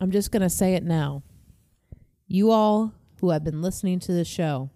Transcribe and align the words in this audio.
I'm 0.00 0.10
just 0.10 0.30
going 0.30 0.42
to 0.42 0.50
say 0.50 0.74
it 0.74 0.84
now. 0.84 1.22
You 2.28 2.50
all 2.50 2.92
who 3.20 3.30
have 3.30 3.44
been 3.44 3.62
listening 3.62 3.98
to 4.00 4.12
the 4.12 4.24
show, 4.24 4.70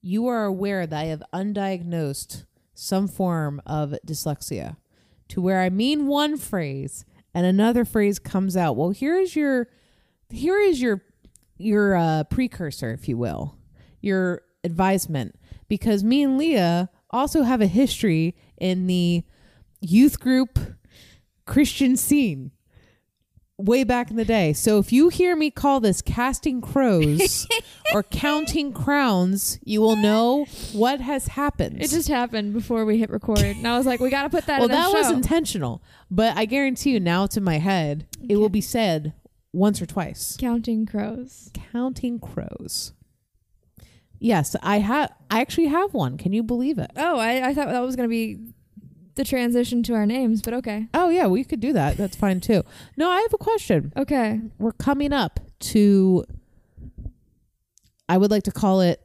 you 0.00 0.26
are 0.28 0.44
aware 0.44 0.86
that 0.86 0.98
I 0.98 1.04
have 1.06 1.22
undiagnosed 1.32 2.46
some 2.74 3.06
form 3.06 3.60
of 3.66 3.94
dyslexia 4.06 4.76
to 5.28 5.40
where 5.42 5.60
I 5.60 5.68
mean 5.68 6.06
one 6.06 6.38
phrase 6.38 7.04
and 7.34 7.44
another 7.44 7.84
phrase 7.84 8.18
comes 8.18 8.56
out. 8.56 8.76
Well, 8.76 8.90
here 8.90 9.18
is 9.18 9.36
your 9.36 9.68
here 10.30 10.58
is 10.58 10.80
your 10.80 11.02
your 11.58 11.94
uh, 11.94 12.24
precursor, 12.24 12.92
if 12.92 13.08
you 13.08 13.18
will, 13.18 13.56
your 14.00 14.42
advisement, 14.64 15.34
because 15.68 16.02
me 16.02 16.22
and 16.22 16.38
Leah 16.38 16.88
also 17.10 17.42
have 17.42 17.60
a 17.60 17.66
history 17.66 18.34
in 18.56 18.86
the 18.86 19.24
youth 19.80 20.18
group 20.18 20.58
Christian 21.44 21.96
scene 21.96 22.52
way 23.60 23.84
back 23.84 24.10
in 24.10 24.16
the 24.16 24.24
day. 24.24 24.52
So 24.52 24.78
if 24.78 24.92
you 24.92 25.08
hear 25.08 25.36
me 25.36 25.50
call 25.50 25.80
this 25.80 26.02
casting 26.02 26.60
crows 26.60 27.46
or 27.94 28.02
counting 28.02 28.72
crowns, 28.72 29.58
you 29.64 29.80
will 29.80 29.96
know 29.96 30.46
what 30.72 31.00
has 31.00 31.28
happened. 31.28 31.82
It 31.82 31.88
just 31.90 32.08
happened 32.08 32.52
before 32.52 32.84
we 32.84 32.98
hit 32.98 33.10
record, 33.10 33.40
and 33.40 33.66
I 33.66 33.76
was 33.76 33.86
like, 33.86 34.00
"We 34.00 34.10
got 34.10 34.24
to 34.24 34.30
put 34.30 34.46
that." 34.46 34.60
well, 34.60 34.68
in 34.68 34.70
the 34.70 34.76
that 34.76 34.92
was 34.92 35.10
intentional, 35.10 35.82
but 36.10 36.36
I 36.36 36.44
guarantee 36.44 36.90
you 36.92 37.00
now 37.00 37.24
it's 37.24 37.36
in 37.36 37.44
my 37.44 37.58
head. 37.58 38.06
It 38.28 38.36
will 38.36 38.48
be 38.48 38.60
said 38.60 39.14
once 39.52 39.80
or 39.80 39.86
twice. 39.86 40.36
counting 40.38 40.86
crows. 40.86 41.50
Counting 41.72 42.18
crows. 42.18 42.92
Yes, 44.18 44.54
I 44.62 44.80
have. 44.80 45.12
I 45.30 45.40
actually 45.40 45.66
have 45.66 45.94
one. 45.94 46.18
Can 46.18 46.32
you 46.32 46.42
believe 46.42 46.78
it? 46.78 46.90
Oh, 46.96 47.18
I, 47.18 47.48
I 47.48 47.54
thought 47.54 47.68
that 47.68 47.80
was 47.80 47.96
gonna 47.96 48.08
be 48.08 48.38
the 49.20 49.24
transition 49.28 49.82
to 49.84 49.92
our 49.94 50.06
names, 50.06 50.40
but 50.40 50.54
okay, 50.54 50.86
Oh 50.94 51.10
yeah, 51.10 51.26
we 51.26 51.44
could 51.44 51.60
do 51.60 51.72
that. 51.74 51.96
That's 51.98 52.16
fine 52.16 52.40
too. 52.40 52.62
No, 52.96 53.10
I 53.10 53.20
have 53.20 53.34
a 53.34 53.38
question. 53.38 53.92
okay. 53.96 54.40
We're 54.58 54.72
coming 54.72 55.12
up 55.12 55.38
to. 55.72 56.24
I 58.08 58.16
would 58.18 58.30
like 58.30 58.42
to 58.44 58.50
call 58.50 58.80
it 58.80 59.00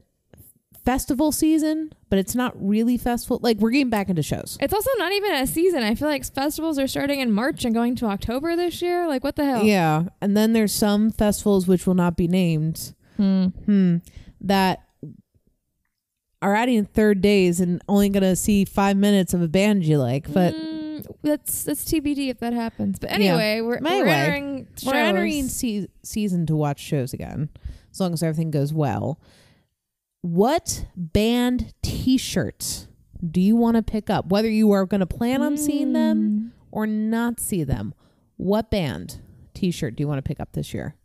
festival 0.84 1.32
season, 1.32 1.92
but 2.10 2.18
it's 2.20 2.34
not 2.36 2.54
really 2.56 2.98
festival. 2.98 3.40
Like 3.42 3.58
we're 3.58 3.72
getting 3.72 3.90
back 3.90 4.08
into 4.10 4.24
shows. 4.24 4.58
It's 4.62 4.74
also 4.74 4.90
not 4.98 5.12
even 5.12 5.34
a 5.34 5.46
season. 5.46 5.84
I 5.84 5.96
feel 5.96 6.08
like 6.08 6.24
festivals 6.34 6.80
are 6.80 6.88
starting 6.88 7.20
in 7.20 7.32
March 7.32 7.66
and 7.66 7.74
going 7.74 7.96
to 7.98 8.06
October 8.06 8.56
this 8.56 8.82
year. 8.82 9.08
Like, 9.08 9.24
what 9.24 9.36
the 9.36 9.46
hell? 9.46 9.64
Yeah, 9.64 10.06
and 10.22 10.36
then 10.38 10.54
there's 10.54 10.72
some 10.74 11.12
festivals 11.12 11.68
which 11.68 11.86
will 11.86 11.94
not 11.96 12.16
be 12.16 12.28
named. 12.28 12.94
Hmm. 13.18 13.48
Hmm. 13.66 13.98
That 14.42 14.85
are 16.46 16.56
adding 16.56 16.86
third 16.86 17.22
days 17.22 17.60
and 17.60 17.82
only 17.90 18.10
gonna 18.10 18.36
see 18.36 18.66
five 18.66 18.96
minutes 18.98 19.34
of 19.34 19.42
a 19.42 19.48
band 19.48 19.84
you 19.86 19.98
like. 19.98 20.32
But 20.32 20.54
Mm, 20.54 21.06
that's 21.24 21.64
that's 21.64 21.84
TBD 21.86 22.30
if 22.30 22.40
that 22.40 22.54
happens. 22.54 23.00
But 23.00 23.10
Yeah. 23.12 23.16
anyway, 23.16 23.62
we're, 23.62 23.80
we're 23.82 23.88
Anyway, 23.88 24.10
entering 24.12 24.68
we're 24.86 24.94
entering 24.94 25.48
se- 25.48 25.88
season 26.04 26.46
to 26.46 26.56
watch 26.56 26.80
shows 26.80 27.14
again, 27.14 27.50
as 27.92 28.00
long 28.00 28.14
as 28.14 28.24
everything 28.24 28.52
goes 28.52 28.72
well. 28.74 29.20
What 30.22 30.86
band 30.96 31.74
T-shirts 31.84 32.88
do 33.30 33.40
you 33.42 33.56
want 33.56 33.76
to 33.78 33.84
pick 33.84 34.10
up? 34.10 34.28
Whether 34.28 34.50
you 34.50 34.72
are 34.72 34.86
going 34.86 35.00
to 35.02 35.06
plan 35.06 35.42
on 35.42 35.58
seeing 35.58 35.94
them 35.94 36.18
Mm. 36.20 36.52
or 36.72 36.88
not 36.88 37.40
see 37.40 37.64
them, 37.64 37.94
what 38.38 38.72
band 38.72 39.20
T-shirt 39.54 39.96
do 39.96 40.02
you 40.04 40.08
want 40.08 40.18
to 40.18 40.28
pick 40.28 40.40
up 40.40 40.54
this 40.54 40.74
year? 40.74 40.96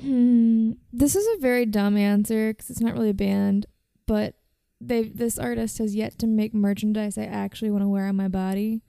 Hmm. 0.00 0.72
This 0.92 1.16
is 1.16 1.26
a 1.36 1.40
very 1.40 1.66
dumb 1.66 1.96
answer 1.96 2.52
because 2.52 2.70
it's 2.70 2.80
not 2.80 2.94
really 2.94 3.10
a 3.10 3.14
band, 3.14 3.66
but 4.06 4.34
they 4.80 5.02
this 5.04 5.38
artist 5.38 5.78
has 5.78 5.94
yet 5.94 6.18
to 6.20 6.26
make 6.26 6.54
merchandise 6.54 7.18
I 7.18 7.24
actually 7.24 7.70
want 7.70 7.82
to 7.82 7.88
wear 7.88 8.06
on 8.06 8.16
my 8.16 8.28
body. 8.28 8.82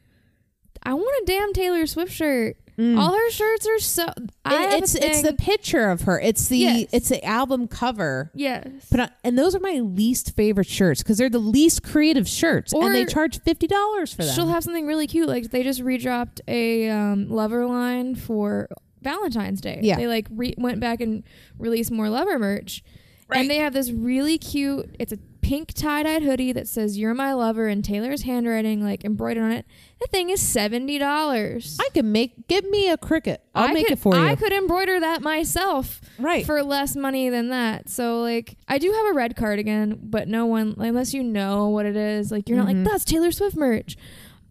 I 0.84 0.94
want 0.94 1.24
a 1.24 1.26
damn 1.26 1.52
Taylor 1.54 1.86
Swift 1.88 2.12
shirt. 2.14 2.58
All 2.82 3.14
her 3.14 3.30
shirts 3.32 3.68
are 3.68 3.80
so. 3.80 4.06
I 4.46 4.68
Mm. 4.68 4.78
it's 4.82 4.96
it's 4.96 5.22
the 5.22 5.34
picture 5.34 5.90
of 5.90 6.04
her. 6.04 6.18
It's 6.18 6.48
the 6.48 6.58
Yes. 6.60 6.86
it's 6.94 7.10
the 7.10 7.22
album 7.26 7.68
cover. 7.68 8.32
yes. 8.34 8.68
But 8.90 9.00
I, 9.02 9.10
and 9.26 9.38
those 9.38 9.54
are 9.54 9.60
my 9.60 9.80
least 9.84 10.34
favorite 10.38 10.68
shirts 10.68 11.04
because 11.04 11.18
they're 11.18 11.30
the 11.30 11.40
least 11.40 11.84
creative 11.84 12.26
shirts, 12.26 12.72
and 12.72 12.96
they 12.96 13.04
charge 13.04 13.42
fifty 13.42 13.68
dollars 13.68 14.14
for 14.14 14.24
them. 14.24 14.34
She'll 14.34 14.48
have 14.48 14.64
something 14.64 14.88
really 14.88 15.08
cute. 15.08 15.28
Like 15.28 15.52
they 15.52 15.62
just 15.62 15.82
redropped 15.82 16.40
a 16.48 16.88
um, 16.90 17.28
lover 17.30 17.66
line 17.66 18.16
for 18.16 18.70
Valentine's 19.02 19.62
Day. 19.62 19.80
Yeah. 19.82 19.96
They 19.98 20.08
like 20.08 20.28
re- 20.30 20.56
went 20.58 20.80
back 20.80 21.02
and 21.02 21.24
released 21.58 21.92
more 21.92 22.10
lover 22.10 22.38
merch. 22.40 22.84
Right. 23.28 23.42
And 23.42 23.50
they 23.50 23.58
have 23.58 23.74
this 23.74 23.92
really 23.92 24.40
cute. 24.40 24.96
It's 24.98 25.14
a 25.14 25.18
pink 25.42 25.74
tie 25.74 26.02
dyed 26.04 26.24
hoodie 26.24 26.52
that 26.52 26.68
says 26.68 26.98
"You're 26.98 27.14
my 27.14 27.34
lover" 27.34 27.68
in 27.68 27.84
Taylor's 27.84 28.24
handwriting, 28.24 28.84
like 28.84 29.06
embroidered 29.06 29.44
on 29.44 29.52
it. 29.52 29.66
The 30.02 30.08
thing 30.08 30.32
is 30.32 30.42
seventy 30.42 30.98
dollars. 30.98 31.78
I 31.80 31.90
can 31.94 32.12
make 32.12 32.48
give 32.48 32.66
me 32.68 32.90
a 32.90 32.98
Cricut. 32.98 33.38
I'll 33.54 33.68
make 33.72 33.86
could, 33.86 33.94
it 33.94 34.00
for 34.00 34.16
you. 34.16 34.22
I 34.22 34.36
could 34.36 34.52
embroider 34.52 35.00
that 35.00 35.22
myself 35.22 36.02
right. 36.18 36.44
for 36.44 36.64
less 36.64 36.96
money 36.96 37.30
than 37.30 37.50
that. 37.50 37.88
So 37.88 38.20
like, 38.22 38.58
I 38.68 38.80
do 38.80 38.92
have 38.92 39.06
a 39.12 39.14
red 39.14 39.36
cardigan, 39.36 40.00
but 40.02 40.28
no 40.28 40.48
one, 40.48 40.74
unless 40.80 41.14
you 41.14 41.22
know 41.22 41.70
what 41.70 41.86
it 41.86 41.96
is, 41.96 42.32
like 42.32 42.50
you're 42.50 42.58
not 42.58 42.68
Mhm. 42.68 42.84
like 42.84 42.92
that's 42.92 43.06
Taylor 43.06 43.32
Swift 43.32 43.56
merch. 43.56 43.96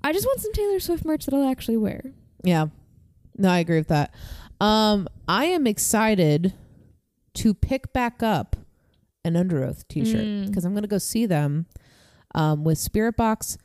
I 0.04 0.12
just 0.12 0.24
want 0.24 0.40
some 0.40 0.52
Taylor 0.52 0.78
Swift 0.78 1.04
merch 1.04 1.24
that 1.24 1.34
I'll 1.34 1.48
actually 1.50 1.78
wear. 1.78 2.12
yeah. 2.44 2.66
No, 3.38 3.48
I 3.50 3.60
agree 3.60 3.78
with 3.78 3.88
that. 3.88 4.12
Um, 4.60 5.08
I 5.28 5.44
am 5.46 5.66
excited 5.66 6.52
to 7.34 7.54
pick 7.54 7.92
back 7.92 8.22
up 8.22 8.56
an 9.24 9.34
Underoath 9.34 9.86
T-shirt 9.88 10.24
Mm. 10.24 10.46
because 10.48 10.64
I'm 10.64 10.72
going 10.72 10.82
to 10.82 10.88
go 10.88 10.98
see 10.98 11.26
them 11.26 11.66
um, 12.34 12.64
with 12.64 12.78
Spiritbox. 12.78 13.56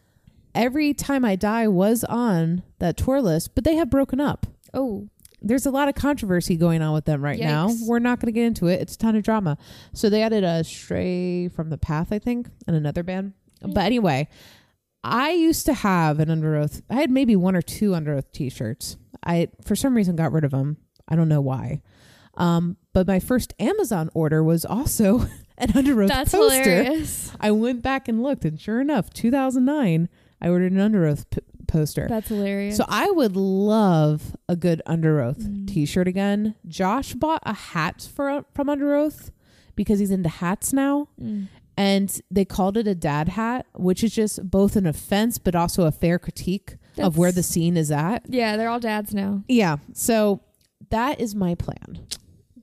Every 0.54 0.94
time 0.94 1.26
I 1.26 1.36
die 1.36 1.68
was 1.68 2.04
on 2.04 2.62
that 2.80 2.98
tour 2.98 3.22
list, 3.22 3.56
but 3.56 3.64
they 3.64 3.76
have 3.76 3.90
broken 3.90 4.20
up. 4.22 4.46
Oh, 4.74 5.08
there's 5.42 5.66
a 5.66 5.72
lot 5.72 5.90
of 5.90 5.96
controversy 5.96 6.56
going 6.56 6.82
on 6.82 6.94
with 6.94 7.06
them 7.06 7.24
right 7.24 7.40
now. 7.40 7.70
We're 7.88 8.00
not 8.00 8.20
going 8.20 8.28
to 8.28 8.32
get 8.32 8.46
into 8.46 8.68
it. 8.68 8.80
It's 8.82 8.94
a 8.96 8.98
ton 8.98 9.16
of 9.16 9.24
drama. 9.24 9.58
So 9.94 10.10
they 10.10 10.22
added 10.22 10.44
a 10.44 10.64
Stray 10.64 11.48
from 11.48 11.70
the 11.70 11.78
Path, 11.78 12.10
I 12.12 12.20
think, 12.20 12.48
and 12.68 12.76
another 12.76 13.02
band. 13.04 13.34
Mm. 13.64 13.74
But 13.74 13.86
anyway, 13.86 14.30
I 15.04 15.32
used 15.32 15.66
to 15.66 15.74
have 15.74 16.20
an 16.20 16.30
Underoath. 16.30 16.82
I 16.90 16.96
had 16.96 17.10
maybe 17.12 17.36
one 17.36 17.56
or 17.56 17.62
two 17.62 17.92
Underoath 17.92 18.32
T-shirts. 18.32 18.98
I 19.26 19.48
for 19.64 19.76
some 19.76 19.96
reason 19.96 20.16
got 20.16 20.32
rid 20.32 20.44
of 20.44 20.52
them. 20.52 20.78
I 21.08 21.16
don't 21.16 21.30
know 21.30 21.42
why. 21.42 21.82
Um, 22.36 22.78
but 22.94 23.06
my 23.08 23.20
first 23.20 23.54
Amazon 23.60 24.10
order 24.14 24.44
was 24.44 24.66
also 24.66 25.20
an 25.58 25.70
Underoath 25.74 26.08
that's 26.08 26.32
poster. 26.32 26.64
hilarious. 26.64 27.32
I 27.40 27.52
went 27.52 27.82
back 27.84 28.08
and 28.08 28.24
looked, 28.24 28.44
and 28.46 28.60
sure 28.60 28.82
enough, 28.82 29.12
2009, 29.14 30.10
I 30.42 30.50
ordered 30.50 30.72
an 30.72 30.80
Underoath 30.80 31.26
p- 31.30 31.42
poster. 31.68 32.08
That's 32.10 32.30
hilarious. 32.30 32.76
So 32.78 32.86
I 32.88 33.10
would 33.12 33.36
love 33.36 34.36
a 34.50 34.56
good 34.56 34.82
Underoath 34.88 35.38
Mm. 35.44 35.68
T-shirt 35.68 36.08
again. 36.08 36.56
Josh 36.68 37.14
bought 37.14 37.44
a 37.46 37.54
hat 37.54 38.10
for 38.16 38.46
from 38.56 38.68
Underoath 38.68 39.30
because 39.76 40.00
he's 40.00 40.12
into 40.12 40.30
hats 40.30 40.74
now, 40.74 41.10
Mm. 41.22 41.48
and 41.78 42.20
they 42.32 42.46
called 42.46 42.78
it 42.78 42.88
a 42.88 42.96
dad 42.96 43.30
hat, 43.30 43.68
which 43.76 44.04
is 44.04 44.14
just 44.16 44.50
both 44.50 44.76
an 44.76 44.88
offense 44.88 45.38
but 45.38 45.54
also 45.56 45.86
a 45.86 45.92
fair 45.92 46.18
critique 46.18 46.78
of 46.98 47.18
where 47.18 47.32
the 47.32 47.44
scene 47.44 47.78
is 47.78 47.92
at. 47.92 48.24
yeah, 48.28 48.58
they're 48.58 48.70
all 48.70 48.80
dads 48.80 49.14
now. 49.14 49.44
Yeah, 49.48 49.78
so 49.94 50.42
that 50.90 51.20
is 51.20 51.34
my 51.36 51.56
plan. 51.56 52.06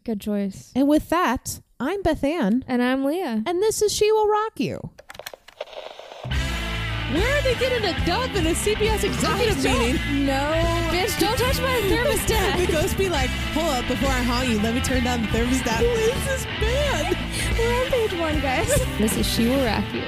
Good 0.05 0.21
choice. 0.21 0.73
And 0.75 0.89
with 0.89 1.09
that, 1.11 1.61
I'm 1.79 2.03
Beth 2.03 2.23
Ann, 2.25 2.65
And 2.69 2.83
I'm 2.83 3.05
Leah. 3.05 3.43
and 3.47 3.63
this 3.63 3.83
is 3.83 3.93
She 3.93 4.11
Will 4.13 4.29
Rock 4.29 4.59
You. 4.61 4.91
Where 7.13 7.39
are 7.39 7.43
they 7.43 7.55
getting 7.57 7.85
a 7.93 8.07
dub 8.07 8.31
in 8.37 8.47
a 8.47 8.51
CBS 8.55 9.03
executive 9.03 9.57
meeting? 9.65 10.27
No, 10.27 10.41
bitch, 10.93 11.19
don't 11.19 11.37
touch 11.37 11.59
my 11.61 11.81
thermostat. 11.91 12.67
the 12.67 12.73
ghost 12.73 12.97
be 12.97 13.09
like, 13.09 13.29
hold 13.53 13.67
up, 13.67 13.89
before 13.89 14.11
I 14.11 14.23
haunt 14.23 14.49
you, 14.49 14.61
let 14.61 14.75
me 14.77 14.81
turn 14.81 15.03
down 15.03 15.23
the 15.23 15.29
thermostat. 15.29 15.79
Who 15.79 15.87
is 15.87 16.25
this 16.25 16.45
band? 16.61 17.19
We're 17.59 17.75
on 17.85 17.87
page 17.91 18.13
one, 18.21 18.41
guys. 18.41 18.69
this 18.99 19.17
is 19.17 19.27
She 19.27 19.49
Will 19.49 19.65
Rock 19.65 19.85
You. 19.93 20.05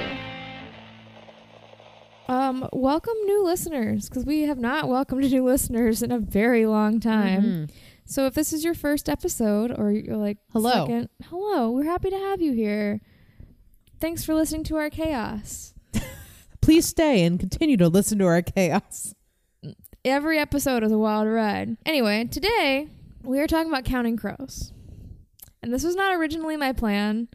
Um, 2.53 2.69
welcome 2.71 3.15
new 3.25 3.43
listeners, 3.43 4.07
because 4.07 4.25
we 4.25 4.43
have 4.43 4.59
not 4.59 4.87
welcomed 4.87 5.23
new 5.31 5.43
listeners 5.43 6.03
in 6.03 6.11
a 6.11 6.19
very 6.19 6.65
long 6.67 6.99
time. 6.99 7.43
Mhm. 7.43 7.71
So 8.05 8.27
if 8.27 8.35
this 8.35 8.53
is 8.53 8.63
your 8.63 8.75
first 8.75 9.09
episode, 9.09 9.71
or 9.75 9.91
you're 9.91 10.17
like, 10.17 10.37
Hello. 10.51 10.85
second, 10.85 11.09
hello, 11.25 11.71
we're 11.71 11.85
happy 11.85 12.09
to 12.11 12.17
have 12.17 12.41
you 12.41 12.51
here. 12.51 13.01
Thanks 13.99 14.23
for 14.23 14.35
listening 14.35 14.65
to 14.65 14.75
our 14.75 14.89
chaos. 14.91 15.73
Please 16.61 16.85
stay 16.85 17.23
and 17.25 17.39
continue 17.39 17.77
to 17.77 17.87
listen 17.87 18.19
to 18.19 18.25
our 18.25 18.41
chaos. 18.43 19.15
Every 20.05 20.37
episode 20.37 20.83
is 20.83 20.91
a 20.91 20.97
wild 20.97 21.27
ride. 21.29 21.77
Anyway, 21.87 22.25
today 22.25 22.89
we 23.23 23.39
are 23.39 23.47
talking 23.47 23.71
about 23.71 23.85
counting 23.85 24.17
crows. 24.17 24.73
And 25.63 25.73
this 25.73 25.83
was 25.83 25.95
not 25.95 26.13
originally 26.13 26.57
my 26.57 26.73
plan, 26.73 27.29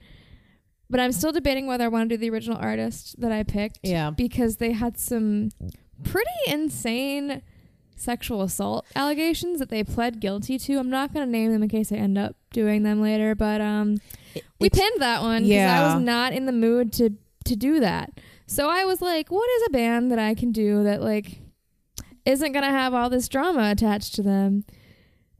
but 0.90 1.00
I'm 1.00 1.12
still 1.12 1.32
debating 1.32 1.66
whether 1.66 1.84
I 1.84 1.88
want 1.88 2.08
to 2.08 2.16
do 2.16 2.20
the 2.20 2.30
original 2.30 2.58
artist 2.58 3.20
that 3.20 3.32
I 3.32 3.42
picked. 3.42 3.80
Yeah. 3.82 4.10
Because 4.10 4.56
they 4.56 4.72
had 4.72 4.98
some 4.98 5.50
pretty 6.04 6.30
insane 6.46 7.42
sexual 7.96 8.42
assault 8.42 8.86
allegations 8.94 9.58
that 9.58 9.70
they 9.70 9.82
pled 9.82 10.20
guilty 10.20 10.58
to. 10.58 10.78
I'm 10.78 10.90
not 10.90 11.12
going 11.12 11.26
to 11.26 11.30
name 11.30 11.52
them 11.52 11.62
in 11.62 11.68
case 11.68 11.90
I 11.90 11.96
end 11.96 12.16
up 12.16 12.36
doing 12.52 12.82
them 12.82 13.02
later, 13.02 13.34
but 13.34 13.60
um 13.60 13.98
we 14.60 14.70
pinned 14.70 15.00
that 15.00 15.22
one 15.22 15.42
because 15.42 15.70
I 15.70 15.94
was 15.94 16.02
not 16.02 16.32
in 16.32 16.46
the 16.46 16.52
mood 16.52 16.92
to 16.94 17.10
to 17.44 17.56
do 17.56 17.80
that. 17.80 18.10
So 18.46 18.68
I 18.70 18.84
was 18.84 19.02
like, 19.02 19.30
what 19.30 19.48
is 19.56 19.62
a 19.66 19.70
band 19.70 20.10
that 20.12 20.18
I 20.18 20.34
can 20.34 20.52
do 20.52 20.84
that 20.84 21.02
like 21.02 21.40
isn't 22.24 22.52
gonna 22.52 22.70
have 22.70 22.94
all 22.94 23.10
this 23.10 23.28
drama 23.28 23.70
attached 23.70 24.14
to 24.14 24.22
them? 24.22 24.64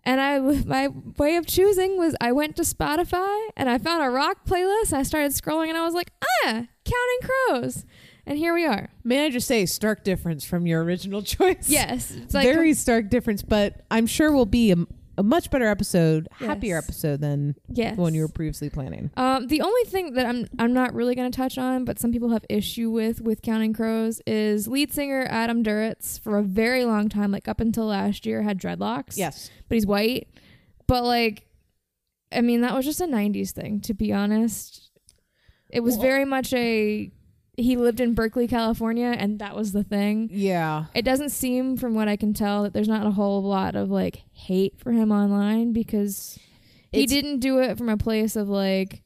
And 0.09 0.23
I, 0.23 0.39
my 0.39 0.89
way 1.19 1.37
of 1.37 1.47
choosing 1.47 1.99
was 1.99 2.17
I 2.19 2.33
went 2.33 2.57
to 2.57 2.63
Spotify 2.63 3.49
and 3.59 3.69
I 3.69 3.77
found 3.77 4.03
a 4.03 4.09
rock 4.09 4.47
playlist. 4.47 4.95
I 4.95 5.03
started 5.03 5.33
scrolling 5.33 5.69
and 5.69 5.77
I 5.77 5.85
was 5.85 5.93
like, 5.93 6.13
ah, 6.23 6.65
Counting 6.85 7.21
Crows. 7.23 7.85
And 8.25 8.39
here 8.39 8.55
we 8.55 8.65
are. 8.65 8.89
May 9.05 9.27
I 9.27 9.29
just 9.29 9.47
say, 9.47 9.67
stark 9.67 10.05
difference 10.05 10.47
from 10.47 10.67
your 10.67 10.83
original 10.83 11.21
choice? 11.37 11.69
Yes. 11.69 12.11
It's 12.11 12.33
like, 12.33 12.47
Very 12.47 12.73
stark 12.73 13.11
difference, 13.11 13.43
but 13.43 13.85
I'm 13.91 14.07
sure 14.07 14.33
we'll 14.33 14.47
be 14.47 14.73
a, 14.73 14.77
a 15.19 15.23
much 15.23 15.51
better 15.51 15.67
episode, 15.67 16.29
happier 16.39 16.79
episode 16.79 17.21
than 17.21 17.57
yes. 17.69 17.97
the 17.97 18.01
one 18.03 18.15
you 18.15 18.23
were 18.23 18.29
previously 18.29 18.71
planning. 18.71 19.11
Um, 19.17 19.49
the 19.49 19.61
only 19.61 19.83
thing 19.85 20.15
that 20.15 20.25
I'm 20.25 20.47
I'm 20.61 20.73
not 20.73 20.95
really 20.95 21.17
going 21.17 21.31
to 21.31 21.37
touch 21.37 21.59
on, 21.59 21.85
but 21.85 21.99
some 21.99 22.13
people 22.13 22.31
have 22.31 22.45
issue 22.49 22.89
with 22.89 23.21
with 23.21 23.43
Counting 23.43 23.73
Crows 23.73 24.23
is 24.27 24.69
lead 24.69 24.93
singer 24.93 25.27
Adam 25.29 25.65
Duritz 25.65 26.21
for 26.21 26.39
a 26.39 26.43
very 26.43 26.85
long 26.85 27.09
time, 27.09 27.33
like 27.33 27.49
up 27.49 27.61
until 27.61 27.87
last 27.87 28.25
year, 28.25 28.43
had 28.43 28.61
dreadlocks. 28.61 29.17
Yes. 29.19 29.51
but 29.69 29.75
he's 29.75 29.87
white. 29.87 30.29
But 30.87 31.03
like, 31.05 31.47
I 32.33 32.41
mean, 32.41 32.61
that 32.61 32.75
was 32.75 32.85
just 32.85 33.01
a 33.01 33.07
'90s 33.07 33.51
thing, 33.51 33.81
to 33.83 33.95
be 33.95 34.13
honest. 34.13 34.91
It 35.69 35.81
was 35.81 35.97
Well- 35.97 36.03
very 36.07 36.25
much 36.25 36.55
a 36.55 37.11
he 37.59 37.77
lived 37.77 38.01
in 38.01 38.15
Berkeley, 38.15 38.47
California, 38.47 39.15
and 39.19 39.39
that 39.41 39.57
was 39.57 39.73
the 39.73 39.83
thing. 39.85 40.29
Yeah. 40.33 40.85
It 40.95 41.03
doesn't 41.03 41.31
seem, 41.31 41.77
from 41.77 41.95
what 41.95 42.09
I 42.09 42.17
can 42.17 42.33
tell, 42.33 42.63
that 42.63 42.73
there's 42.73 42.89
not 42.89 43.07
a 43.07 43.11
whole 43.11 43.43
lot 43.43 43.75
of 43.75 43.91
like 43.91 44.23
hate 44.33 44.79
for 44.79 44.93
him 44.93 45.11
online 45.11 45.73
because 45.73 46.39
he 46.93 47.05
didn't 47.07 47.41
do 47.41 47.59
it 47.59 47.77
from 47.77 47.89
a 47.89 47.97
place 47.97 48.37
of 48.37 48.49
like, 48.49 49.03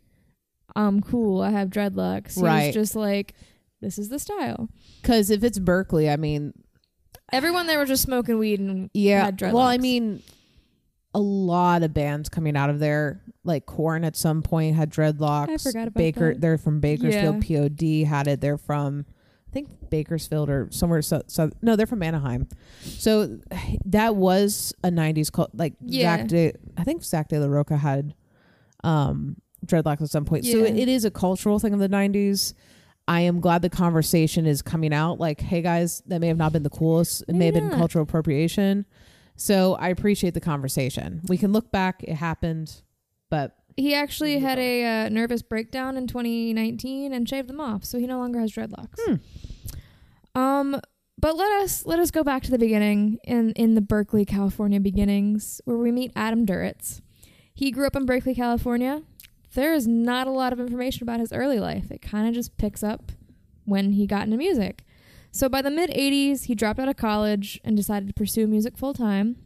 I'm 0.77 1.01
cool, 1.01 1.41
I 1.41 1.51
have 1.51 1.69
dreadlocks. 1.69 2.35
He 2.37 2.43
Right. 2.43 2.67
was 2.67 2.75
just 2.75 2.95
like, 2.95 3.35
this 3.81 3.99
is 3.99 4.09
the 4.11 4.19
style. 4.19 4.69
Because 5.01 5.31
if 5.31 5.43
it's 5.43 5.59
Berkeley, 5.59 6.09
I 6.09 6.17
mean, 6.17 6.53
Everyone 7.33 7.67
there 7.67 7.79
was 7.79 7.89
just 7.89 8.03
smoking 8.03 8.39
weed 8.39 8.61
and 8.61 8.91
yeah. 8.93 9.25
had 9.25 9.39
dreadlocks. 9.39 9.53
Well, 9.55 9.63
I 9.63 9.79
mean, 9.79 10.23
a 11.15 11.21
lot 11.21 11.83
of 11.83 11.93
bands 11.93 12.29
coming 12.29 12.57
out 12.57 12.71
of 12.71 12.79
there, 12.79 13.21
like 13.45 13.67
Korn 13.67 14.05
at 14.05 14.17
some 14.17 14.43
point 14.43 14.77
had 14.77 14.91
dreadlocks. 14.91 15.51
I 15.51 15.57
forgot 15.59 15.89
about 15.89 15.95
Baker. 15.99 16.33
that. 16.33 16.41
They're 16.41 16.59
from 16.59 16.81
Bakersfield. 16.81 17.47
POD 17.47 18.07
had 18.09 18.29
it. 18.29 18.41
They're 18.41 18.57
from, 18.57 19.05
I 19.49 19.53
think 19.53 19.91
Bakersfield 19.91 20.49
or 20.49 20.69
somewhere. 20.71 21.03
So, 21.03 21.23
so 21.27 21.51
no, 21.61 21.77
they're 21.77 21.87
from 21.87 22.03
Anaheim. 22.03 22.49
So 22.83 23.39
that 23.85 24.17
was 24.17 24.73
a 24.83 24.89
'90s 24.89 25.31
cult. 25.31 25.51
Like 25.55 25.75
Yeah. 25.81 26.17
Zack 26.17 26.29
De, 26.29 26.53
I 26.79 26.85
think 26.85 27.05
Zack 27.05 27.29
De 27.29 27.39
La 27.39 27.47
Rocha 27.47 27.77
had 27.77 28.15
um, 28.85 29.37
dreadlocks 29.67 30.03
at 30.03 30.09
some 30.11 30.25
point. 30.25 30.47
So 30.47 30.59
it, 30.59 30.77
it 30.77 30.89
is 30.89 31.05
a 31.05 31.11
cultural 31.11 31.59
thing 31.59 31.75
of 31.75 31.81
the 31.81 31.89
'90s. 31.89 32.55
I 33.09 33.23
am 33.23 33.41
glad 33.41 33.63
the 33.63 33.69
conversation 33.71 34.47
is 34.47 34.63
coming 34.63 34.95
out. 34.95 35.19
Like, 35.19 35.41
hey 35.41 35.61
guys, 35.61 36.03
that 36.07 36.21
may 36.21 36.29
have 36.29 36.37
not 36.39 36.53
been 36.53 36.63
the 36.63 36.71
coolest. 36.71 37.23
It 37.29 37.35
may 37.35 37.47
have 37.47 37.55
Maybe 37.55 37.69
been 37.69 37.77
cultural 37.79 38.05
appropriation. 38.05 38.87
So 39.43 39.75
I 39.75 39.89
appreciate 39.89 40.35
the 40.35 40.41
conversation. 40.41 41.21
We 41.27 41.37
can 41.37 41.53
look 41.53 41.73
back; 41.73 42.05
it 42.05 42.15
happened, 42.15 42.83
but 43.29 43.57
He 43.77 43.93
actually 43.93 44.39
had 44.39 44.57
a 44.57 44.85
uh, 44.85 45.09
nervous 45.09 45.43
breakdown 45.43 45.97
in 45.97 46.07
2019 46.07 47.13
and 47.13 47.29
shaved 47.29 47.49
them 47.49 47.61
off, 47.61 47.85
so 47.85 47.99
he 47.99 48.07
no 48.07 48.19
longer 48.19 48.39
has 48.39 48.53
dreadlocks. 48.53 49.01
Hmm. 49.05 49.15
Um, 50.41 50.81
but 51.19 51.35
let 51.35 51.51
us 51.61 51.85
let 51.85 51.99
us 51.99 52.13
go 52.13 52.23
back 52.23 52.45
to 52.45 52.53
the 52.53 52.59
beginning 52.59 53.19
in 53.25 53.51
in 53.53 53.75
the 53.75 53.81
Berkeley, 53.81 54.25
California 54.25 54.79
beginnings, 54.79 55.61
where 55.65 55.77
we 55.77 55.91
meet 55.91 56.13
Adam 56.15 56.47
Duritz. 56.47 57.01
He 57.53 57.73
grew 57.73 57.89
up 57.89 57.97
in 57.97 58.07
Berkeley, 58.07 58.37
California. 58.37 59.03
There 59.55 59.75
is 59.75 59.89
not 59.89 60.29
a 60.29 60.31
lot 60.31 60.53
of 60.53 60.61
information 60.61 61.03
about 61.03 61.19
his 61.19 61.33
early 61.33 61.59
life. 61.59 61.91
It 61.91 62.01
kind 62.01 62.29
of 62.29 62.35
just 62.35 62.57
picks 62.59 62.85
up 62.85 63.11
when 63.65 63.91
he 63.91 64.07
got 64.07 64.23
into 64.23 64.37
music. 64.37 64.85
So 65.35 65.49
by 65.49 65.63
the 65.63 65.71
mid 65.71 65.89
80s, 65.89 66.45
he 66.45 66.55
dropped 66.55 66.79
out 66.79 66.89
of 66.89 66.97
college 66.97 67.59
and 67.65 67.75
decided 67.75 68.07
to 68.07 68.13
pursue 68.13 68.47
music 68.47 68.77
full 68.77 68.93
time 68.93 69.37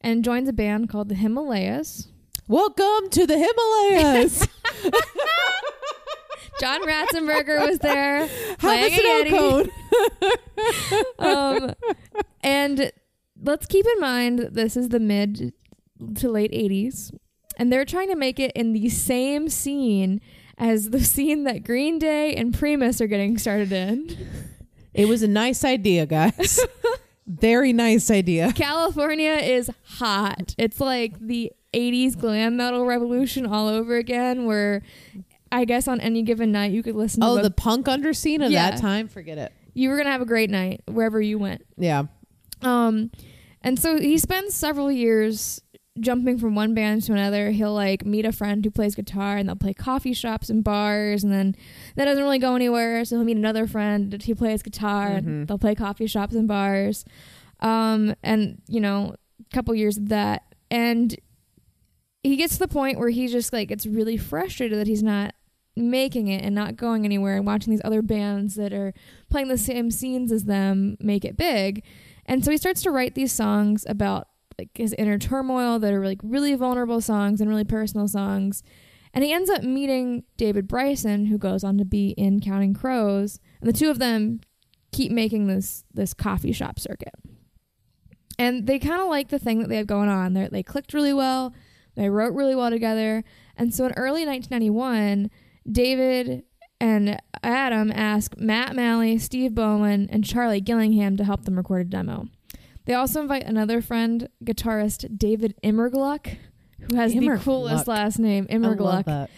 and 0.00 0.24
joins 0.24 0.48
a 0.48 0.54
band 0.54 0.88
called 0.88 1.10
the 1.10 1.14
Himalayans. 1.16 2.06
welcome 2.48 3.10
to 3.10 3.26
the 3.26 3.36
Himalayas. 3.36 4.48
John 6.60 6.80
Ratzenberger 6.86 7.68
was 7.68 7.78
there. 7.80 8.26
Have 8.26 8.58
playing 8.58 8.94
a 8.94 9.28
snow 9.28 9.68
cone. 9.68 9.70
um, 11.18 11.74
and 12.42 12.90
let's 13.42 13.66
keep 13.66 13.84
in 13.84 14.00
mind 14.00 14.38
this 14.52 14.78
is 14.78 14.88
the 14.88 15.00
mid 15.00 15.52
to 16.14 16.30
late 16.30 16.52
80s, 16.52 17.14
and 17.58 17.70
they're 17.70 17.84
trying 17.84 18.08
to 18.08 18.16
make 18.16 18.40
it 18.40 18.50
in 18.54 18.72
the 18.72 18.88
same 18.88 19.50
scene 19.50 20.22
as 20.56 20.88
the 20.88 21.04
scene 21.04 21.44
that 21.44 21.64
Green 21.64 21.98
Day 21.98 22.34
and 22.34 22.58
Primus 22.58 23.02
are 23.02 23.06
getting 23.06 23.36
started 23.36 23.72
in. 23.72 24.53
It 24.94 25.06
was 25.08 25.22
a 25.22 25.28
nice 25.28 25.64
idea, 25.64 26.06
guys. 26.06 26.60
Very 27.26 27.72
nice 27.72 28.10
idea. 28.10 28.52
California 28.52 29.32
is 29.32 29.70
hot. 29.84 30.54
It's 30.58 30.78
like 30.80 31.18
the 31.18 31.52
80s 31.72 32.16
glam 32.18 32.56
metal 32.56 32.84
revolution 32.84 33.46
all 33.46 33.66
over 33.66 33.96
again, 33.96 34.44
where 34.44 34.82
I 35.50 35.64
guess 35.64 35.88
on 35.88 36.00
any 36.00 36.22
given 36.22 36.52
night 36.52 36.72
you 36.72 36.82
could 36.82 36.94
listen 36.96 37.20
to 37.22 37.26
Oh, 37.26 37.42
the 37.42 37.50
punk 37.50 37.88
under 37.88 38.12
scene 38.12 38.42
of 38.42 38.52
Yeah. 38.52 38.70
that 38.70 38.80
time. 38.80 39.08
Forget 39.08 39.38
it. 39.38 39.52
you 39.76 39.88
were 39.88 39.96
gonna 39.96 40.10
have 40.12 40.20
a 40.22 40.26
great 40.26 40.50
night 40.50 40.82
wherever 40.86 41.20
you 41.20 41.36
went. 41.38 41.64
Yeah. 41.76 42.04
Um, 42.62 43.10
and 43.62 43.76
so 43.78 43.98
he 43.98 44.18
spends 44.18 44.54
several 44.54 44.92
years 44.92 45.60
jumping 46.00 46.38
from 46.38 46.54
one 46.54 46.74
band 46.74 47.02
to 47.04 47.12
another. 47.12 47.50
He'll 47.50 47.72
like 47.74 48.04
meet 48.04 48.24
a 48.24 48.32
friend 48.32 48.64
who 48.64 48.70
plays 48.70 48.94
guitar, 48.94 49.36
and 49.36 49.48
they'll 49.48 49.56
play 49.56 49.74
coffee 49.74 50.12
shops 50.12 50.50
and 50.50 50.64
bars, 50.64 51.22
and 51.22 51.32
then 51.32 51.54
that 51.96 52.04
doesn't 52.06 52.22
really 52.22 52.38
go 52.38 52.54
anywhere. 52.56 53.04
So 53.04 53.16
he'll 53.16 53.24
meet 53.24 53.36
another 53.36 53.66
friend 53.66 54.10
that 54.10 54.24
he 54.24 54.34
plays 54.34 54.62
guitar, 54.62 55.10
Mhm. 55.10 55.16
and 55.18 55.48
they'll 55.48 55.58
play 55.58 55.74
coffee 55.74 56.06
shops 56.06 56.34
and 56.34 56.48
bars. 56.48 57.04
Um, 57.60 58.14
and 58.22 58.60
you 58.68 58.80
know, 58.80 59.14
a 59.40 59.54
couple 59.54 59.74
years 59.74 59.96
of 59.96 60.08
that, 60.08 60.42
and 60.70 61.14
he 62.22 62.36
gets 62.36 62.54
to 62.54 62.58
the 62.60 62.68
point 62.68 62.98
where 62.98 63.10
he 63.10 63.28
just 63.28 63.52
like 63.52 63.68
gets 63.68 63.86
really 63.86 64.16
frustrated 64.16 64.78
that 64.78 64.86
he's 64.86 65.02
not 65.02 65.34
making 65.76 66.28
it 66.28 66.42
and 66.44 66.54
not 66.54 66.76
going 66.76 67.04
anywhere 67.04 67.36
and 67.36 67.46
watching 67.46 67.70
these 67.72 67.82
other 67.84 68.00
bands 68.00 68.54
that 68.54 68.72
are 68.72 68.94
playing 69.28 69.48
the 69.48 69.58
same 69.58 69.90
scenes 69.90 70.30
as 70.32 70.44
them 70.44 70.96
make 71.00 71.24
it 71.24 71.36
big. 71.36 71.82
And 72.26 72.44
so 72.44 72.50
he 72.50 72.56
starts 72.56 72.80
to 72.82 72.90
write 72.90 73.14
these 73.14 73.32
songs 73.32 73.84
about 73.88 74.28
like 74.58 74.70
his 74.74 74.94
inner 74.94 75.18
turmoil 75.18 75.78
that 75.78 75.92
are 75.92 76.04
like 76.04 76.20
really 76.22 76.54
vulnerable 76.54 77.00
songs 77.00 77.40
and 77.40 77.48
really 77.50 77.64
personal 77.64 78.08
songs. 78.08 78.62
And 79.12 79.22
he 79.22 79.32
ends 79.32 79.48
up 79.48 79.62
meeting 79.62 80.24
David 80.36 80.66
Bryson, 80.66 81.26
who 81.26 81.38
goes 81.38 81.62
on 81.62 81.78
to 81.78 81.84
be 81.84 82.10
in 82.10 82.40
Counting 82.40 82.74
Crows, 82.74 83.38
and 83.60 83.68
the 83.68 83.78
two 83.78 83.90
of 83.90 83.98
them 83.98 84.40
keep 84.92 85.12
making 85.12 85.46
this 85.46 85.84
this 85.92 86.14
coffee 86.14 86.52
shop 86.52 86.78
circuit. 86.78 87.14
And 88.38 88.66
they 88.66 88.78
kind 88.80 89.00
of 89.00 89.08
like 89.08 89.28
the 89.28 89.38
thing 89.38 89.60
that 89.60 89.68
they 89.68 89.76
have 89.76 89.86
going 89.86 90.08
on. 90.08 90.34
They 90.34 90.48
they 90.48 90.62
clicked 90.62 90.92
really 90.92 91.12
well. 91.12 91.54
They 91.94 92.08
wrote 92.08 92.34
really 92.34 92.56
well 92.56 92.70
together. 92.70 93.22
And 93.56 93.72
so 93.72 93.86
in 93.86 93.92
early 93.92 94.26
1991, 94.26 95.30
David 95.70 96.42
and 96.80 97.20
Adam 97.42 97.92
ask 97.92 98.36
Matt 98.36 98.74
Malley, 98.74 99.16
Steve 99.18 99.54
Bowman, 99.54 100.08
and 100.10 100.24
Charlie 100.24 100.60
Gillingham 100.60 101.16
to 101.16 101.24
help 101.24 101.44
them 101.44 101.56
record 101.56 101.82
a 101.82 101.84
demo. 101.84 102.28
They 102.86 102.94
also 102.94 103.20
invite 103.22 103.44
another 103.44 103.80
friend, 103.80 104.28
guitarist 104.44 105.18
David 105.18 105.54
Immergluck, 105.64 106.36
who 106.80 106.96
has 106.96 107.14
the 107.14 107.38
coolest 107.42 107.86
last 107.88 108.18
name, 108.18 108.46
I 108.50 108.56
love 108.56 108.76
Immergluck, 108.78 109.04
that. 109.06 109.30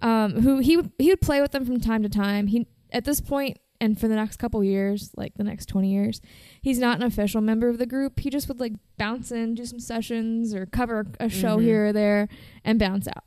um, 0.00 0.40
who 0.40 0.58
he 0.58 0.76
would 0.76 0.90
he 0.98 1.10
would 1.10 1.20
play 1.20 1.40
with 1.42 1.52
them 1.52 1.64
from 1.66 1.80
time 1.80 2.02
to 2.02 2.08
time. 2.08 2.46
He 2.46 2.66
at 2.92 3.04
this 3.04 3.20
point 3.20 3.58
and 3.80 4.00
for 4.00 4.08
the 4.08 4.14
next 4.14 4.38
couple 4.38 4.62
years, 4.64 5.10
like 5.16 5.34
the 5.34 5.44
next 5.44 5.66
twenty 5.66 5.90
years, 5.92 6.20
he's 6.62 6.78
not 6.78 6.96
an 6.96 7.02
official 7.02 7.40
member 7.42 7.68
of 7.68 7.76
the 7.76 7.84
group. 7.86 8.20
He 8.20 8.30
just 8.30 8.48
would 8.48 8.60
like 8.60 8.72
bounce 8.96 9.30
in, 9.30 9.54
do 9.54 9.66
some 9.66 9.80
sessions, 9.80 10.54
or 10.54 10.64
cover 10.64 11.04
a 11.20 11.28
show 11.28 11.58
Mhm. 11.58 11.62
here 11.62 11.86
or 11.88 11.92
there, 11.92 12.28
and 12.64 12.78
bounce 12.78 13.06
out. 13.08 13.24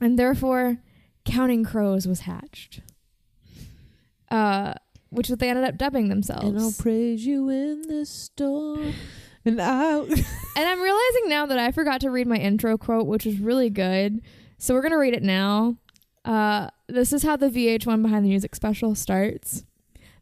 And 0.00 0.18
therefore, 0.18 0.78
Counting 1.24 1.64
Crows 1.64 2.08
was 2.08 2.20
hatched. 2.20 2.80
Uh, 4.30 4.74
which 5.16 5.28
they 5.28 5.48
ended 5.48 5.64
up 5.64 5.76
dubbing 5.78 6.08
themselves. 6.08 6.44
And 6.44 6.58
I'll 6.58 6.72
praise 6.72 7.26
you 7.26 7.48
in 7.48 7.82
this 7.88 8.10
storm. 8.10 8.92
And 9.44 9.60
I. 9.62 9.98
And 10.00 10.68
I'm 10.68 10.80
realizing 10.80 11.28
now 11.28 11.46
that 11.46 11.58
I 11.58 11.70
forgot 11.70 12.00
to 12.00 12.10
read 12.10 12.26
my 12.26 12.34
intro 12.36 12.76
quote, 12.76 13.06
which 13.06 13.24
was 13.24 13.38
really 13.38 13.70
good. 13.70 14.20
So 14.58 14.74
we're 14.74 14.82
gonna 14.82 14.98
read 14.98 15.14
it 15.14 15.22
now. 15.22 15.76
Uh, 16.24 16.68
this 16.88 17.12
is 17.12 17.22
how 17.22 17.36
the 17.36 17.48
VH1 17.48 18.02
Behind 18.02 18.24
the 18.24 18.28
Music 18.30 18.56
special 18.56 18.96
starts. 18.96 19.64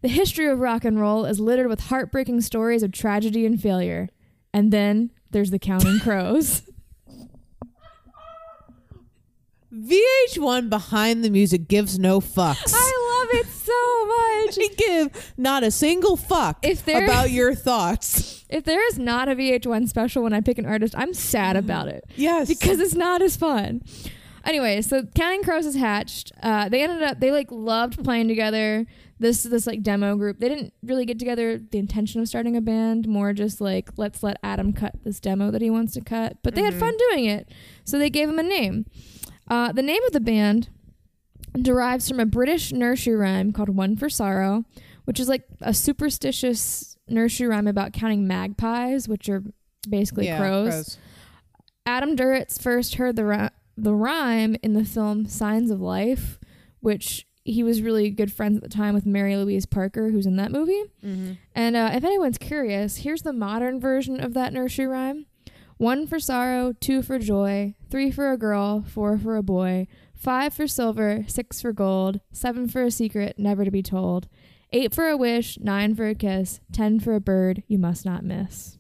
The 0.03 0.09
history 0.09 0.47
of 0.47 0.59
rock 0.59 0.85
and 0.85 1.01
roll 1.01 1.25
is 1.25 1.41
littered 1.41 1.69
with 1.69 1.85
heartbreaking 1.85 2.43
stories 2.43 2.83
of 2.83 2.93
tragedy 2.93 3.47
and 3.47 3.59
failure. 3.59 4.11
And 4.53 4.71
then 4.71 5.11
there's 5.31 5.51
the 5.51 5.59
Counting 5.59 6.01
Crows. 6.01 6.63
VH1 9.73 10.69
behind 10.69 11.25
the 11.25 11.31
music 11.31 11.67
gives 11.69 11.99
no 11.99 12.21
fucks. 12.21 12.73
I 12.75 13.25
love 13.33 13.41
it 13.41 13.47
so 13.47 14.07
much. 14.07 14.24
They 14.59 14.69
give 14.77 15.33
not 15.37 15.63
a 15.63 15.71
single 15.71 16.17
fuck 16.17 16.59
If 16.63 16.85
there 16.85 17.05
about 17.05 17.31
your 17.39 17.55
thoughts. 17.55 18.45
if 18.49 18.65
there 18.65 18.87
is 18.89 18.99
not 18.99 19.29
a 19.29 19.35
VH1 19.35 19.89
special 19.89 20.23
when 20.23 20.33
I 20.33 20.41
pick 20.41 20.59
an 20.59 20.67
artist, 20.67 20.95
I'm 20.97 21.15
sad 21.15 21.57
about 21.57 21.89
it. 21.89 22.05
Yes. 22.17 22.49
because 22.49 22.81
it's 22.81 22.95
not 22.95 23.23
as 23.23 23.37
fun. 23.37 23.83
Anyway, 24.45 24.83
so 24.83 25.05
Counting 25.15 25.43
Crows 25.43 25.65
is 25.65 25.75
hatched. 25.75 26.31
Uh, 26.43 26.69
they 26.69 26.83
ended 26.83 27.03
up 27.03 27.19
they 27.19 27.31
like 27.33 27.51
loved 27.51 28.05
playing 28.05 28.29
together. 28.29 28.85
This 29.19 29.45
this 29.45 29.67
like 29.67 29.83
demo 29.83 30.17
group. 30.17 30.39
They 30.39 30.51
didn't 30.51 30.75
really 30.83 31.07
get 31.07 31.19
together 31.19 31.57
the 31.59 31.79
intention 31.79 32.21
of 32.21 32.29
starting 32.29 32.55
a 32.55 32.61
band, 32.61 33.09
more 33.09 33.33
just 33.33 33.61
like 33.63 33.89
let's 33.97 34.23
let 34.23 34.37
Adam 34.43 34.73
cut 34.75 34.93
this 35.03 35.19
demo 35.19 35.51
that 35.51 35.63
he 35.63 35.71
wants 35.71 35.95
to 35.95 36.03
cut. 36.03 36.37
But 36.43 36.57
they 36.57 36.63
had 36.63 36.75
Mhm. 36.75 36.79
fun 36.81 36.95
doing 37.11 37.25
it, 37.25 37.49
so 37.85 37.99
they 37.99 38.11
gave 38.11 38.29
him 38.29 38.39
a 38.39 38.43
name. 38.43 38.85
Uh, 39.49 39.73
the 39.73 39.83
name 39.83 40.03
of 40.05 40.13
the 40.13 40.21
band 40.21 40.69
derives 41.61 42.09
from 42.09 42.21
a 42.21 42.27
British 42.27 42.73
nursery 42.73 43.15
rhyme 43.15 43.53
called 43.53 43.69
"One 43.69 43.97
for 43.97 44.09
Sorrow," 44.09 44.65
which 45.05 45.21
is 45.21 45.29
like 45.29 45.45
a 45.61 45.75
superstitious 45.75 46.97
nursery 47.09 47.49
rhyme 47.49 47.67
about 47.67 47.93
counting 47.93 48.27
magpies, 48.27 49.09
which 49.09 49.29
are 49.29 49.43
basically 49.89 50.27
yeah, 50.27 50.39
crows. 50.39 50.99
Adam 51.87 52.17
Duritz 52.17 52.61
first 52.61 52.97
heard 52.97 53.17
the 53.17 53.25
ri- 53.25 53.51
the 53.77 53.95
rhyme 53.95 54.57
in 54.63 54.75
the 54.75 54.85
film 54.85 55.27
Signs 55.27 55.71
of 55.71 55.81
Life, 55.81 56.39
which 56.81 57.27
he 57.45 57.63
was 57.63 57.83
really 57.83 58.11
good 58.11 58.33
friends 58.33 58.57
at 58.57 58.63
the 58.63 58.69
time 58.69 58.95
with 58.95 59.05
Mary 59.05 59.37
Louise 59.37 59.67
Parker, 59.67 60.11
who's 60.11 60.27
in 60.27 60.37
that 60.37 60.51
movie. 60.51 60.83
Mm-hmm. 61.05 61.33
And 61.55 61.77
uh, 61.77 61.91
if 61.93 62.03
anyone's 62.03 62.39
curious, 62.39 62.99
here's 62.99 63.23
the 63.23 63.35
modern 63.35 63.79
version 63.79 64.19
of 64.19 64.33
that 64.35 64.53
nursery 64.53 64.87
rhyme: 64.87 65.27
one 65.77 66.07
for 66.07 66.19
sorrow, 66.19 66.73
two 66.73 67.03
for 67.03 67.19
joy, 67.19 67.75
three 67.91 68.11
for 68.11 68.33
a 68.33 68.39
girl, 68.39 68.83
four 68.83 69.19
for 69.19 69.37
a 69.37 69.43
boy, 69.43 69.87
five 70.15 70.55
for 70.55 70.67
silver, 70.67 71.25
six 71.27 71.61
for 71.61 71.73
gold, 71.73 72.21
seven 72.33 72.69
for 72.69 72.83
a 72.83 72.91
secret 72.91 73.39
never 73.39 73.65
to 73.65 73.71
be 73.71 73.83
told, 73.83 74.29
eight 74.73 74.95
for 74.95 75.09
a 75.09 75.17
wish, 75.17 75.59
nine 75.61 75.95
for 75.95 76.09
a 76.09 76.15
kiss, 76.15 76.61
ten 76.73 76.99
for 77.01 77.15
a 77.15 77.21
bird 77.21 77.63
you 77.67 77.79
must 77.79 78.05
not 78.05 78.25
miss. 78.25 78.79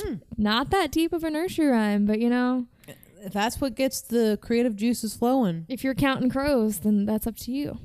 Hmm. 0.00 0.14
Not 0.36 0.70
that 0.70 0.90
deep 0.90 1.12
of 1.12 1.24
a 1.24 1.30
nursery 1.30 1.66
rhyme, 1.66 2.06
but 2.06 2.20
you 2.20 2.30
know, 2.30 2.66
that's 3.30 3.60
what 3.60 3.74
gets 3.74 4.00
the 4.00 4.38
creative 4.40 4.76
juices 4.76 5.14
flowing. 5.14 5.66
if 5.68 5.84
you're 5.84 5.94
counting 5.94 6.30
crows, 6.30 6.80
then 6.80 7.04
that's 7.04 7.26
up 7.26 7.36
to 7.36 7.52
you. 7.52 7.78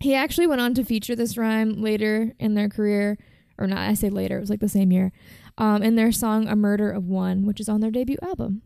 He 0.00 0.14
actually 0.14 0.46
went 0.46 0.60
on 0.60 0.74
to 0.74 0.84
feature 0.84 1.16
this 1.16 1.36
rhyme 1.36 1.82
later 1.82 2.32
in 2.38 2.54
their 2.54 2.68
career, 2.68 3.18
or 3.58 3.66
not, 3.66 3.78
I 3.78 3.94
say 3.94 4.10
later, 4.10 4.36
it 4.36 4.40
was 4.40 4.50
like 4.50 4.60
the 4.60 4.68
same 4.68 4.92
year, 4.92 5.10
um, 5.56 5.82
in 5.82 5.96
their 5.96 6.12
song 6.12 6.46
A 6.46 6.54
Murder 6.54 6.90
of 6.92 7.08
One, 7.08 7.44
which 7.44 7.58
is 7.58 7.68
on 7.68 7.80
their 7.80 7.90
debut 7.90 8.18
album. 8.22 8.62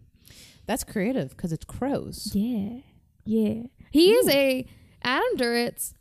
That's 0.66 0.84
creative 0.84 1.30
because 1.30 1.52
it's 1.52 1.64
crows. 1.64 2.30
Yeah. 2.34 2.78
Yeah. 3.24 3.62
He 3.90 4.12
is 4.12 4.28
a, 4.28 4.66
Adam 5.02 5.36
Duritz 5.36 5.94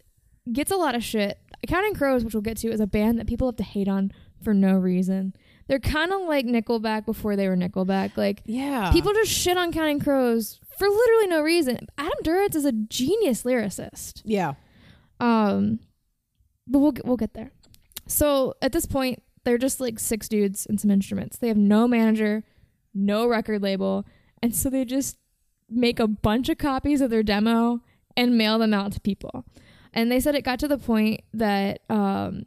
gets 0.51 0.71
a 0.71 0.75
lot 0.77 0.95
of 0.95 1.03
shit. 1.03 1.37
Counting 1.67 1.93
Crows, 1.93 2.23
which 2.23 2.33
we'll 2.33 2.41
get 2.41 2.57
to, 2.57 2.69
is 2.71 2.79
a 2.79 2.87
band 2.87 3.19
that 3.19 3.27
people 3.27 3.47
have 3.47 3.57
to 3.57 3.63
hate 3.63 3.87
on 3.87 4.11
for 4.43 4.53
no 4.53 4.73
reason. 4.77 5.33
They're 5.67 5.79
kind 5.79 6.11
of 6.11 6.21
like 6.21 6.45
Nickelback 6.45 7.05
before 7.05 7.35
they 7.35 7.47
were 7.47 7.55
Nickelback. 7.55 8.17
Like, 8.17 8.41
Yeah. 8.45 8.91
People 8.91 9.13
just 9.13 9.31
shit 9.31 9.57
on 9.57 9.71
Counting 9.71 9.99
Crows 9.99 10.59
for 10.77 10.87
literally 10.89 11.27
no 11.27 11.41
reason. 11.41 11.87
Adam 11.97 12.17
Duritz 12.23 12.55
is 12.55 12.65
a 12.65 12.71
genius 12.71 13.43
lyricist. 13.43 14.21
Yeah. 14.25 14.53
Um, 15.19 15.79
but 16.67 16.79
we'll 16.79 16.91
get, 16.91 17.05
we'll 17.05 17.17
get 17.17 17.33
there. 17.35 17.51
So 18.07 18.55
at 18.61 18.71
this 18.71 18.85
point, 18.85 19.21
they're 19.43 19.57
just 19.59 19.79
like 19.79 19.99
six 19.99 20.27
dudes 20.27 20.65
and 20.65 20.79
some 20.81 20.91
instruments. 20.91 21.37
They 21.37 21.47
have 21.47 21.57
no 21.57 21.87
manager, 21.87 22.43
no 22.93 23.27
record 23.27 23.61
label, 23.61 24.05
and 24.41 24.55
so 24.55 24.69
they 24.69 24.85
just 24.85 25.17
make 25.69 25.99
a 25.99 26.07
bunch 26.07 26.49
of 26.49 26.57
copies 26.57 27.01
of 27.01 27.09
their 27.09 27.23
demo 27.23 27.81
and 28.17 28.37
mail 28.37 28.59
them 28.59 28.73
out 28.73 28.91
to 28.93 28.99
people. 28.99 29.45
And 29.93 30.11
they 30.11 30.19
said 30.19 30.35
it 30.35 30.43
got 30.43 30.59
to 30.59 30.67
the 30.67 30.77
point 30.77 31.21
that 31.33 31.81
um, 31.89 32.45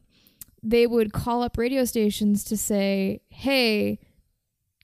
they 0.62 0.86
would 0.86 1.12
call 1.12 1.42
up 1.42 1.56
radio 1.58 1.84
stations 1.84 2.44
to 2.44 2.56
say, 2.56 3.20
"Hey, 3.28 3.98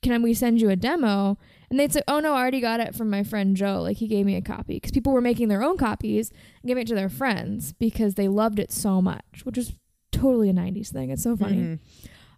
can 0.02 0.22
we 0.22 0.34
send 0.34 0.60
you 0.60 0.70
a 0.70 0.76
demo?" 0.76 1.38
And 1.70 1.78
they'd 1.78 1.92
say, 1.92 2.02
"Oh 2.08 2.20
no, 2.20 2.34
I 2.34 2.40
already 2.40 2.60
got 2.60 2.80
it 2.80 2.94
from 2.94 3.08
my 3.10 3.22
friend 3.22 3.56
Joe. 3.56 3.80
Like 3.82 3.98
he 3.98 4.06
gave 4.08 4.26
me 4.26 4.36
a 4.36 4.42
copy." 4.42 4.74
Because 4.74 4.90
people 4.92 5.12
were 5.12 5.20
making 5.20 5.48
their 5.48 5.62
own 5.62 5.76
copies 5.76 6.30
and 6.62 6.68
giving 6.68 6.82
it 6.82 6.88
to 6.88 6.94
their 6.94 7.08
friends 7.08 7.72
because 7.74 8.14
they 8.14 8.28
loved 8.28 8.58
it 8.58 8.72
so 8.72 9.00
much, 9.00 9.42
which 9.44 9.56
is 9.58 9.72
totally 10.12 10.50
a 10.50 10.52
'90s 10.54 10.90
thing. 10.92 11.10
It's 11.10 11.22
so 11.22 11.36
funny. 11.36 11.56
Mhm. 11.56 11.78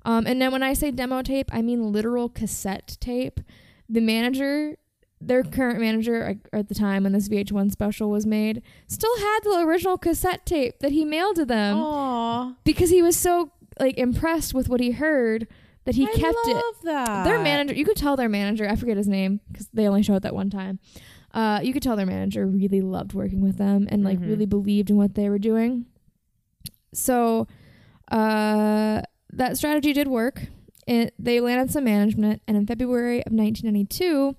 Um, 0.05 0.26
and 0.26 0.41
then 0.43 0.50
when 0.52 0.62
I 0.62 0.73
say 0.73 0.91
demo 0.91 1.23
tape, 1.23 1.49
I 1.52 1.62
mean 1.62 1.93
literal 1.93 2.29
cassette 2.29 2.97
tape. 3.00 3.41
The 3.93 4.01
manager, 4.01 4.77
their 5.21 5.43
current 5.43 5.79
manager 5.81 6.39
at- 6.53 6.69
the 6.69 6.75
time 6.75 7.03
when 7.05 7.13
this 7.13 7.29
VH1 7.29 7.71
special 7.71 8.11
was 8.11 8.25
made, 8.27 8.63
still 8.89 9.15
had 9.19 9.41
the 9.45 9.61
original 9.67 9.99
cassette 9.99 10.47
tape 10.47 10.79
that 10.81 10.93
he 10.93 11.05
mailed 11.05 11.37
to 11.37 11.45
them 11.45 11.77
Aw. 11.79 12.55
because 12.65 12.91
he 12.91 13.03
was 13.03 13.17
so 13.17 13.53
like 13.79 13.99
impressed 13.99 14.55
with 14.55 14.69
what 14.69 14.81
he 14.81 14.93
heard 14.93 15.47
that 15.85 15.95
he 15.95 16.05
I 16.05 16.13
kept 16.13 16.37
it. 16.47 16.55
love 16.55 16.83
that. 16.85 17.25
Their 17.25 17.39
manager, 17.43 17.75
you 17.75 17.85
could 17.85 17.97
tell 17.97 18.17
their 18.17 18.29
manager, 18.29 18.69
I 18.69 18.77
forget 18.77 18.97
his 18.97 19.09
name 19.09 19.41
because 19.51 19.69
they 19.75 19.87
only 19.87 20.03
showed 20.03 20.23
that 20.23 20.35
one 20.35 20.49
time. 20.51 20.79
Uh, 21.35 21.61
you 21.63 21.73
could 21.73 21.83
tell 21.83 21.97
their 21.97 22.07
manager 22.07 22.47
really 22.47 22.81
loved 22.81 23.13
working 23.15 23.41
with 23.41 23.57
them 23.59 23.87
and 23.91 24.03
like 24.05 24.19
Mhm. 24.21 24.29
really 24.29 24.47
believed 24.47 24.91
in 24.91 24.97
what 24.97 25.15
they 25.15 25.29
were 25.29 25.39
doing. 25.39 25.87
So 26.95 27.47
uh, 28.11 29.03
that 29.33 29.57
strategy 29.57 29.93
did 29.93 30.09
work. 30.09 30.47
It, 30.87 31.15
they 31.19 31.41
landed 31.41 31.71
some 31.71 31.85
management, 31.85 32.43
and 32.49 32.57
in 32.57 32.67
February 32.67 33.19
of 33.19 33.33
1992, 33.33 34.37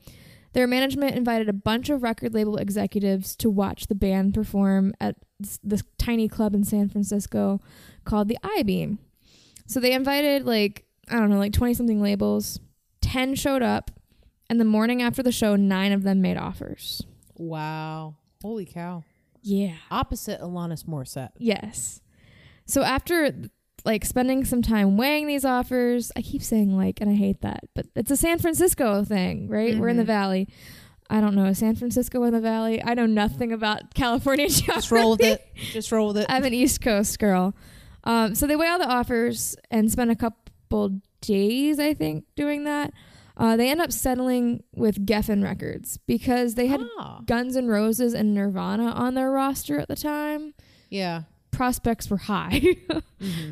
their 0.54 0.68
management 0.68 1.16
invited 1.16 1.50
a 1.50 1.54
bunch 1.54 1.90
of 1.90 2.04
record 2.04 2.34
label 2.34 2.58
executives 2.58 3.36
to 3.38 3.50
watch 3.50 3.88
the 3.88 3.96
band 3.96 4.34
perform 4.34 4.94
at 5.00 5.16
this, 5.40 5.60
this 5.64 5.84
tiny 5.98 6.28
club 6.28 6.54
in 6.54 6.64
San 6.64 6.90
Francisco 6.90 7.60
called 8.06 8.28
the 8.28 8.38
I 8.44 8.64
Beam. 8.64 9.00
So 9.68 9.80
they 9.80 9.94
invited 9.94 10.46
like 10.46 10.86
I 11.10 11.20
don't 11.20 11.30
know, 11.30 11.38
like 11.38 11.54
20 11.54 11.74
something 11.74 12.02
labels. 12.02 12.60
10 13.02 13.36
showed 13.36 13.62
up, 13.62 13.92
and 14.50 14.60
the 14.60 14.66
morning 14.66 15.02
after 15.02 15.22
the 15.22 15.32
show, 15.32 15.56
nine 15.56 15.92
of 15.92 16.04
them 16.04 16.22
made 16.22 16.38
offers. 16.38 17.04
Wow. 17.36 18.16
Holy 18.42 18.66
cow. 18.66 19.04
Yeah. 19.42 19.76
Opposite 19.92 20.40
Alanis 20.40 20.86
Morissette. 20.86 21.32
Yes. 21.38 22.02
So 22.66 22.82
after 22.82 23.50
like 23.86 24.06
spending 24.06 24.46
some 24.46 24.62
time 24.62 24.96
weighing 24.98 25.28
these 25.28 25.44
offers, 25.46 26.12
I 26.16 26.22
keep 26.22 26.42
saying 26.44 26.75
like, 26.75 27.02
and 27.02 27.10
I 27.10 27.16
hate 27.16 27.42
that, 27.42 27.66
but 27.75 27.88
it's 27.96 28.12
a 28.12 28.18
San 28.18 28.40
Francisco 28.40 29.04
thing, 29.04 29.48
right? 29.50 29.78
We're 29.78 29.90
in 29.90 29.98
the 29.98 30.04
Mhm. 30.04 30.08
valley. 30.08 30.48
I 31.10 31.20
don't 31.22 31.36
know. 31.36 31.52
San 31.54 31.75
Francisco 31.75 32.24
in 32.24 32.34
the 32.34 32.40
valley? 32.40 32.82
I 32.84 32.94
know 32.94 33.06
nothing 33.06 33.52
about 33.52 33.94
California 33.94 34.48
geography. 34.48 34.74
Just 34.80 34.92
roll 34.92 35.12
with 35.12 35.22
it. 35.22 35.46
Just 35.74 35.92
roll 35.92 36.08
with 36.08 36.18
it. 36.20 36.25
I'm 36.30 36.44
an 36.46 36.54
East 36.54 36.82
Coast 36.82 37.20
girl. 37.20 37.54
Um, 38.06 38.36
so 38.36 38.48
they 38.48 38.56
weigh 38.56 38.68
all 38.70 38.80
the 38.80 38.88
offers 38.90 39.56
and 39.70 39.92
spend 39.92 40.12
a 40.12 40.16
couple 40.16 41.02
days, 41.22 41.78
I 41.80 41.94
think, 41.94 42.25
doing 42.36 42.63
that. 42.63 42.94
Uh, 43.36 43.58
they 43.58 43.70
end 43.70 43.82
up 43.82 43.92
settling 43.92 44.63
with 44.75 45.06
Geffen 45.06 45.44
Records 45.44 45.98
because 46.06 46.56
they 46.56 46.68
had 46.68 46.82
Ah. 47.00 47.22
Guns 47.25 47.56
N' 47.58 47.68
Roses 47.68 48.13
and 48.13 48.34
Nirvana 48.34 48.92
on 48.92 49.13
their 49.16 49.32
roster 49.32 49.80
at 49.80 49.88
the 49.88 49.96
time. 49.96 50.54
Yeah. 50.90 51.24
Prospects 51.52 52.10
were 52.10 52.18
high. 52.18 52.62
hmm 53.20 53.52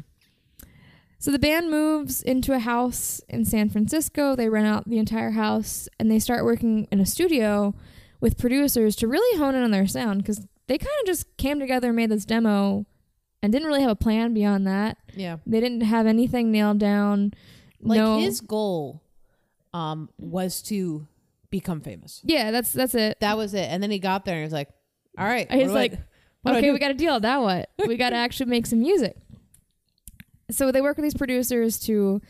so 1.21 1.29
the 1.29 1.37
band 1.37 1.69
moves 1.69 2.23
into 2.23 2.51
a 2.53 2.57
house 2.59 3.21
in 3.29 3.45
San 3.45 3.69
Francisco. 3.69 4.35
They 4.35 4.49
rent 4.49 4.65
out 4.65 4.89
the 4.89 4.97
entire 4.97 5.29
house 5.29 5.87
and 5.99 6.09
they 6.09 6.17
start 6.17 6.43
working 6.43 6.87
in 6.91 6.99
a 6.99 7.05
studio 7.05 7.75
with 8.19 8.39
producers 8.39 8.95
to 8.95 9.07
really 9.07 9.37
hone 9.37 9.53
in 9.53 9.61
on 9.61 9.69
their 9.69 9.85
sound 9.85 10.23
because 10.23 10.47
they 10.65 10.79
kind 10.79 10.89
of 11.01 11.05
just 11.05 11.37
came 11.37 11.59
together 11.59 11.89
and 11.89 11.95
made 11.95 12.09
this 12.09 12.25
demo 12.25 12.87
and 13.43 13.53
didn't 13.53 13.67
really 13.67 13.81
have 13.81 13.91
a 13.91 13.95
plan 13.95 14.33
beyond 14.33 14.65
that. 14.65 14.97
Yeah. 15.13 15.37
They 15.45 15.59
didn't 15.59 15.81
have 15.81 16.07
anything 16.07 16.51
nailed 16.51 16.79
down. 16.79 17.33
Like 17.79 17.97
no, 17.99 18.17
his 18.17 18.41
goal 18.41 19.03
um 19.75 20.09
was 20.17 20.63
to 20.63 21.07
become 21.51 21.81
famous. 21.81 22.21
yeah, 22.23 22.49
that's 22.49 22.73
that's 22.73 22.95
it. 22.95 23.19
That 23.19 23.37
was 23.37 23.53
it. 23.53 23.69
And 23.69 23.83
then 23.83 23.91
he 23.91 23.99
got 23.99 24.25
there 24.25 24.33
and 24.37 24.41
he 24.41 24.45
was 24.45 24.53
like, 24.53 24.69
All 25.19 25.25
right. 25.25 25.51
He's 25.51 25.71
like, 25.71 25.93
I 26.45 26.51
okay, 26.53 26.61
do?" 26.61 26.73
we 26.73 26.79
got 26.79 26.89
a 26.89 26.95
deal. 26.95 27.19
Now 27.19 27.43
what? 27.43 27.69
we 27.85 27.95
got 27.95 28.09
to 28.09 28.15
actually 28.25 28.49
make 28.49 28.65
some 28.65 28.79
music. 28.79 29.15
So 30.51 30.72
they 30.72 30.81
work 30.81 30.98
with 30.98 31.03
these 31.03 31.13
producers 31.13 31.79
to 31.81 32.22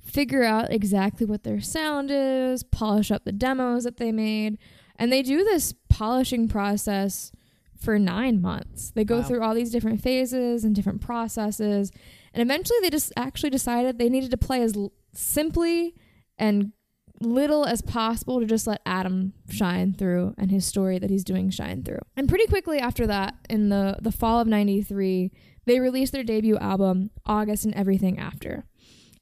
figure 0.00 0.42
out 0.42 0.72
exactly 0.72 1.26
what 1.26 1.44
their 1.44 1.60
sound 1.60 2.10
is, 2.12 2.62
polish 2.62 3.10
up 3.10 3.24
the 3.24 3.32
demos 3.32 3.84
that 3.84 3.96
they 3.98 4.12
made, 4.12 4.58
and 4.96 5.12
they 5.12 5.22
do 5.22 5.44
this 5.44 5.74
polishing 5.88 6.48
process 6.48 7.30
for 7.78 7.98
nine 7.98 8.40
months. 8.40 8.90
They 8.94 9.04
go 9.04 9.18
Wow. 9.18 9.22
through 9.24 9.42
all 9.42 9.54
these 9.54 9.70
different 9.70 10.00
phases 10.00 10.64
and 10.64 10.74
different 10.74 11.00
processes, 11.00 11.90
and 12.34 12.42
eventually 12.42 12.78
they 12.82 12.90
just 12.90 13.12
actually 13.16 13.50
decided 13.50 13.98
they 13.98 14.08
needed 14.08 14.30
to 14.32 14.36
play 14.36 14.62
as 14.62 14.76
l- 14.76 14.92
simply 15.14 15.94
and 16.38 16.72
little 17.20 17.64
as 17.64 17.82
possible 17.82 18.40
to 18.40 18.46
just 18.46 18.66
let 18.66 18.80
Adam 18.84 19.32
shine 19.48 19.92
through 19.94 20.34
and 20.36 20.50
his 20.50 20.64
story 20.66 20.98
that 20.98 21.10
he's 21.10 21.22
doing 21.22 21.50
shine 21.50 21.82
through. 21.84 22.00
And 22.16 22.28
pretty 22.28 22.46
quickly 22.46 22.78
after 22.80 23.06
that, 23.06 23.34
in 23.48 23.68
the 23.68 23.98
the 24.00 24.10
fall 24.12 24.40
of 24.40 24.48
'93, 24.48 25.30
they 25.64 25.80
released 25.80 26.12
their 26.12 26.24
debut 26.24 26.56
album, 26.58 27.10
August 27.26 27.64
and 27.64 27.74
Everything 27.74 28.18
After. 28.18 28.64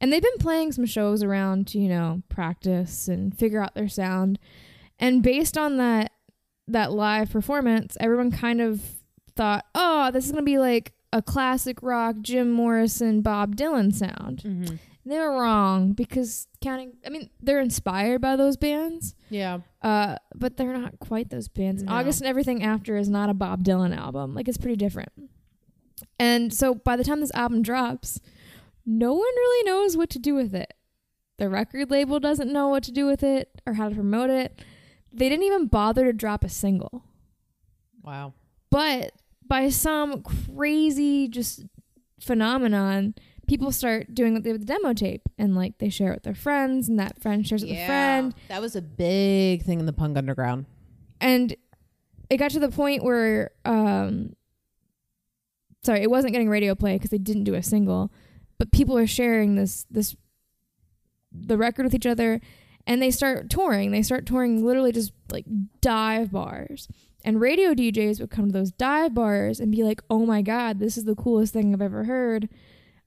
And 0.00 0.10
they've 0.12 0.22
been 0.22 0.38
playing 0.38 0.72
some 0.72 0.86
shows 0.86 1.22
around 1.22 1.66
to, 1.68 1.78
you 1.78 1.88
know, 1.88 2.22
practice 2.30 3.06
and 3.08 3.36
figure 3.36 3.62
out 3.62 3.74
their 3.74 3.88
sound. 3.88 4.38
And 4.98 5.22
based 5.22 5.58
on 5.58 5.76
that 5.78 6.12
that 6.68 6.92
live 6.92 7.30
performance, 7.30 7.96
everyone 8.00 8.30
kind 8.30 8.60
of 8.60 8.80
thought, 9.36 9.66
"Oh, 9.74 10.10
this 10.10 10.24
is 10.26 10.32
going 10.32 10.42
to 10.44 10.46
be 10.50 10.58
like 10.58 10.92
a 11.12 11.20
classic 11.20 11.82
rock 11.82 12.16
Jim 12.22 12.50
Morrison, 12.50 13.20
Bob 13.22 13.56
Dylan 13.56 13.92
sound." 13.92 14.42
Mhm. 14.44 14.78
They 15.04 15.18
were 15.18 15.32
wrong 15.40 15.92
because 15.92 16.46
counting 16.60 16.92
I 17.04 17.08
mean, 17.10 17.28
they're 17.40 17.60
inspired 17.60 18.20
by 18.20 18.36
those 18.36 18.56
bands. 18.56 19.14
Yeah. 19.30 19.60
Uh, 19.82 20.16
but 20.34 20.56
they're 20.56 20.76
not 20.76 20.98
quite 21.00 21.30
those 21.30 21.48
bands. 21.48 21.82
No. 21.82 21.92
August 21.92 22.20
and 22.20 22.28
Everything 22.28 22.62
After 22.62 22.96
is 22.96 23.08
not 23.08 23.28
a 23.30 23.34
Bob 23.34 23.64
Dylan 23.64 23.96
album. 23.96 24.34
Like 24.34 24.46
it's 24.48 24.58
pretty 24.58 24.76
different. 24.76 25.10
And 26.20 26.52
so 26.52 26.74
by 26.74 26.96
the 26.96 27.02
time 27.02 27.20
this 27.20 27.32
album 27.32 27.62
drops, 27.62 28.20
no 28.84 29.14
one 29.14 29.22
really 29.22 29.64
knows 29.64 29.96
what 29.96 30.10
to 30.10 30.18
do 30.18 30.34
with 30.34 30.54
it. 30.54 30.74
The 31.38 31.48
record 31.48 31.90
label 31.90 32.20
doesn't 32.20 32.52
know 32.52 32.68
what 32.68 32.82
to 32.84 32.92
do 32.92 33.06
with 33.06 33.22
it 33.22 33.62
or 33.66 33.72
how 33.72 33.88
to 33.88 33.94
promote 33.94 34.28
it. 34.28 34.62
They 35.10 35.30
didn't 35.30 35.46
even 35.46 35.66
bother 35.66 36.04
to 36.04 36.12
drop 36.12 36.44
a 36.44 36.50
single. 36.50 37.04
Wow. 38.02 38.34
But 38.70 39.12
by 39.48 39.70
some 39.70 40.22
crazy 40.22 41.26
just 41.26 41.64
phenomenon, 42.20 43.14
people 43.46 43.72
start 43.72 44.14
doing 44.14 44.34
what 44.34 44.42
they 44.42 44.52
with 44.52 44.66
the 44.66 44.66
demo 44.66 44.92
tape 44.92 45.22
and 45.38 45.56
like 45.56 45.78
they 45.78 45.88
share 45.88 46.12
it 46.12 46.16
with 46.16 46.24
their 46.24 46.34
friends 46.34 46.86
and 46.86 46.98
that 46.98 47.18
friend 47.22 47.46
shares 47.46 47.62
it 47.62 47.70
with 47.70 47.78
a 47.78 47.86
friend. 47.86 48.34
That 48.48 48.60
was 48.60 48.76
a 48.76 48.82
big 48.82 49.62
thing 49.62 49.80
in 49.80 49.86
the 49.86 49.94
punk 49.94 50.18
underground. 50.18 50.66
And 51.18 51.56
it 52.28 52.36
got 52.36 52.50
to 52.50 52.60
the 52.60 52.68
point 52.68 53.02
where 53.02 53.52
um 53.64 54.34
sorry, 55.82 56.02
it 56.02 56.10
wasn't 56.10 56.32
getting 56.32 56.48
radio 56.48 56.74
play 56.74 56.94
because 56.94 57.10
they 57.10 57.18
didn't 57.18 57.44
do 57.44 57.54
a 57.54 57.62
single, 57.62 58.12
but 58.58 58.72
people 58.72 58.96
are 58.96 59.06
sharing 59.06 59.54
this 59.56 59.86
this 59.90 60.16
the 61.32 61.56
record 61.56 61.84
with 61.84 61.94
each 61.94 62.06
other 62.06 62.40
and 62.86 63.00
they 63.00 63.10
start 63.10 63.50
touring. 63.50 63.90
They 63.90 64.02
start 64.02 64.26
touring 64.26 64.64
literally 64.64 64.92
just 64.92 65.12
like 65.30 65.46
dive 65.80 66.32
bars. 66.32 66.88
And 67.24 67.40
radio 67.40 67.74
DJs 67.74 68.18
would 68.20 68.30
come 68.30 68.46
to 68.46 68.52
those 68.52 68.72
dive 68.72 69.14
bars 69.14 69.60
and 69.60 69.70
be 69.70 69.82
like, 69.82 70.02
"Oh 70.08 70.24
my 70.24 70.42
god, 70.42 70.78
this 70.78 70.96
is 70.96 71.04
the 71.04 71.14
coolest 71.14 71.52
thing 71.52 71.74
I've 71.74 71.82
ever 71.82 72.04
heard. 72.04 72.48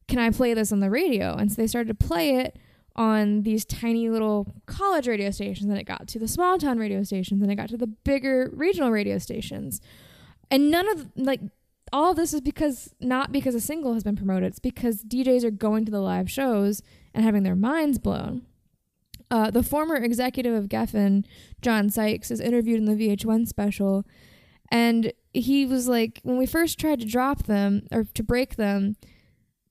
Can 0.07 0.19
I 0.19 0.29
play 0.29 0.53
this 0.53 0.71
on 0.71 0.79
the 0.79 0.89
radio?" 0.89 1.35
And 1.35 1.51
so 1.51 1.61
they 1.61 1.67
started 1.67 1.87
to 1.99 2.07
play 2.07 2.35
it 2.37 2.57
on 2.95 3.41
these 3.41 3.65
tiny 3.65 4.07
little 4.09 4.53
college 4.67 5.07
radio 5.07 5.31
stations 5.31 5.67
and 5.67 5.79
it 5.79 5.85
got 5.85 6.07
to 6.07 6.19
the 6.19 6.27
small 6.27 6.59
town 6.59 6.77
radio 6.77 7.01
stations 7.01 7.41
and 7.41 7.51
it 7.51 7.55
got 7.55 7.69
to 7.69 7.77
the 7.77 7.87
bigger 7.87 8.51
regional 8.53 8.91
radio 8.91 9.17
stations. 9.17 9.81
And 10.51 10.69
none 10.69 10.87
of 10.89 11.07
like 11.15 11.41
all 11.93 12.13
this 12.13 12.33
is 12.33 12.41
because 12.41 12.93
not 12.99 13.31
because 13.31 13.55
a 13.55 13.61
single 13.61 13.93
has 13.93 14.03
been 14.03 14.15
promoted. 14.17 14.47
It's 14.49 14.59
because 14.59 15.03
DJs 15.03 15.43
are 15.45 15.51
going 15.51 15.85
to 15.85 15.91
the 15.91 16.01
live 16.01 16.29
shows 16.29 16.81
and 17.13 17.23
having 17.23 17.43
their 17.43 17.55
minds 17.55 17.99
blown. 17.99 18.41
Uh, 19.31 19.49
the 19.51 19.63
former 19.63 19.95
executive 19.95 20.53
of 20.53 20.67
Geffen, 20.69 21.23
John 21.61 21.89
Sykes, 21.89 22.31
is 22.31 22.39
interviewed 22.41 22.79
in 22.79 22.85
the 22.85 22.95
VH1 22.95 23.47
special, 23.47 24.05
and 24.69 25.13
he 25.33 25.65
was 25.65 25.87
like, 25.87 26.19
when 26.23 26.37
we 26.37 26.45
first 26.45 26.79
tried 26.79 26.99
to 26.99 27.05
drop 27.05 27.43
them 27.43 27.87
or 27.91 28.03
to 28.13 28.23
break 28.23 28.55
them, 28.57 28.95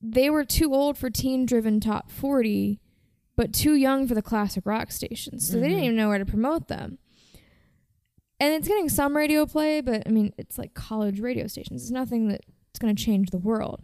they 0.01 0.29
were 0.29 0.43
too 0.43 0.73
old 0.73 0.97
for 0.97 1.09
teen-driven 1.09 1.79
top 1.79 2.09
40, 2.11 2.79
but 3.37 3.53
too 3.53 3.73
young 3.75 4.05
for 4.07 4.15
the 4.15 4.21
classic 4.21 4.65
rock 4.65 4.91
stations, 4.91 5.47
so 5.49 5.59
they 5.59 5.67
didn't 5.69 5.81
Mhm. 5.81 5.83
even 5.85 5.95
know 5.97 6.09
where 6.09 6.19
to 6.19 6.25
promote 6.25 6.67
them. 6.67 6.97
And 8.39 8.53
it's 8.53 8.67
getting 8.67 8.89
some 8.89 9.15
radio 9.15 9.45
play, 9.45 9.81
but 9.81 10.03
I 10.05 10.09
mean, 10.09 10.33
it's 10.37 10.57
like 10.57 10.73
college 10.73 11.19
radio 11.19 11.47
stations. 11.47 11.83
It's 11.83 11.91
nothing 11.91 12.27
that's 12.27 12.79
going 12.79 12.95
to 12.95 13.03
change 13.03 13.29
the 13.29 13.37
world. 13.37 13.81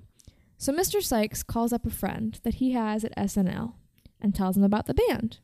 So 0.58 0.74
Mr. 0.74 1.02
Sykes 1.02 1.44
calls 1.44 1.72
up 1.72 1.86
a 1.86 1.90
friend 1.90 2.38
that 2.44 2.56
he 2.56 2.74
has 2.74 3.06
at 3.06 3.16
SNL 3.16 3.74
and 4.20 4.36
tells 4.36 4.58
him 4.58 4.64
about 4.64 4.88
the 4.88 4.94
band. 4.94 5.40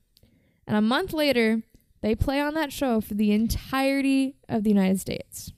And 0.67 0.75
a 0.75 0.81
month 0.81 1.13
later, 1.13 1.63
they 2.01 2.15
play 2.15 2.41
on 2.41 2.53
that 2.55 2.73
show 2.73 2.99
for 2.99 3.13
the 3.13 3.31
entirety 3.31 4.35
of 4.49 4.63
the 4.63 4.69
United 4.69 4.99
States. 4.99 5.53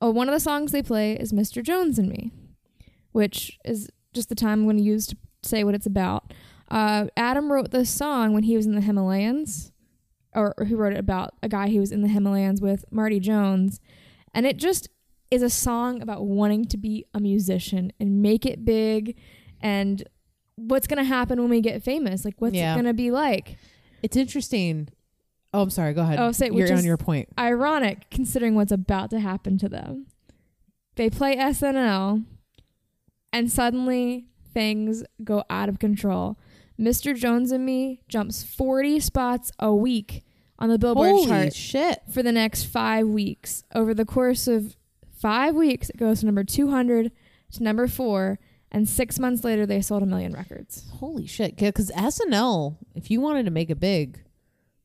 Oh, 0.00 0.10
one 0.10 0.28
of 0.28 0.34
the 0.34 0.40
songs 0.40 0.72
they 0.72 0.82
play 0.82 1.12
is 1.12 1.32
Mr. 1.32 1.62
Jones 1.62 1.98
and 1.98 2.08
Me, 2.08 2.32
which 3.12 3.58
is 3.64 3.88
just 4.12 4.28
the 4.28 4.34
time 4.34 4.60
I'm 4.60 4.64
going 4.64 4.76
to 4.76 4.82
use 4.82 5.06
to 5.06 5.16
say 5.42 5.64
what 5.64 5.74
it's 5.74 5.86
about. 5.86 6.32
Uh, 6.70 7.06
Adam 7.16 7.52
wrote 7.52 7.70
this 7.70 7.88
song 7.88 8.34
when 8.34 8.42
he 8.42 8.56
was 8.56 8.66
in 8.66 8.74
the 8.74 8.80
Himalayans, 8.80 9.70
or, 10.36 10.54
or 10.58 10.66
who 10.66 10.76
wrote 10.76 10.92
it 10.92 10.98
about 10.98 11.34
a 11.42 11.48
guy 11.48 11.70
who 11.70 11.80
was 11.80 11.90
in 11.90 12.02
the 12.02 12.08
Himalayans 12.08 12.60
with, 12.60 12.84
Marty 12.90 13.18
Jones. 13.18 13.80
And 14.34 14.46
it 14.46 14.56
just 14.58 14.88
is 15.30 15.42
a 15.42 15.50
song 15.50 16.02
about 16.02 16.24
wanting 16.26 16.64
to 16.66 16.76
be 16.76 17.04
a 17.14 17.18
musician 17.20 17.92
and 17.98 18.22
make 18.22 18.46
it 18.46 18.64
big 18.64 19.16
and 19.60 20.04
what's 20.56 20.86
going 20.86 20.98
to 20.98 21.04
happen 21.04 21.40
when 21.40 21.50
we 21.50 21.60
get 21.60 21.82
famous. 21.82 22.24
Like, 22.24 22.34
what's 22.38 22.54
Yeah. 22.54 22.72
it 22.72 22.76
going 22.76 22.86
to 22.86 22.94
be 22.94 23.10
like? 23.10 23.56
It's 24.02 24.16
interesting. 24.16 24.88
Oh, 25.52 25.62
I'm 25.62 25.70
sorry. 25.70 25.94
Go 25.94 26.02
ahead. 26.02 26.18
Oh, 26.20 26.30
say- 26.32 26.50
You're 26.52 26.72
on 26.76 26.84
your 26.84 26.96
point. 26.96 27.28
ironic 27.38 28.06
considering 28.10 28.54
what's 28.54 28.72
about 28.72 29.10
to 29.10 29.20
happen 29.20 29.58
to 29.58 29.68
them. 29.68 30.06
They 30.96 31.10
play 31.10 31.36
SNL 31.36 32.24
and 33.32 33.50
suddenly 33.50 34.26
things 34.52 35.02
go 35.24 35.44
out 35.50 35.68
of 35.68 35.78
control. 35.78 36.38
Mr. 36.78 37.16
Jones 37.16 37.52
and 37.52 37.64
Me 37.64 38.00
jumps 38.08 38.42
40 38.42 39.00
spots 39.00 39.50
a 39.58 39.74
week 39.74 40.24
on 40.58 40.68
the 40.68 40.78
Billboard 40.78 41.10
Holy 41.10 41.26
chart 41.26 41.54
shit. 41.54 42.00
for 42.10 42.22
the 42.22 42.32
next 42.32 42.64
5 42.64 43.06
weeks. 43.08 43.64
Over 43.74 43.92
the 43.94 44.04
course 44.04 44.46
of 44.48 44.76
5 45.18 45.54
weeks 45.54 45.90
it 45.90 45.96
goes 45.96 46.20
from 46.20 46.26
number 46.28 46.44
200 46.44 47.10
to 47.52 47.62
number 47.62 47.86
4 47.86 48.38
and 48.72 48.88
6 48.88 49.18
months 49.18 49.44
later 49.44 49.66
they 49.66 49.80
sold 49.80 50.02
a 50.02 50.06
million 50.06 50.32
records. 50.32 50.84
Holy 50.94 51.26
shit. 51.26 51.56
Because 51.56 51.90
SNL, 51.92 52.76
if 52.94 53.10
you 53.10 53.20
wanted 53.20 53.44
to 53.44 53.50
make 53.50 53.70
it 53.70 53.80
big, 53.80 54.20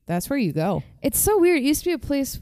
that's 0.06 0.30
where 0.30 0.40
you 0.40 0.52
go. 0.54 0.84
It's 1.02 1.20
so 1.20 1.38
weird. 1.40 1.60
It 1.60 1.64
used 1.66 1.84
to 1.84 1.90
be 1.90 1.94
a 1.94 1.98
place. 2.00 2.40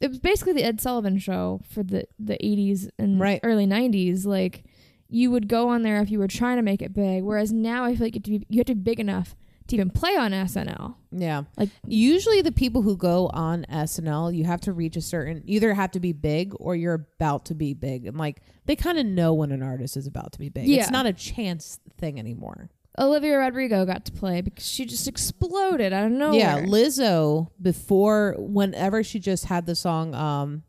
It 0.00 0.08
was 0.08 0.18
basically 0.18 0.54
the 0.54 0.64
Ed 0.64 0.80
Sullivan 0.80 1.18
show 1.18 1.60
for 1.68 1.82
the 1.82 2.04
the 2.18 2.38
80s 2.42 2.88
and 2.98 3.20
Right. 3.20 3.40
early 3.42 3.66
90s. 3.66 4.24
Like 4.24 4.64
you 5.08 5.30
would 5.30 5.48
go 5.48 5.68
on 5.68 5.82
there 5.82 6.00
if 6.00 6.10
you 6.10 6.18
were 6.18 6.28
trying 6.28 6.56
to 6.56 6.62
make 6.62 6.80
it 6.82 6.94
big. 6.94 7.22
Whereas 7.24 7.52
now 7.52 7.84
I 7.84 7.94
feel 7.96 8.06
like 8.06 8.14
you 8.14 8.18
have 8.20 8.24
to 8.24 8.30
be, 8.30 8.46
you 8.48 8.58
have 8.60 8.66
to 8.66 8.74
be 8.74 8.80
big 8.80 9.00
enough 9.00 9.34
to 9.70 9.76
even 9.76 9.90
play 9.90 10.16
on 10.16 10.32
SNL. 10.32 10.94
Yeah. 11.10 11.44
Like 11.56 11.70
Usually 11.86 12.42
the 12.42 12.52
people 12.52 12.82
who 12.82 12.96
go 12.96 13.28
on 13.28 13.64
SNL, 13.70 14.34
you 14.34 14.44
have 14.44 14.60
to 14.62 14.72
reach 14.72 14.96
a 14.96 15.00
certain 15.00 15.42
either 15.46 15.74
have 15.74 15.90
to 15.92 16.00
be 16.00 16.12
big 16.12 16.52
or 16.60 16.76
you're 16.76 17.06
about 17.18 17.46
to 17.46 17.54
be 17.54 17.74
big. 17.74 18.06
And 18.06 18.16
like 18.18 18.42
they 18.66 18.76
kind 18.76 18.98
of 18.98 19.06
know 19.06 19.34
when 19.34 19.52
an 19.52 19.62
artist 19.62 19.96
is 19.96 20.06
about 20.06 20.32
to 20.32 20.38
be 20.38 20.48
big. 20.48 20.66
Yeah. 20.66 20.82
It's 20.82 20.90
not 20.90 21.06
a 21.06 21.12
chance 21.12 21.80
thing 21.98 22.18
anymore. 22.18 22.70
Olivia 22.98 23.38
Rodrigo 23.38 23.86
got 23.86 24.04
to 24.06 24.12
play 24.12 24.40
because 24.40 24.66
she 24.66 24.84
just 24.84 25.08
exploded 25.08 25.92
I 25.92 26.00
don't 26.02 26.18
know. 26.18 26.32
Yeah, 26.32 26.60
Lizzo 26.60 27.48
before 27.60 28.34
whenever 28.38 29.02
she 29.02 29.18
just 29.18 29.46
had 29.46 29.66
the 29.66 29.74
song 29.74 30.14
um 30.14 30.64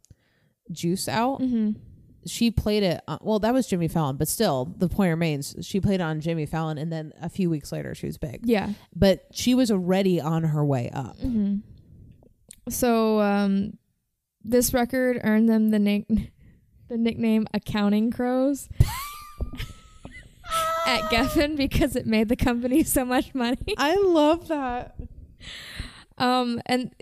Juice 0.71 1.07
out, 1.07 1.37
hmm 1.41 1.71
she 2.25 2.51
played 2.51 2.83
it 2.83 3.01
uh, 3.07 3.17
well 3.21 3.39
that 3.39 3.53
was 3.53 3.67
Jimmy 3.67 3.87
Fallon, 3.87 4.17
but 4.17 4.27
still 4.27 4.73
the 4.77 4.87
point 4.87 5.09
remains 5.09 5.55
she 5.61 5.79
played 5.79 6.01
on 6.01 6.19
Jimmy 6.21 6.45
Fallon 6.45 6.77
and 6.77 6.91
then 6.91 7.11
a 7.21 7.29
few 7.29 7.49
weeks 7.49 7.71
later 7.71 7.95
she 7.95 8.05
was 8.05 8.17
big. 8.17 8.41
Yeah. 8.43 8.73
But 8.95 9.25
she 9.31 9.55
was 9.55 9.71
already 9.71 10.19
on 10.21 10.43
her 10.43 10.63
way 10.63 10.89
up. 10.93 11.17
hmm 11.17 11.57
So 12.69 13.19
um, 13.21 13.77
this 14.43 14.73
record 14.73 15.19
earned 15.23 15.49
them 15.49 15.69
the 15.69 15.79
nick 15.79 16.05
the 16.89 16.97
nickname 16.97 17.47
"Accounting 17.53 18.11
Crows" 18.11 18.67
at 20.85 21.01
Geffen 21.09 21.55
because 21.55 21.95
it 21.95 22.05
made 22.05 22.29
the 22.29 22.35
company 22.35 22.83
so 22.97 23.05
much 23.05 23.33
money. 23.33 23.57
I 23.77 23.95
love 23.95 24.47
that. 24.49 24.95
Um, 26.17 26.61
and 26.65 26.93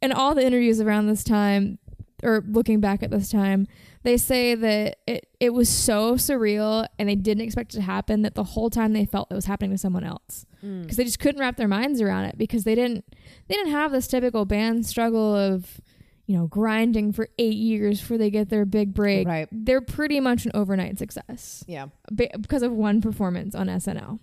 in 0.00 0.12
all 0.12 0.34
the 0.34 0.44
interviews 0.44 0.80
around 0.80 1.06
this 1.06 1.24
time, 1.24 1.78
or 2.22 2.44
looking 2.48 2.80
back 2.80 3.02
at 3.02 3.10
this 3.10 3.28
time, 3.28 3.66
they 4.02 4.16
say 4.16 4.54
that 4.54 4.98
it 5.06 5.26
it 5.40 5.50
was 5.54 5.68
so 5.68 6.14
surreal 6.14 6.86
and 6.98 7.08
they 7.08 7.14
didn't 7.16 7.42
expect 7.44 7.72
it 7.74 7.76
to 7.78 7.82
happen 7.82 8.22
that 8.22 8.34
the 8.34 8.44
whole 8.44 8.70
time 8.70 8.92
they 8.92 9.04
felt 9.04 9.30
it 9.30 9.34
was 9.34 9.46
happening 9.46 9.70
to 9.72 9.78
someone 9.78 10.04
else 10.04 10.46
Mm. 10.64 10.82
because 10.82 10.96
they 10.96 11.02
just 11.04 11.18
couldn't 11.18 11.40
wrap 11.40 11.56
their 11.56 11.66
minds 11.66 12.00
around 12.00 12.24
it 12.26 12.38
because 12.38 12.62
they 12.64 12.74
didn't 12.76 13.04
they 13.48 13.54
didn't 13.56 13.72
have 13.72 13.90
this 13.90 14.06
typical 14.06 14.44
band 14.44 14.86
struggle 14.86 15.34
of 15.34 15.80
you 16.26 16.36
know 16.38 16.46
grinding 16.46 17.12
for 17.12 17.28
eight 17.38 17.56
years 17.56 18.00
before 18.00 18.16
they 18.18 18.30
get 18.30 18.48
their 18.48 18.64
big 18.64 18.94
break. 18.94 19.26
Right. 19.26 19.48
They're 19.50 19.80
pretty 19.80 20.20
much 20.20 20.44
an 20.46 20.52
overnight 20.54 20.98
success 20.98 21.64
Yeah. 21.66 21.86
ba- 22.12 22.30
because 22.40 22.62
of 22.62 22.70
one 22.72 23.00
performance 23.00 23.54
on 23.56 23.66
SNL. 23.68 24.20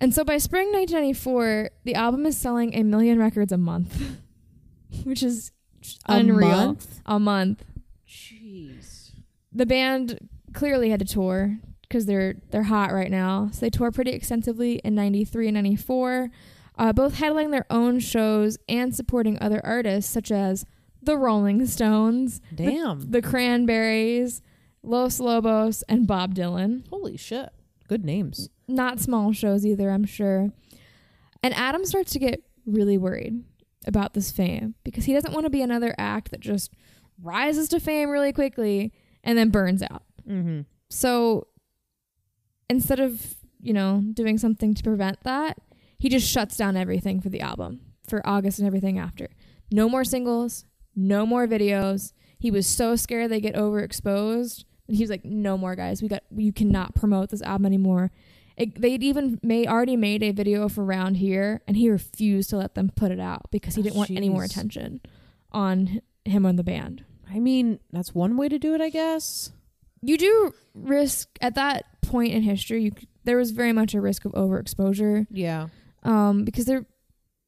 And 0.00 0.14
so 0.14 0.22
by 0.24 0.38
spring 0.38 0.68
1994, 0.68 1.70
the 1.84 1.96
album 1.96 2.24
is 2.24 2.36
selling 2.38 2.72
a 2.74 2.84
million 2.84 3.18
records 3.18 3.50
a 3.50 3.58
month, 3.58 4.00
which 5.04 5.24
is 5.24 5.50
unreal. 6.06 6.48
month? 6.48 7.00
A 7.06 7.18
month. 7.18 7.64
Jeez. 8.08 9.10
The 9.52 9.66
band 9.66 10.28
clearly 10.54 10.90
had 10.90 11.00
to 11.00 11.06
tour 11.06 11.58
because 11.82 12.06
they're 12.06 12.34
they're 12.50 12.64
hot 12.64 12.92
right 12.92 13.10
now. 13.10 13.48
So 13.52 13.60
they 13.60 13.70
tour 13.70 13.90
pretty 13.90 14.12
extensively 14.12 14.76
in 14.84 14.94
93 14.94 15.48
and 15.48 15.54
94, 15.54 16.30
uh, 16.76 16.92
both 16.92 17.16
headlining 17.16 17.50
their 17.50 17.66
own 17.70 17.98
shows 18.00 18.58
and 18.68 18.94
supporting 18.94 19.38
other 19.40 19.60
artists 19.64 20.10
such 20.12 20.30
as 20.30 20.64
the 21.02 21.16
Rolling 21.16 21.66
Stones, 21.66 22.40
Damn. 22.54 23.10
the 23.10 23.22
Cranberries, 23.22 24.42
Los 24.82 25.20
Lobos, 25.20 25.82
and 25.88 26.06
Bob 26.06 26.34
Dylan. 26.34 26.86
Holy 26.88 27.16
shit. 27.16 27.50
Good 27.88 28.04
names. 28.04 28.50
not 28.66 29.00
small 29.00 29.32
shows 29.32 29.64
either, 29.64 29.90
I'm 29.90 30.04
sure. 30.04 30.50
And 31.42 31.54
Adam 31.54 31.84
starts 31.86 32.12
to 32.12 32.18
get 32.18 32.42
really 32.66 32.98
worried 32.98 33.44
about 33.88 34.14
this 34.14 34.30
fame 34.30 34.74
because 34.84 35.04
he 35.06 35.12
doesn't 35.12 35.32
want 35.32 35.44
to 35.44 35.50
be 35.50 35.62
another 35.62 35.94
act 35.98 36.30
that 36.30 36.40
just 36.40 36.72
rises 37.20 37.68
to 37.70 37.80
fame 37.80 38.10
really 38.10 38.32
quickly 38.32 38.92
and 39.24 39.36
then 39.36 39.50
burns 39.50 39.82
out. 39.82 40.02
Mm-hmm. 40.28 40.60
So 40.90 41.48
instead 42.70 43.00
of, 43.00 43.34
you 43.60 43.72
know, 43.72 44.02
doing 44.12 44.38
something 44.38 44.74
to 44.74 44.82
prevent 44.82 45.22
that, 45.24 45.58
he 45.98 46.08
just 46.08 46.30
shuts 46.30 46.56
down 46.56 46.76
everything 46.76 47.20
for 47.20 47.28
the 47.28 47.40
album 47.40 47.80
for 48.08 48.24
August 48.26 48.58
and 48.58 48.66
everything 48.66 48.98
after. 48.98 49.28
No 49.72 49.88
more 49.88 50.04
singles, 50.04 50.64
no 50.94 51.26
more 51.26 51.46
videos. 51.46 52.12
he 52.38 52.50
was 52.52 52.66
so 52.66 52.94
scared 52.94 53.30
they 53.30 53.40
get 53.40 53.54
overexposed. 53.56 54.64
And 54.86 54.96
he 54.96 55.02
was 55.02 55.10
like, 55.10 55.24
"No 55.24 55.58
more, 55.58 55.74
guys. 55.76 56.00
We 56.00 56.08
got. 56.08 56.22
You 56.34 56.52
cannot 56.52 56.94
promote 56.94 57.28
this 57.30 57.42
album 57.42 57.66
anymore." 57.66 58.10
It, 58.58 58.80
they'd 58.80 59.02
even 59.04 59.38
made 59.42 59.68
already 59.68 59.96
made 59.96 60.22
a 60.22 60.32
video 60.32 60.68
for 60.68 60.84
Round 60.84 61.16
Here, 61.18 61.62
and 61.68 61.76
he 61.76 61.88
refused 61.88 62.50
to 62.50 62.56
let 62.56 62.74
them 62.74 62.90
put 62.94 63.10
it 63.12 63.20
out 63.20 63.50
because 63.50 63.74
he 63.76 63.80
Oh, 63.80 63.84
didn't 63.84 63.96
want 63.96 64.10
any 64.10 64.28
more 64.28 64.42
attention 64.44 65.00
on 65.52 66.00
him 66.24 66.44
and 66.44 66.58
the 66.58 66.64
band. 66.64 67.04
I 67.30 67.38
mean, 67.38 67.78
that's 67.92 68.14
one 68.14 68.36
way 68.36 68.48
to 68.48 68.58
do 68.58 68.74
it, 68.74 68.80
I 68.80 68.90
guess. 68.90 69.52
You 70.02 70.18
do 70.18 70.52
risk 70.74 71.28
at 71.40 71.54
that 71.54 71.84
point 72.02 72.32
in 72.32 72.42
history. 72.42 72.82
You 72.84 72.92
there 73.24 73.36
was 73.36 73.50
very 73.52 73.72
much 73.72 73.94
a 73.94 74.00
risk 74.00 74.24
of 74.24 74.32
overexposure. 74.32 75.26
Yeah. 75.30 75.68
um, 76.02 76.44
because 76.44 76.64
there 76.64 76.84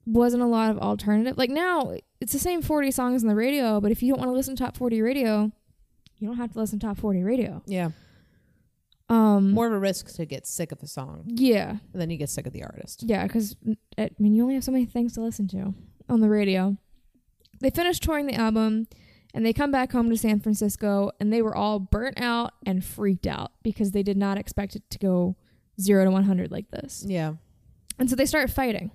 wasn't 0.07 0.43
a 0.43 0.47
lot 0.47 0.71
of 0.71 0.79
alternative. 0.79 1.39
Like 1.39 1.51
now, 1.51 1.95
it's 2.21 2.33
the 2.33 2.39
same 2.39 2.63
40 2.63 2.91
songs 2.91 3.23
on 3.23 3.29
the 3.29 3.35
radio, 3.35 3.81
but 3.81 3.91
if 3.91 4.03
you 4.03 4.11
don't 4.11 4.19
want 4.19 4.29
to 4.31 4.35
listen 4.35 4.57
to 4.57 4.63
top 4.63 4.77
40 4.77 5.01
radio, 5.03 5.51
you 6.19 6.27
don't 6.29 6.37
have 6.37 6.53
to 6.53 6.59
listen 6.59 6.79
to 6.81 6.87
top 6.87 6.99
40 6.99 7.23
radio. 7.23 7.63
Yeah. 7.67 7.91
Um, 9.11 9.51
More 9.53 9.67
of 9.67 9.73
a 9.73 9.79
risk 9.79 10.15
to 10.15 10.25
get 10.25 10.47
sick 10.47 10.71
of 10.73 10.83
a 10.83 10.87
song, 10.87 11.25
yeah, 11.27 11.71
and 11.93 12.01
then 12.01 12.09
you 12.11 12.17
get 12.17 12.31
sick 12.31 12.47
of 12.47 12.53
the 12.53 12.63
artist. 12.63 13.03
yeah, 13.03 13.27
because 13.27 13.57
I 13.99 14.11
mean, 14.19 14.35
you 14.35 14.43
only 14.43 14.55
have 14.55 14.65
so 14.65 14.73
many 14.73 14.87
things 14.87 15.15
to 15.15 15.21
listen 15.21 15.49
to 15.49 15.75
on 16.09 16.21
the 16.21 16.29
radio. 16.29 16.77
They 17.61 17.71
finished 17.71 18.03
touring 18.03 18.27
the 18.27 18.35
album. 18.35 18.87
And 19.33 19.47
they 19.47 19.53
come 19.53 19.71
back 19.71 19.93
home 19.93 20.11
to 20.11 20.17
San 20.17 20.41
Francisco, 20.41 21.13
and 21.21 21.33
they 21.33 21.41
were 21.41 21.55
all 21.55 21.79
burnt 21.79 22.21
out 22.21 22.51
and 22.67 22.85
freaked 22.85 23.29
out 23.29 23.53
because 23.63 23.93
they 23.93 24.03
did 24.03 24.17
not 24.17 24.37
expect 24.39 24.75
it 24.75 24.83
to 24.91 24.99
go 24.99 25.37
zero 25.81 26.05
to 26.05 26.11
100 26.11 26.51
like 26.51 26.69
this. 26.73 27.05
Yeah. 27.07 27.35
And 27.97 28.11
so 28.11 28.17
they 28.17 28.27
start 28.27 28.51
fighting. 28.51 28.91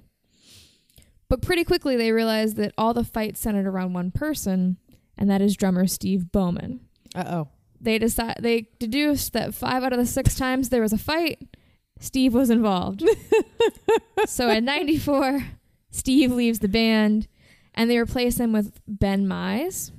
But 1.29 1.41
pretty 1.41 1.63
quickly 1.63 1.95
they 1.95 2.11
realize 2.11 2.55
that 2.55 2.73
all 2.77 2.93
the 2.93 3.05
fights 3.05 3.39
centered 3.39 3.65
around 3.65 3.93
one 3.93 4.11
person, 4.11 4.75
and 5.17 5.29
that 5.29 5.39
is 5.41 5.55
drummer 5.55 5.87
Steve 5.87 6.33
Bowman. 6.33 6.81
Uh 7.15 7.23
oh. 7.27 7.47
They 7.85 7.99
decide 7.99 8.37
they 8.39 8.69
deduced 8.79 9.33
that 9.33 9.53
five 9.53 9.83
out 9.83 9.93
of 9.93 9.99
the 9.99 10.07
six 10.07 10.35
times 10.35 10.69
there 10.69 10.81
was 10.81 10.91
a 10.91 10.97
fight, 10.97 11.55
Steve 11.99 12.33
was 12.33 12.49
involved. 12.49 13.03
so 14.25 14.49
at 14.49 14.63
94, 14.63 15.45
Steve 15.91 16.31
leaves 16.31 16.59
the 16.59 16.67
band, 16.67 17.27
and 17.75 17.89
they 17.89 17.99
replace 17.99 18.39
him 18.39 18.51
with 18.51 18.81
Ben 18.87 19.27
Mize, 19.27 19.91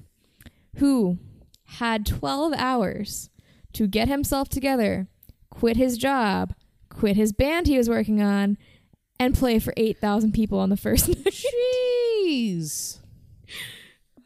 who 0.79 1.18
had 1.64 2.05
12 2.05 2.55
hours 2.57 3.31
to 3.72 3.87
get 3.87 4.09
himself 4.09 4.49
together, 4.49 5.07
quit 5.51 5.77
his 5.77 5.96
job, 5.96 6.55
quit 6.90 7.14
his 7.14 7.33
band 7.33 7.68
he 7.68 7.79
was 7.79 7.88
working 7.88 8.20
on, 8.20 8.59
and 9.20 9.35
play 9.35 9.61
for 9.61 9.72
8,000 9.77 10.33
people 10.33 10.59
on 10.59 10.70
the 10.70 10.77
first 10.77 11.09
night. 11.09 11.33
Jeez. 12.25 12.99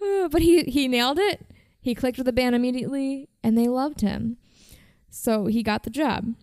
Uh, 0.02 0.28
but 0.28 0.40
he 0.40 0.62
he 0.62 0.88
nailed 0.88 1.18
it. 1.18 1.44
He 1.80 1.94
clicked 1.94 2.18
with 2.18 2.26
the 2.26 2.32
band 2.32 2.54
immediately, 2.54 3.28
and 3.42 3.56
they 3.56 3.68
loved 3.68 4.00
him. 4.00 4.36
So 5.08 5.46
he 5.46 5.62
got 5.62 5.82
the 5.82 5.90
job. 5.90 6.34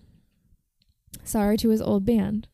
Sorry 1.24 1.58
to 1.58 1.70
his 1.70 1.82
old 1.82 2.06
band. 2.06 2.48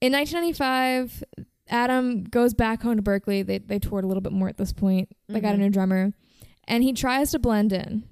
In 0.00 0.12
1995, 0.12 1.22
Adam 1.68 2.24
goes 2.24 2.54
back 2.54 2.82
home 2.82 2.96
to 2.96 3.02
Berkeley. 3.02 3.42
They 3.42 3.58
they 3.58 3.78
toured 3.78 4.04
a 4.04 4.06
little 4.06 4.20
bit 4.20 4.32
more 4.32 4.48
at 4.48 4.56
this 4.56 4.72
point. 4.72 5.08
They 5.28 5.40
got 5.40 5.54
a 5.54 5.58
Mhm. 5.58 5.60
new 5.60 5.70
drummer, 5.70 6.12
and 6.66 6.82
he 6.82 6.92
tries 6.92 7.30
to 7.32 7.38
blend 7.38 7.72
in. 7.72 8.04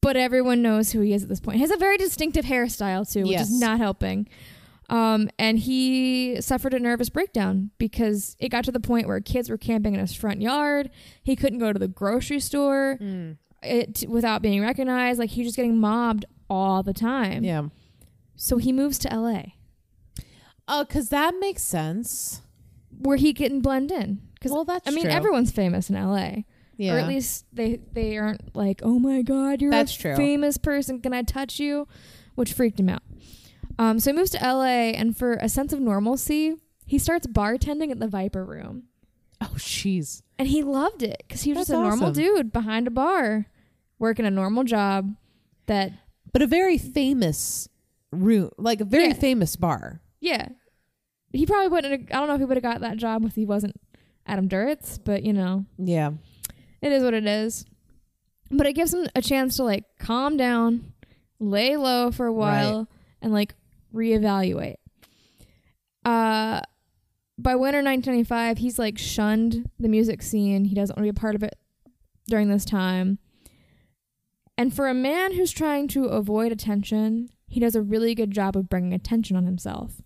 But 0.00 0.16
everyone 0.16 0.62
knows 0.62 0.92
who 0.92 1.00
he 1.00 1.12
is 1.12 1.22
at 1.22 1.28
this 1.28 1.40
point. 1.40 1.56
He 1.56 1.62
has 1.62 1.70
a 1.70 1.76
very 1.76 1.96
distinctive 1.96 2.44
hairstyle 2.44 3.10
too, 3.10 3.22
which 3.22 3.30
Yes. 3.30 3.50
is 3.50 3.60
not 3.60 3.78
helping. 3.78 4.26
Um, 4.92 5.30
and 5.38 5.58
he 5.58 6.40
suffered 6.42 6.74
a 6.74 6.78
nervous 6.78 7.08
breakdown 7.08 7.70
because 7.78 8.36
it 8.38 8.50
got 8.50 8.64
to 8.64 8.72
the 8.72 8.78
point 8.80 9.06
where 9.08 9.20
kids 9.20 9.48
were 9.48 9.56
camping 9.56 9.94
in 9.94 10.00
his 10.00 10.14
front 10.14 10.42
yard. 10.42 10.90
He 11.22 11.34
couldn't 11.34 11.60
go 11.60 11.72
to 11.72 11.78
the 11.78 11.88
grocery 11.88 12.40
store 12.40 12.98
Mm. 13.00 13.36
it, 13.62 14.04
without 14.08 14.42
being 14.42 14.60
recognized. 14.60 15.18
Like 15.18 15.30
he 15.30 15.40
was 15.40 15.48
just 15.48 15.56
getting 15.56 15.78
mobbed 15.78 16.26
all 16.50 16.82
the 16.82 16.92
time. 16.92 17.42
Yeah. 17.42 17.68
So 18.36 18.58
he 18.58 18.70
moves 18.72 18.98
to 19.00 19.08
LA 19.08 19.54
Oh, 20.68 20.84
because 20.84 21.08
that 21.08 21.34
makes 21.40 21.62
sense. 21.62 22.42
where 22.98 23.16
he 23.16 23.32
can 23.32 23.60
blend 23.60 23.90
in. 23.90 24.20
Because 24.34 24.52
Well, 24.52 24.64
that's 24.64 24.84
true. 24.84 24.92
I 24.92 24.94
mean, 24.94 25.04
true. 25.04 25.12
everyone's 25.12 25.50
famous 25.50 25.88
in 25.88 25.96
LA, 25.96 26.44
Yeah. 26.76 26.94
or 26.94 26.98
at 26.98 27.08
least 27.08 27.46
they 27.52 27.80
they 27.92 28.18
aren't 28.18 28.54
like, 28.54 28.80
oh 28.84 28.98
my 28.98 29.22
god, 29.22 29.62
you're 29.62 29.70
That's 29.70 29.96
a 29.96 29.98
true. 29.98 30.16
famous 30.16 30.58
person. 30.58 31.00
Can 31.00 31.12
I 31.14 31.22
touch 31.22 31.58
you? 31.58 31.88
Which 32.34 32.52
freaked 32.52 32.78
him 32.78 32.88
out. 32.90 33.02
Um, 33.82 33.98
so 33.98 34.12
he 34.12 34.16
moves 34.16 34.30
to 34.30 34.38
LA, 34.38 34.92
and 34.92 35.16
for 35.16 35.32
a 35.34 35.48
sense 35.48 35.72
of 35.72 35.80
normalcy, 35.80 36.54
he 36.86 36.98
starts 36.98 37.26
bartending 37.26 37.90
at 37.90 37.98
the 37.98 38.06
Viper 38.08 38.44
Room. 38.44 38.84
oh, 39.40 39.54
jeez. 39.56 40.22
And 40.38 40.46
he 40.48 40.62
loved 40.62 41.02
it 41.02 41.22
because 41.26 41.42
he 41.42 41.50
was 41.52 41.66
That's 41.66 41.70
just 41.70 41.78
a 41.78 41.82
normal 41.82 42.10
awesome. 42.10 42.22
dude 42.22 42.52
behind 42.52 42.86
a 42.86 42.90
bar, 42.90 43.46
working 43.98 44.24
a 44.26 44.30
normal 44.30 44.62
job. 44.64 45.14
That 45.66 45.92
But 46.32 46.42
a 46.42 46.46
very 46.46 46.78
famous 46.78 47.68
room, 48.12 48.50
like 48.58 48.80
a 48.80 48.84
very 48.84 49.08
Yeah. 49.08 49.12
famous 49.14 49.56
bar. 49.56 50.00
yeah, 50.20 50.48
he 51.32 51.46
probably 51.46 51.68
wouldn't. 51.68 51.92
Have, 51.92 52.08
I 52.12 52.18
don't 52.20 52.28
know 52.28 52.34
if 52.34 52.40
he 52.40 52.44
would 52.44 52.56
have 52.56 52.62
got 52.62 52.80
that 52.82 52.98
job 52.98 53.24
if 53.24 53.34
he 53.34 53.44
wasn't 53.46 53.74
Adam 54.26 54.48
Duritz, 54.48 54.98
but 55.02 55.22
you 55.24 55.32
know, 55.32 55.64
Yeah. 55.78 56.10
it 56.80 56.92
is 56.92 57.02
what 57.02 57.14
it 57.14 57.26
is. 57.26 57.64
But 58.50 58.66
it 58.66 58.74
gives 58.74 58.92
him 58.94 59.06
a 59.16 59.22
chance 59.22 59.56
to 59.56 59.64
like 59.64 59.84
calm 59.98 60.36
down, 60.36 60.92
lay 61.40 61.76
low 61.76 62.10
for 62.12 62.26
a 62.26 62.32
while, 62.32 62.88
and 63.22 63.32
like 63.32 63.54
reevaluate. 63.94 64.76
Uh, 66.04 66.60
by 67.38 67.54
winter 67.54 67.78
1995, 67.78 68.58
he's 68.58 68.78
like 68.78 68.98
shunned 68.98 69.70
the 69.78 69.88
music 69.88 70.22
scene. 70.22 70.64
He 70.64 70.74
doesn't 70.74 70.96
want 70.96 71.06
to 71.06 71.12
be 71.12 71.16
a 71.16 71.20
part 71.20 71.34
of 71.34 71.42
it 71.42 71.56
during 72.28 72.48
this 72.48 72.64
time. 72.64 73.18
And 74.58 74.74
for 74.74 74.88
a 74.88 74.94
man 74.94 75.32
who's 75.32 75.50
trying 75.50 75.88
to 75.88 76.06
avoid 76.06 76.52
attention, 76.52 77.30
he 77.48 77.60
does 77.60 77.74
a 77.74 77.82
really 77.82 78.14
good 78.14 78.30
job 78.30 78.56
of 78.56 78.68
bringing 78.68 78.92
attention 78.92 79.36
on 79.36 79.44
himself. 79.44 80.00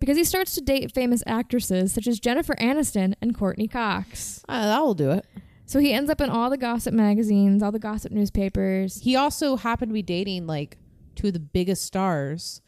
Because 0.00 0.16
he 0.16 0.24
starts 0.24 0.54
to 0.54 0.60
date 0.60 0.94
famous 0.94 1.22
actresses 1.26 1.92
such 1.92 2.06
as 2.06 2.20
Jennifer 2.20 2.54
Aniston 2.54 3.14
and 3.20 3.36
Courteney 3.36 3.66
Cox. 3.66 4.44
Uh, 4.48 4.66
that 4.66 4.80
will 4.80 4.94
do 4.94 5.10
it. 5.10 5.26
So 5.66 5.80
he 5.80 5.92
ends 5.92 6.08
up 6.08 6.20
in 6.20 6.30
all 6.30 6.48
the 6.48 6.56
gossip 6.56 6.94
magazines, 6.94 7.62
all 7.62 7.72
the 7.72 7.78
gossip 7.78 8.12
newspapers. 8.12 9.00
He 9.02 9.16
also 9.16 9.56
happened 9.56 9.90
to 9.90 9.94
be 9.94 10.02
dating 10.02 10.46
like 10.46 10.78
two 11.14 11.26
of 11.26 11.32
the 11.34 11.40
biggest 11.40 11.84
stars 11.84 12.62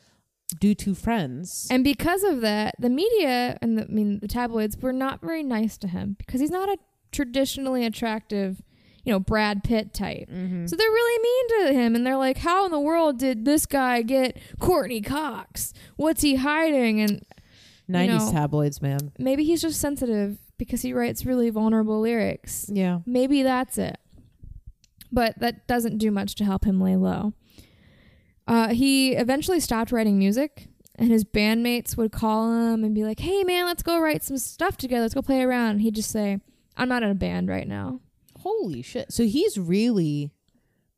due 0.51 0.75
to 0.77 0.95
friends. 0.95 1.69
And 1.71 1.85
because 1.85 2.23
of 2.23 2.41
that, 2.41 2.75
the 2.79 2.91
media 2.91 3.59
and 3.63 3.79
the, 3.79 3.83
I 3.83 3.87
mean 3.87 4.21
the 4.21 4.29
tabloids 4.29 4.77
were 4.77 4.93
not 4.93 5.21
very 5.21 5.43
nice 5.43 5.77
to 5.79 5.89
him 5.89 6.17
because 6.19 6.41
he's 6.41 6.51
not 6.51 6.69
a 6.69 6.77
traditionally 7.13 7.85
attractive, 7.85 8.63
you 9.05 9.13
know, 9.13 9.19
Brad 9.21 9.65
Pitt 9.65 9.93
type. 9.93 10.29
mm-hmm. 10.31 10.67
So 10.67 10.77
they're 10.77 10.91
really 10.91 11.23
mean 11.23 11.67
to 11.67 11.81
him 11.81 11.95
and 11.95 12.07
they're 12.07 12.17
like, 12.17 12.39
"How 12.39 12.65
in 12.65 12.71
the 12.71 12.81
world 12.81 13.19
did 13.19 13.45
this 13.45 13.67
guy 13.67 14.03
get 14.03 14.37
Courteney 14.59 15.01
Cox? 15.01 15.73
What's 15.97 16.23
he 16.23 16.37
hiding?" 16.37 17.01
And 17.01 17.25
90s 17.89 18.27
know- 18.27 18.33
tabloids, 18.33 18.81
man. 18.81 19.13
maybe 19.19 19.45
he's 19.45 19.63
just 19.63 19.81
sensitive 19.81 20.39
because 20.59 20.83
he 20.83 20.93
writes 20.93 21.25
really 21.27 21.51
vulnerable 21.51 22.01
lyrics. 22.01 22.71
Yeah. 22.73 23.01
Maybe 23.07 23.43
that's 23.43 23.79
it. 23.79 23.99
But 25.11 25.39
that 25.41 25.67
doesn't 25.67 25.99
do 25.99 26.11
much 26.11 26.35
to 26.37 26.45
help 26.45 26.65
him 26.65 26.81
lay 26.81 26.97
low. 26.97 27.33
Uh, 28.51 28.75
he 28.75 29.13
eventually 29.13 29.61
stopped 29.61 29.93
writing 29.93 30.19
music, 30.19 30.67
and 30.97 31.09
his 31.11 31.25
bandmates 31.25 31.97
would 31.97 32.11
call 32.11 32.51
him 32.51 32.83
and 32.83 32.95
be 32.95 33.05
like, 33.05 33.21
hey, 33.21 33.45
man, 33.45 33.65
let's 33.65 33.83
go 33.83 34.01
write 34.01 34.25
some 34.25 34.37
stuff 34.39 34.77
together. 34.77 35.03
Let's 35.03 35.15
go 35.15 35.23
play 35.23 35.41
around. 35.43 35.71
And 35.71 35.81
he'd 35.83 35.95
just 35.95 36.11
say, 36.11 36.39
I'm 36.77 36.89
not 36.89 37.05
in 37.05 37.11
a 37.11 37.15
band 37.15 37.49
right 37.49 37.69
now. 37.69 38.01
Holy 38.41 38.83
shit. 38.83 39.13
So 39.13 39.23
he's 39.25 39.57
really 39.57 40.33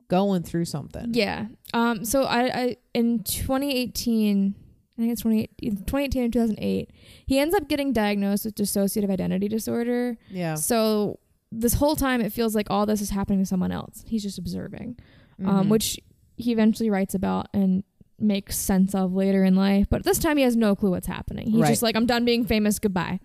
going 0.08 0.42
through 0.44 0.64
something. 0.64 1.12
Yeah. 1.12 1.46
Um. 1.74 2.04
So 2.04 2.22
I, 2.24 2.40
I 2.62 2.76
in 2.94 3.22
2018, 3.24 4.54
I 4.98 5.00
think 5.00 5.12
it's 5.12 5.22
28 5.22 5.50
2018 5.86 6.22
and 6.22 6.32
2008, 6.32 6.90
he 7.26 7.38
ends 7.38 7.54
up 7.54 7.68
getting 7.68 7.92
diagnosed 7.92 8.44
with 8.44 8.54
dissociative 8.54 9.10
identity 9.10 9.48
disorder. 9.48 10.16
Yeah. 10.30 10.54
So 10.54 11.18
this 11.50 11.74
whole 11.74 11.96
time, 11.96 12.20
it 12.20 12.32
feels 12.32 12.54
like 12.54 12.68
all 12.70 12.86
this 12.86 13.00
is 13.00 13.10
happening 13.10 13.40
to 13.40 13.46
someone 13.46 13.72
else. 13.72 14.04
He's 14.06 14.22
just 14.22 14.38
observing, 14.38 14.98
um, 15.44 15.66
Mhm. 15.66 15.68
which 15.68 15.98
he 16.42 16.52
eventually 16.52 16.90
writes 16.90 17.14
about 17.14 17.48
and 17.52 17.84
makes 18.18 18.56
sense 18.56 18.94
of 18.94 19.12
later 19.14 19.42
in 19.44 19.54
life. 19.56 19.86
But 19.90 20.04
this 20.04 20.18
time, 20.18 20.36
he 20.36 20.42
has 20.44 20.56
no 20.56 20.76
clue 20.76 20.90
what's 20.90 21.06
happening. 21.06 21.50
He's 21.50 21.60
Right. 21.60 21.68
just 21.70 21.82
like, 21.82 21.96
"I'm 21.96 22.06
done 22.06 22.24
being 22.24 22.44
famous. 22.44 22.78
Goodbye." 22.78 23.20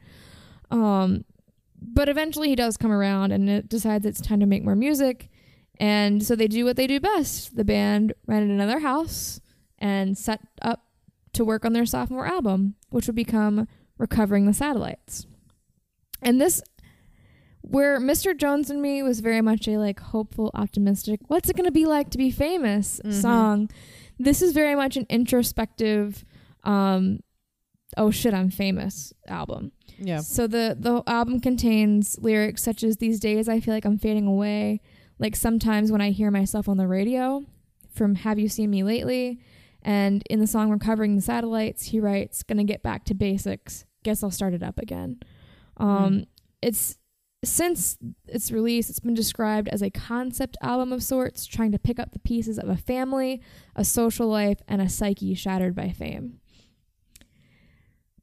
Um, 0.71 1.23
but 1.81 2.09
eventually, 2.09 2.49
he 2.49 2.55
does 2.55 2.77
come 2.77 2.91
around 2.91 3.31
and 3.31 3.49
it 3.49 3.69
decides 3.69 4.05
it's 4.05 4.21
time 4.21 4.39
to 4.39 4.45
make 4.45 4.63
more 4.63 4.75
music. 4.75 5.29
And 5.79 6.23
so 6.23 6.35
they 6.35 6.47
do 6.47 6.65
what 6.65 6.75
they 6.75 6.87
do 6.87 6.99
best. 6.99 7.55
The 7.55 7.63
band 7.63 8.13
rented 8.25 8.49
another 8.49 8.79
house 8.79 9.39
and 9.77 10.17
set 10.17 10.41
up 10.61 10.83
to 11.33 11.45
work 11.45 11.63
on 11.65 11.73
their 11.73 11.85
sophomore 11.85 12.25
album, 12.25 12.73
which 12.89 13.05
would 13.05 13.15
become 13.15 13.67
Recovering 13.99 14.47
the 14.47 14.53
Satellites. 14.53 15.27
And 16.21 16.41
this 16.41 16.63
where 17.69 17.99
Mr. 17.99 18.35
Jones 18.37 18.69
and 18.69 18.81
Me 18.81 19.01
was 19.03 19.19
very 19.19 19.41
much 19.41 19.67
a 19.67 19.77
like 19.77 19.99
hopeful, 19.99 20.51
optimistic, 20.53 21.19
what's 21.27 21.49
it 21.49 21.55
going 21.55 21.65
to 21.65 21.71
be 21.71 21.85
like 21.85 22.09
to 22.11 22.17
be 22.17 22.31
famous 22.31 22.99
Mhm. 23.03 23.13
song. 23.21 23.69
This 24.19 24.41
is 24.41 24.53
very 24.53 24.75
much 24.75 24.97
an 24.97 25.05
introspective 25.09 26.25
um 26.63 27.19
Oh 27.95 28.11
Shit, 28.11 28.33
I'm 28.33 28.49
Famous 28.49 29.13
album. 29.27 29.71
Yeah. 29.97 30.19
So 30.19 30.45
the 30.45 30.75
the 30.79 31.01
album 31.07 31.39
contains 31.39 32.17
lyrics 32.19 32.61
such 32.61 32.83
as 32.83 32.97
"These 32.97 33.19
days 33.19 33.47
I 33.47 33.59
feel 33.59 33.73
like 33.73 33.85
I'm 33.85 33.97
fading 33.97 34.27
away," 34.27 34.81
like 35.19 35.35
sometimes 35.35 35.91
when 35.91 36.01
I 36.01 36.11
hear 36.11 36.29
myself 36.29 36.67
on 36.67 36.77
the 36.77 36.87
radio, 36.87 37.43
from 37.89 38.15
"Have 38.15 38.39
You 38.39 38.49
Seen 38.49 38.69
Me 38.71 38.83
Lately," 38.83 39.39
and 39.81 40.21
in 40.29 40.39
the 40.39 40.47
song 40.47 40.69
"Recovering 40.69 41.15
the 41.15 41.21
Satellites," 41.21 41.85
he 41.85 41.99
writes, 41.99 42.43
"Gonna 42.43 42.65
get 42.65 42.83
back 42.83 43.05
to 43.05 43.13
basics. 43.15 43.85
Guess 44.03 44.21
I'll 44.21 44.31
start 44.31 44.53
it 44.53 44.61
up 44.63 44.77
again." 44.79 45.19
Um, 45.77 46.25
It's 46.61 46.97
since 47.47 47.97
its 48.27 48.51
release, 48.51 48.89
it's 48.89 48.99
been 48.99 49.13
described 49.13 49.67
as 49.69 49.81
a 49.81 49.89
concept 49.89 50.57
album 50.61 50.91
of 50.93 51.01
sorts, 51.03 51.45
trying 51.45 51.71
to 51.71 51.79
pick 51.79 51.99
up 51.99 52.11
the 52.11 52.19
pieces 52.19 52.59
of 52.59 52.69
a 52.69 52.77
family, 52.77 53.41
a 53.75 53.83
social 53.83 54.27
life, 54.27 54.59
and 54.67 54.81
a 54.81 54.89
psyche 54.89 55.33
shattered 55.33 55.75
by 55.75 55.89
fame. 55.91 56.39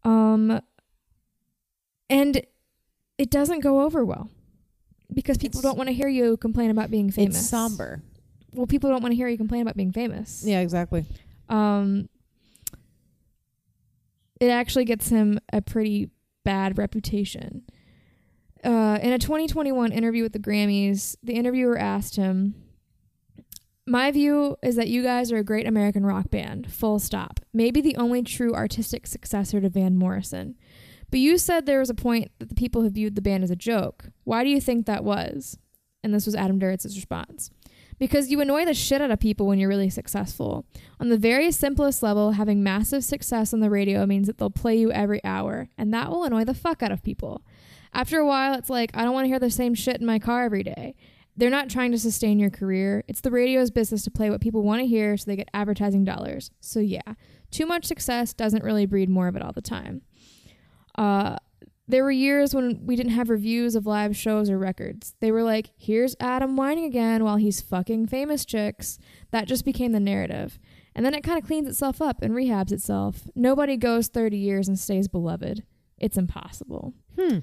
Um, 0.02 0.60
and 2.10 2.42
it 3.18 3.30
doesn't 3.30 3.60
go 3.60 3.82
over 3.82 4.04
well 4.04 4.28
because 5.12 5.38
people 5.38 5.60
It's- 5.60 5.70
don't 5.70 5.78
want 5.78 5.88
to 5.88 5.94
hear 5.94 6.08
you 6.08 6.36
complain 6.36 6.70
about 6.70 6.90
being 6.90 7.10
famous. 7.10 7.36
It's 7.36 7.48
somber. 7.48 8.02
Well, 8.52 8.66
people 8.66 8.90
don't 8.90 9.02
want 9.02 9.12
to 9.12 9.16
hear 9.16 9.28
you 9.28 9.36
complain 9.36 9.62
about 9.62 9.76
being 9.76 9.92
famous. 9.92 10.44
Yeah, 10.46 10.60
exactly. 10.60 11.04
Um, 11.48 12.08
it 14.40 14.48
actually 14.48 14.84
gets 14.84 15.08
him 15.08 15.38
a 15.52 15.60
pretty 15.62 16.10
bad 16.44 16.78
reputation. 16.78 17.62
Uh, 18.64 18.98
in 19.02 19.12
a 19.12 19.18
2021 19.18 19.92
interview 19.92 20.22
with 20.22 20.32
the 20.32 20.38
Grammys, 20.38 21.16
the 21.22 21.34
interviewer 21.34 21.76
asked 21.76 22.16
him, 22.16 22.54
My 23.86 24.10
view 24.10 24.56
is 24.62 24.76
that 24.76 24.88
you 24.88 25.02
guys 25.02 25.30
are 25.30 25.36
a 25.36 25.44
great 25.44 25.66
American 25.66 26.06
rock 26.06 26.30
band, 26.30 26.72
full 26.72 26.98
stop. 26.98 27.40
Maybe 27.52 27.82
the 27.82 27.96
only 27.96 28.22
true 28.22 28.54
artistic 28.54 29.06
successor 29.06 29.60
to 29.60 29.68
Van 29.68 29.96
Morrison. 29.96 30.56
But 31.10 31.20
you 31.20 31.36
said 31.36 31.66
there 31.66 31.78
was 31.78 31.90
a 31.90 31.94
point 31.94 32.32
that 32.38 32.48
the 32.48 32.54
people 32.54 32.82
have 32.82 32.92
viewed 32.92 33.16
the 33.16 33.22
band 33.22 33.44
as 33.44 33.50
a 33.50 33.56
joke. 33.56 34.06
Why 34.24 34.42
do 34.42 34.48
you 34.48 34.60
think 34.60 34.86
that 34.86 35.04
was? 35.04 35.58
And 36.02 36.14
this 36.14 36.24
was 36.24 36.34
Adam 36.34 36.58
Duritz's 36.58 36.96
response. 36.96 37.50
Because 37.98 38.30
you 38.30 38.40
annoy 38.40 38.64
the 38.64 38.74
shit 38.74 39.00
out 39.00 39.10
of 39.10 39.20
people 39.20 39.46
when 39.46 39.58
you're 39.58 39.68
really 39.68 39.90
successful. 39.90 40.66
On 40.98 41.10
the 41.10 41.18
very 41.18 41.52
simplest 41.52 42.02
level, 42.02 42.32
having 42.32 42.62
massive 42.62 43.04
success 43.04 43.52
on 43.52 43.60
the 43.60 43.70
radio 43.70 44.04
means 44.06 44.26
that 44.26 44.38
they'll 44.38 44.50
play 44.50 44.74
you 44.74 44.90
every 44.90 45.22
hour, 45.22 45.68
and 45.78 45.94
that 45.94 46.10
will 46.10 46.24
annoy 46.24 46.44
the 46.44 46.54
fuck 46.54 46.82
out 46.82 46.90
of 46.90 47.04
people. 47.04 47.42
After 47.94 48.18
a 48.18 48.26
while, 48.26 48.54
it's 48.58 48.70
like, 48.70 48.90
I 48.94 49.04
don't 49.04 49.14
want 49.14 49.24
to 49.24 49.28
hear 49.28 49.38
the 49.38 49.50
same 49.50 49.74
shit 49.74 50.00
in 50.00 50.06
my 50.06 50.18
car 50.18 50.44
every 50.44 50.62
day. 50.62 50.96
They're 51.36 51.50
not 51.50 51.68
trying 51.68 51.92
to 51.92 51.98
sustain 51.98 52.38
your 52.38 52.50
career. 52.50 53.02
It's 53.08 53.20
the 53.20 53.30
radio's 53.30 53.70
business 53.70 54.02
to 54.04 54.10
play 54.10 54.30
what 54.30 54.40
people 54.40 54.62
want 54.62 54.80
to 54.80 54.86
hear 54.86 55.16
so 55.16 55.24
they 55.26 55.36
get 55.36 55.48
advertising 55.54 56.04
dollars. 56.04 56.50
So, 56.60 56.80
yeah, 56.80 57.14
too 57.50 57.66
much 57.66 57.84
success 57.84 58.32
doesn't 58.32 58.62
really 58.64 58.86
breed 58.86 59.08
more 59.08 59.28
of 59.28 59.36
it 59.36 59.42
all 59.42 59.52
the 59.52 59.62
time. 59.62 60.02
Uh, 60.96 61.36
there 61.86 62.02
were 62.04 62.10
years 62.10 62.54
when 62.54 62.86
we 62.86 62.96
didn't 62.96 63.12
have 63.12 63.28
reviews 63.28 63.74
of 63.74 63.86
live 63.86 64.16
shows 64.16 64.48
or 64.48 64.58
records. 64.58 65.14
They 65.20 65.30
were 65.30 65.42
like, 65.42 65.70
here's 65.76 66.16
Adam 66.18 66.56
whining 66.56 66.84
again 66.84 67.24
while 67.24 67.36
he's 67.36 67.60
fucking 67.60 68.06
famous 68.06 68.44
chicks. 68.44 68.98
That 69.32 69.46
just 69.46 69.64
became 69.64 69.92
the 69.92 70.00
narrative. 70.00 70.58
And 70.94 71.04
then 71.04 71.14
it 71.14 71.22
kind 71.22 71.38
of 71.38 71.46
cleans 71.46 71.68
itself 71.68 72.00
up 72.00 72.22
and 72.22 72.32
rehabs 72.32 72.72
itself. 72.72 73.28
Nobody 73.34 73.76
goes 73.76 74.08
30 74.08 74.36
years 74.36 74.68
and 74.68 74.78
stays 74.78 75.08
beloved. 75.08 75.64
It's 75.98 76.16
impossible. 76.16 76.94
Hmm. 77.18 77.38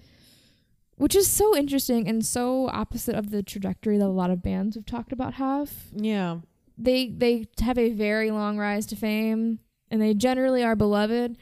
Which 1.01 1.15
is 1.15 1.27
so 1.27 1.57
interesting 1.57 2.07
and 2.07 2.23
so 2.23 2.69
opposite 2.69 3.15
of 3.15 3.31
the 3.31 3.41
trajectory 3.41 3.97
that 3.97 4.05
a 4.05 4.07
lot 4.09 4.29
of 4.29 4.43
bands 4.43 4.75
we've 4.75 4.85
talked 4.85 5.11
about 5.11 5.33
have. 5.33 5.71
Yeah. 5.95 6.41
They 6.77 7.07
they 7.07 7.47
have 7.59 7.79
a 7.79 7.89
very 7.89 8.29
long 8.29 8.59
rise 8.59 8.85
to 8.85 8.95
fame 8.95 9.57
and 9.89 9.99
they 9.99 10.13
generally 10.13 10.63
are 10.63 10.75
beloved. 10.75 11.37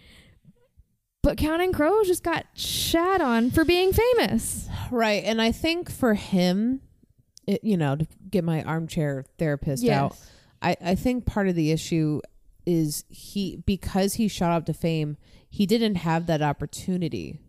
But 1.22 1.38
Counting 1.38 1.74
Crows 1.74 2.08
just 2.08 2.24
got 2.24 2.46
shat 2.54 3.20
on 3.20 3.52
for 3.52 3.66
being 3.66 3.92
famous. 3.92 4.70
Right. 4.92 5.26
And 5.26 5.42
I 5.42 5.52
think 5.52 5.92
for 5.92 6.14
him, 6.14 6.80
it, 7.46 7.62
you 7.62 7.76
know, 7.76 7.98
to 7.98 8.08
get 8.30 8.46
my 8.46 8.64
armchair 8.64 9.26
therapist 9.38 9.86
out, 9.90 10.16
I, 10.62 10.78
I 10.82 10.96
think 10.96 11.26
part 11.26 11.50
of 11.50 11.56
the 11.56 11.74
issue 11.74 12.22
is 12.66 13.04
he 13.10 13.58
because 13.66 14.14
he 14.14 14.30
shot 14.30 14.54
up 14.54 14.66
to 14.68 14.74
fame, 14.74 15.18
he 15.50 15.66
didn't 15.66 15.96
have 15.96 16.28
that 16.28 16.42
opportunity. 16.42 17.42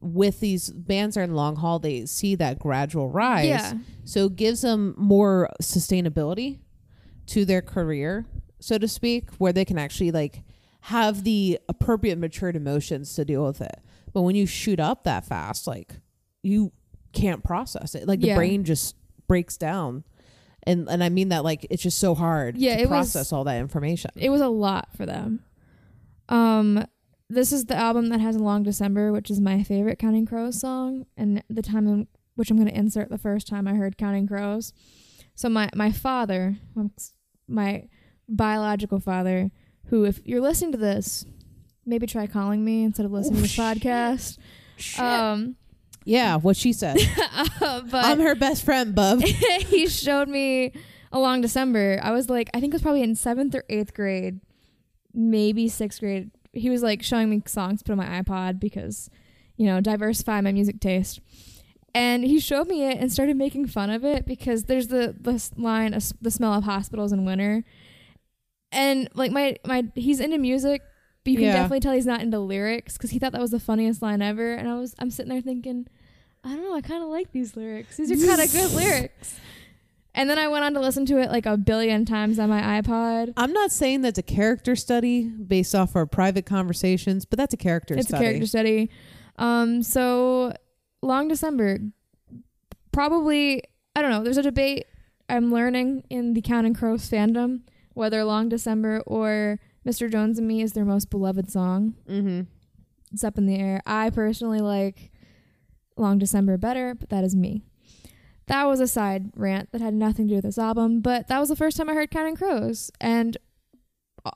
With 0.00 0.40
these 0.40 0.70
bands 0.70 1.16
are 1.16 1.22
in 1.22 1.34
long 1.34 1.56
haul, 1.56 1.78
they 1.78 2.06
see 2.06 2.34
that 2.36 2.58
gradual 2.58 3.08
rise. 3.10 3.46
Yeah. 3.46 3.74
So 4.04 4.26
it 4.26 4.36
gives 4.36 4.60
them 4.62 4.94
more 4.96 5.50
sustainability 5.62 6.60
to 7.26 7.44
their 7.44 7.62
career, 7.62 8.26
so 8.60 8.78
to 8.78 8.88
speak, 8.88 9.30
where 9.38 9.52
they 9.52 9.64
can 9.64 9.78
actually 9.78 10.10
like 10.10 10.42
have 10.82 11.24
the 11.24 11.58
appropriate 11.68 12.18
matured 12.18 12.56
emotions 12.56 13.14
to 13.14 13.24
deal 13.24 13.44
with 13.44 13.60
it. 13.60 13.80
But 14.12 14.22
when 14.22 14.34
you 14.36 14.46
shoot 14.46 14.80
up 14.80 15.04
that 15.04 15.24
fast, 15.26 15.66
like 15.66 15.94
you 16.42 16.72
can't 17.12 17.42
process 17.44 17.94
it. 17.94 18.06
Like 18.06 18.20
the 18.20 18.28
Yeah. 18.28 18.36
brain 18.36 18.64
just 18.64 18.94
breaks 19.26 19.56
down. 19.56 20.04
And 20.62 20.88
and 20.88 21.02
I 21.02 21.08
mean 21.08 21.30
that 21.30 21.44
like 21.44 21.66
it's 21.70 21.82
just 21.82 21.98
so 21.98 22.14
hard 22.14 22.56
Yeah, 22.56 22.76
to 22.76 22.82
it 22.82 22.84
was- 22.84 23.12
process 23.12 23.32
all 23.32 23.44
that 23.44 23.58
information. 23.58 24.10
It 24.16 24.30
was 24.30 24.40
a 24.40 24.48
lot 24.48 24.88
for 24.96 25.04
them. 25.06 25.40
Um 26.28 26.84
this 27.30 27.52
is 27.52 27.66
the 27.66 27.76
album 27.76 28.08
that 28.08 28.20
has 28.20 28.36
a 28.36 28.42
long 28.42 28.62
December, 28.62 29.12
which 29.12 29.30
is 29.30 29.40
my 29.40 29.62
favorite 29.62 29.98
Counting 29.98 30.26
Crows 30.26 30.60
song, 30.60 31.06
and 31.16 31.42
the 31.48 31.62
time 31.62 31.86
in 31.86 32.06
which 32.34 32.50
I'm 32.50 32.56
going 32.56 32.68
to 32.68 32.76
insert 32.76 33.10
the 33.10 33.18
first 33.18 33.46
time 33.48 33.66
I 33.68 33.74
heard 33.74 33.98
Counting 33.98 34.26
Crows. 34.26 34.72
So 35.34 35.48
my 35.48 35.68
my 35.74 35.92
father, 35.92 36.56
my 37.46 37.84
biological 38.28 39.00
father, 39.00 39.50
who 39.86 40.04
if 40.04 40.20
you're 40.24 40.40
listening 40.40 40.72
to 40.72 40.78
this, 40.78 41.26
maybe 41.84 42.06
try 42.06 42.26
calling 42.26 42.64
me 42.64 42.82
instead 42.84 43.06
of 43.06 43.12
listening 43.12 43.40
Oh, 43.40 43.42
to 43.42 43.48
this 43.48 43.56
podcast. 43.56 44.38
Um, 45.00 45.56
yeah, 46.04 46.36
what 46.36 46.56
she 46.56 46.72
said. 46.72 46.96
but 47.60 47.94
I'm 47.94 48.20
her 48.20 48.34
best 48.34 48.64
friend, 48.64 48.94
bub. 48.94 49.20
he 49.22 49.86
showed 49.88 50.28
me 50.28 50.72
a 51.12 51.18
long 51.18 51.40
December. 51.40 51.98
I 52.02 52.12
was 52.12 52.30
like, 52.30 52.48
I 52.54 52.60
think 52.60 52.72
it 52.72 52.76
was 52.76 52.82
probably 52.82 53.02
in 53.02 53.14
seventh 53.14 53.54
or 53.54 53.64
eighth 53.68 53.94
grade, 53.94 54.40
maybe 55.12 55.68
sixth 55.68 56.00
grade. 56.00 56.30
He 56.58 56.70
was 56.70 56.82
like 56.82 57.02
showing 57.02 57.30
me 57.30 57.42
songs 57.46 57.80
to 57.80 57.84
put 57.84 57.92
on 57.92 57.98
my 57.98 58.22
iPod 58.22 58.58
because, 58.60 59.08
you 59.56 59.66
know, 59.66 59.80
diversify 59.80 60.40
my 60.40 60.52
music 60.52 60.80
taste. 60.80 61.20
And 61.94 62.22
he 62.24 62.38
showed 62.38 62.68
me 62.68 62.84
it 62.84 62.98
and 62.98 63.10
started 63.12 63.36
making 63.36 63.66
fun 63.68 63.90
of 63.90 64.04
it 64.04 64.26
because 64.26 64.64
there's 64.64 64.88
the 64.88 65.16
this 65.18 65.50
line, 65.56 65.92
the 66.20 66.30
smell 66.30 66.52
of 66.54 66.64
hospitals 66.64 67.12
in 67.12 67.24
winter. 67.24 67.64
And 68.70 69.08
like 69.14 69.32
my 69.32 69.56
my, 69.66 69.84
he's 69.94 70.20
into 70.20 70.38
music, 70.38 70.82
but 71.24 71.30
you 71.32 71.36
can 71.38 71.46
Yeah. 71.46 71.52
definitely 71.54 71.80
tell 71.80 71.92
he's 71.94 72.06
not 72.06 72.20
into 72.20 72.38
lyrics 72.38 72.96
because 72.98 73.10
he 73.10 73.18
thought 73.18 73.32
that 73.32 73.40
was 73.40 73.50
the 73.50 73.60
funniest 73.60 74.02
line 74.02 74.20
ever. 74.20 74.52
And 74.52 74.68
I 74.68 74.74
was, 74.78 74.94
I'm 74.98 75.10
sitting 75.10 75.30
there 75.32 75.40
thinking, 75.40 75.86
I 76.44 76.50
don't 76.50 76.62
know, 76.62 76.74
I 76.74 76.82
kind 76.82 77.02
of 77.02 77.08
like 77.08 77.32
these 77.32 77.56
lyrics. 77.56 77.96
These 77.96 78.10
are 78.12 78.26
kind 78.26 78.40
of 78.42 78.52
good 78.52 78.72
lyrics. 78.76 79.40
And 80.18 80.28
then 80.28 80.36
I 80.36 80.48
went 80.48 80.64
on 80.64 80.74
to 80.74 80.80
listen 80.80 81.06
to 81.06 81.18
it 81.18 81.30
like 81.30 81.46
a 81.46 81.56
billion 81.56 82.04
times 82.04 82.40
on 82.40 82.50
my 82.50 82.82
iPod. 82.82 83.32
I'm 83.36 83.52
not 83.52 83.70
saying 83.70 84.02
that's 84.02 84.18
a 84.18 84.22
character 84.22 84.74
study 84.74 85.28
based 85.28 85.76
off 85.76 85.94
our 85.94 86.06
private 86.06 86.44
conversations, 86.44 87.24
but 87.24 87.36
that's 87.36 87.54
a 87.54 87.56
character 87.56 87.94
it's 87.94 88.08
study. 88.08 88.16
It's 88.16 88.20
a 88.20 88.28
character 88.28 88.46
study. 88.48 88.90
Um, 89.36 89.80
so 89.84 90.54
Long 91.02 91.28
December, 91.28 91.78
probably 92.90 93.62
I 93.94 94.02
don't 94.02 94.10
know. 94.10 94.24
There's 94.24 94.38
a 94.38 94.42
debate 94.42 94.86
I'm 95.28 95.52
learning 95.52 96.02
in 96.10 96.34
the 96.34 96.42
Counting 96.42 96.74
Crows 96.74 97.08
fandom 97.08 97.60
whether 97.94 98.24
Long 98.24 98.48
December 98.48 99.02
or 99.06 99.60
Mr. 99.86 100.10
Jones 100.10 100.38
and 100.38 100.48
Me 100.48 100.62
is 100.62 100.72
their 100.72 100.84
most 100.84 101.10
beloved 101.10 101.48
song. 101.48 101.94
Mm-hmm. 102.08 102.42
It's 103.12 103.22
up 103.22 103.38
in 103.38 103.46
the 103.46 103.56
air. 103.56 103.82
I 103.86 104.10
personally 104.10 104.60
like 104.60 105.12
Long 105.96 106.18
December 106.18 106.56
better, 106.56 106.96
but 106.96 107.08
that 107.10 107.22
is 107.22 107.36
me. 107.36 107.62
That 108.48 108.64
was 108.66 108.80
a 108.80 108.86
side 108.88 109.30
rant 109.36 109.70
that 109.72 109.80
had 109.80 109.94
nothing 109.94 110.26
to 110.26 110.30
do 110.30 110.34
with 110.36 110.44
this 110.44 110.58
album, 110.58 111.00
but 111.00 111.28
that 111.28 111.38
was 111.38 111.48
the 111.48 111.56
first 111.56 111.76
time 111.76 111.88
I 111.88 111.94
heard 111.94 112.10
Counting 112.10 112.36
Crows, 112.36 112.90
and 113.00 113.36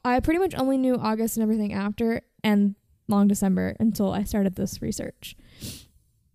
I 0.04 0.20
pretty 0.20 0.38
much 0.38 0.54
only 0.54 0.78
knew 0.78 0.94
August 0.96 1.36
and 1.36 1.42
everything 1.42 1.72
after 1.72 2.22
and 2.44 2.74
Long 3.08 3.26
December 3.28 3.76
until 3.80 4.12
I 4.12 4.22
started 4.24 4.54
this 4.56 4.80
research. 4.80 5.36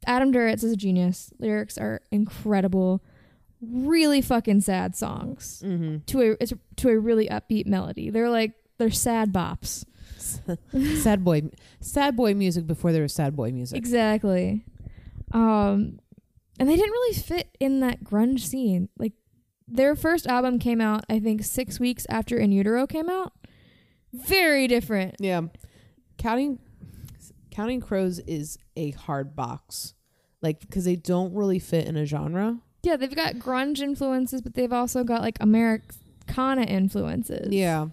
Adam 0.05 0.31
Duritz 0.31 0.63
is 0.63 0.71
a 0.71 0.75
genius. 0.77 1.31
Lyrics 1.39 1.77
are 1.77 2.01
incredible. 2.11 3.03
Really 3.61 4.21
fucking 4.21 4.61
sad 4.61 4.95
songs 4.95 5.63
Mm-hmm. 5.65 5.97
to 6.07 6.21
a 6.21 6.37
it's 6.39 6.53
to 6.77 6.89
a 6.89 6.99
really 6.99 7.27
upbeat 7.27 7.65
melody. 7.65 8.09
They're 8.11 8.29
like 8.29 8.53
they're 8.77 8.91
sad 8.91 9.33
bops. 9.33 9.85
sad 11.01 11.23
boy, 11.23 11.49
sad 11.79 12.15
boy 12.15 12.33
music 12.35 12.67
before 12.67 12.91
there 12.91 13.01
was 13.01 13.13
sad 13.13 13.35
boy 13.35 13.51
music. 13.51 13.77
Exactly. 13.77 14.63
Um, 15.31 15.99
and 16.59 16.69
they 16.69 16.75
didn't 16.75 16.91
really 16.91 17.15
fit 17.15 17.55
in 17.59 17.79
that 17.81 18.03
grunge 18.03 18.41
scene. 18.41 18.89
Like 18.97 19.13
their 19.67 19.95
first 19.95 20.27
album 20.27 20.59
came 20.59 20.81
out, 20.81 21.03
I 21.09 21.19
think, 21.19 21.43
six 21.43 21.79
weeks 21.79 22.05
after 22.09 22.37
In 22.37 22.51
Utero 22.51 22.87
came 22.87 23.09
out. 23.09 23.33
Very 24.13 24.67
different. 24.67 25.15
Yeah, 25.19 25.41
counting 26.17 26.59
counting 27.51 27.81
crows 27.81 28.19
is 28.19 28.57
a 28.75 28.91
hard 28.91 29.35
box, 29.35 29.93
like 30.41 30.59
because 30.59 30.85
they 30.85 30.95
don't 30.95 31.33
really 31.33 31.59
fit 31.59 31.87
in 31.87 31.97
a 31.97 32.05
genre. 32.05 32.59
Yeah, 32.83 32.95
they've 32.95 33.13
got 33.13 33.35
grunge 33.35 33.79
influences, 33.79 34.41
but 34.41 34.53
they've 34.53 34.71
also 34.73 35.03
got 35.03 35.21
like 35.21 35.37
Americana 35.41 36.63
influences. 36.63 37.53
Yeah, 37.53 37.87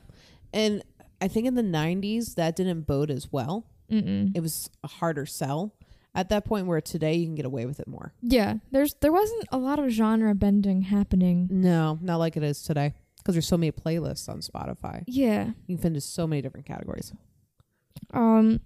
and 0.53 0.83
I 1.21 1.29
think 1.29 1.47
in 1.47 1.55
the 1.55 1.63
'90s 1.63 2.37
that 2.37 2.57
didn't 2.57 2.83
bode 2.83 3.11
as 3.11 3.33
well 3.33 3.67
Mm-mm. 3.91 4.33
It 4.35 4.41
was 4.41 4.71
a 4.83 4.89
harder 4.89 5.27
sell 5.27 5.75
at 6.15 6.29
that 6.29 6.45
point 6.45 6.67
where 6.67 6.81
today 6.81 7.15
you 7.15 7.27
can 7.27 7.35
get 7.35 7.45
away 7.45 7.67
with 7.67 7.81
it 7.81 7.89
more. 7.89 8.13
Yeah, 8.23 8.55
there's 8.71 8.95
there 9.01 9.13
wasn't 9.13 9.45
a 9.51 9.59
lot 9.59 9.79
of 9.79 9.91
genre 9.91 10.35
bending 10.35 10.83
happening. 10.83 11.49
No, 11.51 11.99
not 12.01 12.19
like 12.19 12.37
it 12.37 12.43
is 12.43 12.63
today 12.63 12.95
because 13.19 13.35
there's 13.35 13.49
so 13.49 13.57
many 13.57 13.73
playlists 13.73 14.29
on 14.29 14.41
Spotify. 14.41 15.03
Yeah. 15.07 15.51
You 15.67 15.77
can 15.77 15.79
fit 15.79 15.87
into 15.89 16.01
so 16.01 16.27
many 16.27 16.43
different 16.43 16.67
categories. 16.67 17.13
Um 18.13 18.61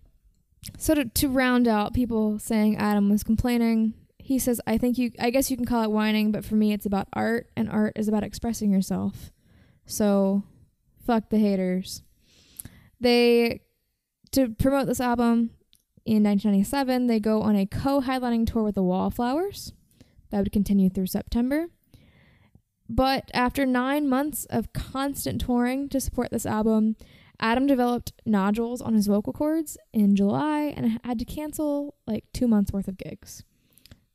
so 0.77 0.95
to 0.95 1.05
to 1.07 1.29
round 1.29 1.67
out 1.69 1.95
people 1.95 2.39
saying 2.39 2.77
Adam 2.77 3.09
was 3.09 3.23
complaining, 3.23 3.95
he 4.19 4.39
says 4.39 4.61
I 4.67 4.77
think 4.77 4.99
you 4.99 5.13
I 5.19 5.31
guess 5.31 5.51
you 5.51 5.57
can 5.57 5.67
call 5.67 5.83
it 5.83 5.91
whining, 5.91 6.33
but 6.33 6.45
for 6.45 6.55
me 6.55 6.73
it's 6.73 6.87
about 6.87 7.09
art 7.13 7.49
and 7.57 7.71
art 7.71 7.95
is 7.97 8.09
about 8.09 8.25
expressing 8.25 8.71
yourself. 8.71 9.31
So 9.87 10.43
fuck 11.07 11.31
the 11.31 11.39
haters. 11.39 12.03
They 13.01 13.63
to 14.33 14.51
promote 14.51 14.87
this 14.87 15.01
album 15.01 15.51
in 16.09 16.23
1997, 16.25 17.07
they 17.07 17.21
go 17.21 17.43
on 17.43 17.55
a 17.55 17.67
co-headlining 17.67 18.51
tour 18.51 18.63
with 18.63 18.77
the 18.77 18.83
Wallflowers. 18.83 19.75
That 20.31 20.39
would 20.39 20.53
continue 20.53 20.89
through 20.89 21.09
September. 21.09 21.67
But 22.89 23.31
after 23.35 23.67
nine 23.67 24.09
months 24.09 24.47
of 24.47 24.73
constant 24.73 25.43
touring 25.43 25.89
to 25.91 26.01
support 26.01 26.31
this 26.31 26.47
album, 26.47 26.97
Adam 27.39 27.67
developed 27.67 28.13
nodules 28.25 28.81
on 28.81 28.95
his 28.95 29.07
vocal 29.07 29.35
cords 29.35 29.77
in 29.93 30.17
July 30.17 30.73
and 30.75 30.99
had 31.05 31.19
to 31.19 31.27
cancel 31.27 31.95
like 32.07 32.25
two 32.33 32.49
months 32.49 32.73
worth 32.73 32.89
of 32.89 32.97
gigs. 32.97 33.45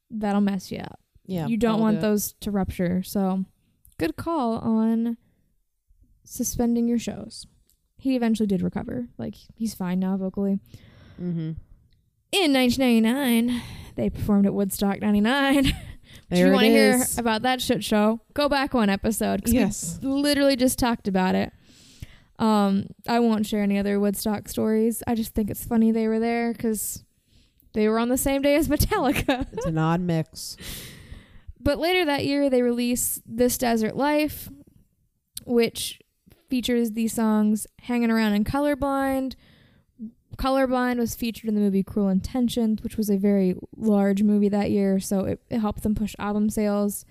That'll 0.10 0.42
mess 0.42 0.72
you 0.72 0.80
up. 0.80 1.00
Yeah. 1.26 1.46
you 1.46 1.58
don't 1.58 1.80
want 1.80 1.98
do 1.98 2.02
those 2.02 2.34
to 2.42 2.50
rupture. 2.50 3.04
So, 3.04 3.46
good 4.00 4.16
call 4.18 4.58
on 4.58 5.18
suspending 6.24 6.88
your 6.88 7.00
shows. 7.00 7.46
He 7.98 8.16
eventually 8.16 8.48
did 8.48 8.62
recover. 8.64 9.10
Like, 9.18 9.36
he's 9.56 9.74
fine 9.76 10.00
now 10.00 10.18
vocally. 10.18 10.60
Mm-hmm. 11.22 11.52
In 12.34 12.52
1999, 12.52 13.62
they 13.96 14.10
performed 14.10 14.48
at 14.48 14.56
Woodstock 14.56 15.00
99. 15.02 15.66
if 15.68 15.76
There 16.30 16.48
you 16.48 16.52
want 16.52 16.64
to 16.64 16.70
hear 16.70 17.04
about 17.20 17.44
that 17.44 17.62
shit 17.62 17.84
show, 17.84 18.22
go 18.34 18.50
back 18.50 18.74
one 18.74 18.90
episode. 18.90 19.48
Yes. 19.48 20.00
literally 20.02 20.56
just 20.56 20.80
talked 20.80 21.08
about 21.08 21.36
it. 21.36 21.54
Um, 22.40 22.88
I 23.08 23.20
won't 23.20 23.46
share 23.46 23.62
any 23.62 23.78
other 23.78 24.00
Woodstock 24.00 24.50
stories. 24.50 25.04
I 25.06 25.14
just 25.14 25.36
think 25.36 25.52
it's 25.52 25.64
funny 25.64 25.92
they 25.92 26.08
were 26.08 26.20
there 26.20 26.54
because 26.54 27.04
they 27.74 27.88
were 27.88 28.00
on 28.00 28.10
the 28.10 28.18
same 28.18 28.42
day 28.42 28.56
as 28.56 28.68
Metallica. 28.70 29.46
It's 29.54 29.68
an 29.68 29.78
odd 29.78 30.02
mix. 30.02 30.58
But 31.60 31.78
later 31.78 32.04
that 32.04 32.26
year, 32.26 32.50
they 32.50 32.64
release 32.64 33.22
This 33.28 33.60
Desert 33.60 33.96
Life, 33.96 34.50
which 35.46 36.02
features 36.50 36.94
the 36.94 37.08
songs 37.08 37.68
Hanging 37.84 38.10
Around 38.10 38.34
and 38.34 38.44
Colorblind. 38.46 39.36
Colorblind 40.38 40.98
was 40.98 41.16
featured 41.16 41.48
in 41.48 41.56
the 41.56 41.62
movie 41.62 41.84
Cruel 41.84 42.10
Intentions, 42.10 42.82
which 42.82 42.98
was 42.98 43.10
a 43.10 43.18
very 43.18 43.56
large 43.76 44.24
movie 44.24 44.50
that 44.50 44.72
year, 44.72 45.00
so 45.00 45.22
it, 45.22 45.42
it 45.50 45.60
helped 45.60 45.84
them 45.84 45.96
push 45.96 46.16
album 46.20 46.50
sales. 46.50 47.06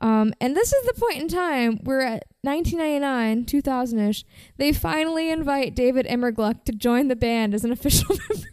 Um, 0.00 0.32
and 0.40 0.56
this 0.56 0.72
is 0.72 0.86
the 0.86 0.94
point 0.94 1.18
in 1.18 1.28
time 1.28 1.78
where 1.84 2.00
at 2.00 2.24
1999, 2.42 3.44
2000 3.44 3.98
ish, 3.98 4.24
they 4.56 4.72
finally 4.72 5.30
invite 5.30 5.74
David 5.74 6.06
Immergluck 6.06 6.64
to 6.64 6.72
join 6.72 7.08
the 7.08 7.16
band 7.16 7.54
as 7.54 7.64
an 7.64 7.72
official 7.72 8.16
member. 8.16 8.48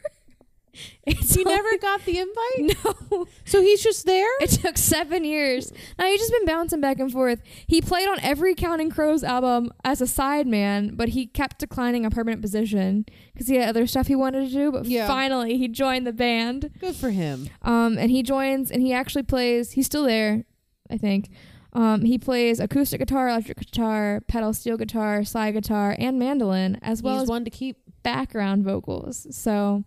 He 1.38 1.44
never 1.56 1.78
got 1.78 2.04
the 2.06 2.20
invite? 2.20 2.78
No. 3.12 3.26
So 3.46 3.62
he's 3.62 3.82
just 3.82 4.06
there? 4.06 4.30
It 4.42 4.50
took 4.50 4.78
seven 4.78 5.24
years. 5.24 5.72
Now 5.98 6.06
he's 6.08 6.20
just 6.20 6.32
been 6.32 6.46
bouncing 6.46 6.82
back 6.82 7.00
and 7.00 7.12
forth. 7.12 7.42
He 7.68 7.82
played 7.82 8.08
on 8.10 8.20
every 8.22 8.56
Counting 8.56 8.90
Crows 8.90 9.24
album 9.24 9.72
as 9.86 10.02
a 10.02 10.06
sideman, 10.06 10.98
but 10.98 11.10
he 11.10 11.26
kept 11.28 11.60
declining 11.60 12.06
a 12.06 12.10
permanent 12.10 12.42
position 12.42 13.06
because 13.34 13.48
he 13.48 13.56
had 13.56 13.70
other 13.70 13.88
stuff 13.88 14.08
he 14.08 14.16
wanted 14.16 14.48
to 14.50 14.54
do. 14.54 14.72
But 14.72 14.86
Yeah. 14.86 15.08
finally, 15.08 15.58
he 15.58 15.68
joined 15.68 16.06
the 16.08 16.14
band. 16.14 16.72
Good 16.80 16.96
for 16.96 17.12
him. 17.12 17.50
Um, 17.62 17.98
and 17.98 18.12
he 18.12 18.24
joins, 18.24 18.72
and 18.72 18.82
he 18.82 18.92
actually 18.94 19.24
plays. 19.24 19.72
He's 19.72 19.86
still 19.86 20.04
there, 20.04 20.44
I 20.90 20.98
think. 20.98 21.30
Um, 21.74 22.02
he 22.02 22.18
plays 22.18 22.60
acoustic 22.60 23.00
guitar, 23.00 23.30
electric 23.30 23.58
guitar, 23.60 24.22
pedal 24.28 24.54
steel 24.54 24.78
guitar, 24.78 25.24
slide 25.24 25.52
guitar, 25.52 25.96
and 26.00 26.18
mandolin, 26.18 26.80
as 26.82 27.04
well 27.04 27.16
he's 27.16 27.24
as 27.24 27.30
one 27.30 27.44
to 27.46 27.52
keep. 27.52 27.78
background 28.04 28.64
vocals. 28.64 29.28
So 29.36 29.84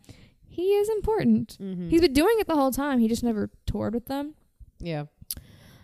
he 0.61 0.73
is 0.75 0.89
important. 0.91 1.57
Mm-hmm. 1.61 1.89
He's 1.89 2.01
been 2.01 2.13
doing 2.13 2.37
it 2.39 2.47
the 2.47 2.55
whole 2.55 2.71
time. 2.73 2.99
He 3.01 3.09
just 3.09 3.25
never 3.25 3.51
toured 3.67 3.95
with 3.95 4.07
them. 4.07 4.35
yeah. 4.79 5.05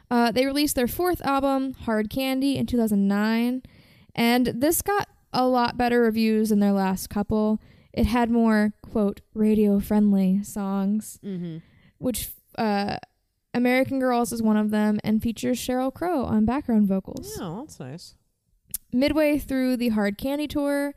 Uh, 0.09 0.31
they 0.31 0.47
released 0.47 0.77
their 0.77 0.87
fourth 0.87 1.21
album, 1.27 1.75
Hard 1.75 2.11
Candy, 2.11 2.57
in 2.57 2.65
2009, 2.67 3.63
and 4.15 4.47
this 4.47 4.81
got 4.81 5.09
a 5.33 5.45
lot 5.49 5.77
better 5.77 6.01
reviews 6.03 6.51
than 6.51 6.61
their 6.61 6.71
last 6.73 7.11
couple. 7.11 7.61
It 7.93 8.07
had 8.07 8.31
more, 8.31 8.73
quote, 8.89 9.21
radio 9.35 9.81
friendly 9.81 10.45
songs, 10.45 11.19
Mm-hmm. 11.25 11.57
which 11.99 12.29
uh, 12.57 12.99
American 13.53 13.99
Girls 13.99 14.33
is 14.33 14.41
one 14.45 14.57
of 14.57 14.71
them 14.71 15.01
and 15.03 15.21
features 15.21 15.59
Sheryl 15.59 15.93
Crow 15.93 16.23
on 16.25 16.45
background 16.45 16.87
vocals. 16.87 17.37
Oh, 17.41 17.63
that's 17.63 17.81
nice. 17.81 18.15
Midway 18.93 19.39
through 19.39 19.77
the 19.77 19.89
Hard 19.89 20.19
Candy 20.19 20.47
tour, 20.47 20.95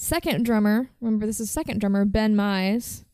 second 0.00 0.46
drummer, 0.46 0.88
remember 1.00 1.26
this 1.26 1.40
is 1.40 1.50
second 1.50 1.78
drummer, 1.78 2.06
Ben 2.06 2.34
Mize, 2.34 3.04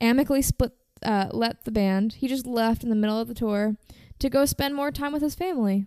amicably 0.00 0.40
split, 0.40 0.72
uh, 1.02 1.26
left 1.32 1.64
the 1.64 1.72
band. 1.72 2.14
He 2.14 2.28
just 2.28 2.46
left 2.46 2.84
in 2.84 2.90
the 2.90 2.96
middle 2.96 3.18
of 3.18 3.26
the 3.26 3.34
tour 3.34 3.76
to 4.20 4.30
go 4.30 4.44
spend 4.44 4.76
more 4.76 4.92
time 4.92 5.12
with 5.12 5.20
his 5.20 5.34
family. 5.34 5.86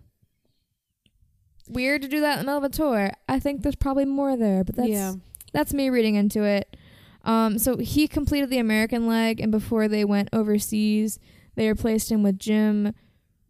Weird 1.70 2.02
to 2.02 2.10
do 2.10 2.20
that 2.20 2.34
in 2.34 2.40
the 2.40 2.52
middle 2.52 2.58
of 2.58 2.64
a 2.66 2.70
tour. 2.70 3.12
I 3.30 3.40
think 3.40 3.62
there's 3.62 3.78
probably 3.78 4.04
more 4.04 4.36
there, 4.36 4.66
but 4.66 4.76
that's 4.76 4.90
yeah. 4.90 5.14
that's 5.54 5.74
me 5.74 5.90
reading 5.90 6.16
into 6.16 6.44
it. 6.44 6.76
Um, 7.24 7.58
so 7.58 7.78
he 7.78 8.08
completed 8.08 8.50
the 8.50 8.60
American 8.60 9.08
leg, 9.08 9.40
and 9.40 9.52
before 9.52 9.88
they 9.88 10.04
went 10.04 10.30
overseas, 10.34 11.18
they 11.56 11.70
replaced 11.70 12.12
him 12.12 12.24
with 12.24 12.38
Jim 12.38 12.94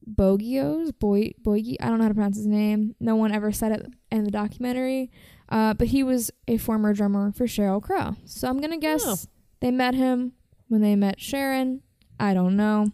Bogios. 0.10 0.92
Boy, 0.98 1.32
Bogie. 1.44 1.80
I 1.82 1.88
don't 1.90 1.98
know 1.98 2.04
how 2.04 2.10
to 2.10 2.14
pronounce 2.14 2.38
his 2.38 2.46
name. 2.48 2.96
No 3.00 3.16
one 3.16 3.32
ever 3.32 3.52
said 3.52 3.72
it 3.72 3.86
in 4.12 4.24
the 4.24 4.32
documentary. 4.32 5.12
Uh, 5.50 5.74
but 5.74 5.88
he 5.88 6.04
was 6.04 6.32
a 6.48 6.58
former 6.58 6.94
drummer 6.94 7.32
for 7.32 7.46
Sheryl 7.46 7.82
Crow. 7.82 8.16
So 8.26 8.48
I'm 8.48 8.60
gonna 8.60 8.78
guess 8.80 9.04
Oh. 9.06 9.16
they 9.60 9.72
met 9.72 9.94
him 9.96 10.34
when 10.68 10.82
they 10.82 10.96
met 10.96 11.20
Sharon. 11.22 11.82
I 12.20 12.34
don't 12.34 12.56
know. 12.56 12.92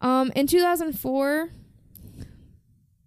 Um, 0.00 0.30
in 0.36 0.46
2004, 0.46 1.50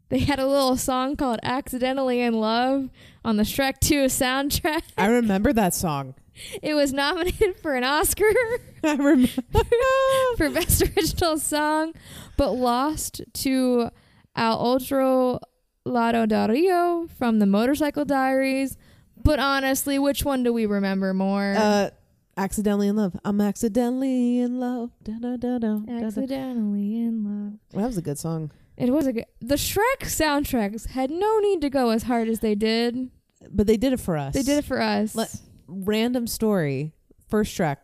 they 0.10 0.20
had 0.20 0.40
a 0.40 0.48
little 0.48 0.76
song 0.78 1.16
called 1.16 1.40
"Accidentally 1.44 2.22
in 2.22 2.34
Love" 2.40 2.90
on 3.24 3.38
the 3.38 3.44
Shrek 3.44 3.80
2 3.80 4.06
soundtrack. 4.06 4.82
I 4.98 5.06
remember 5.08 5.54
that 5.54 5.74
song. 5.74 6.16
It 6.64 6.74
was 6.74 6.94
nominated 6.94 7.58
for 7.58 7.76
an 7.76 7.84
Oscar 7.84 8.24
I 8.84 8.94
remember. 8.96 9.28
for 10.38 10.50
Best 10.50 10.82
Original 10.82 11.38
Song, 11.38 11.94
but 12.38 12.52
lost 12.52 13.22
to 13.34 13.90
Al 14.36 14.60
Otro 14.60 15.40
Lado 15.86 16.26
del 16.26 16.48
Río 16.50 17.10
from 17.12 17.40
the 17.40 17.46
Motorcycle 17.46 18.06
Diaries. 18.06 18.78
But 19.22 19.40
honestly, 19.40 20.00
which 20.00 20.24
one 20.24 20.44
do 20.44 20.54
we 20.54 20.66
remember 20.66 21.14
more? 21.14 21.54
uh, 21.58 21.90
accidentally 22.38 22.88
in 22.88 22.96
love. 22.96 23.20
I'm 23.26 23.42
accidentally 23.42 24.40
in 24.40 24.60
love. 24.60 24.92
Da, 25.04 25.14
da, 25.20 25.36
da, 25.36 25.58
da, 25.58 25.78
da, 25.78 25.80
da. 26.00 26.06
Accidentally 26.06 26.96
in 27.02 27.24
love. 27.26 27.60
Well, 27.74 27.82
that 27.84 27.88
was 27.88 27.98
a 27.98 28.02
good 28.02 28.18
song. 28.18 28.52
It 28.78 28.92
was 28.92 29.08
a 29.08 29.14
good. 29.14 29.26
The 29.42 29.56
Shrek 29.56 30.04
soundtracks 30.04 30.88
had 30.88 31.12
no 31.12 31.40
need 31.40 31.60
to 31.62 31.70
go 31.70 31.90
as 31.90 32.04
hard 32.04 32.30
as 32.30 32.40
they 32.40 32.56
did. 32.56 33.10
But 33.52 33.68
they 33.68 33.76
did 33.76 33.92
it 33.92 34.00
for 34.00 34.16
us. 34.16 34.34
They 34.34 34.44
did 34.44 34.58
it 34.60 34.66
for 34.66 34.82
us. 34.82 35.16
Let- 35.16 35.36
Random 35.68 36.26
story. 36.28 36.94
First 37.28 37.56
Shrek 37.58 37.78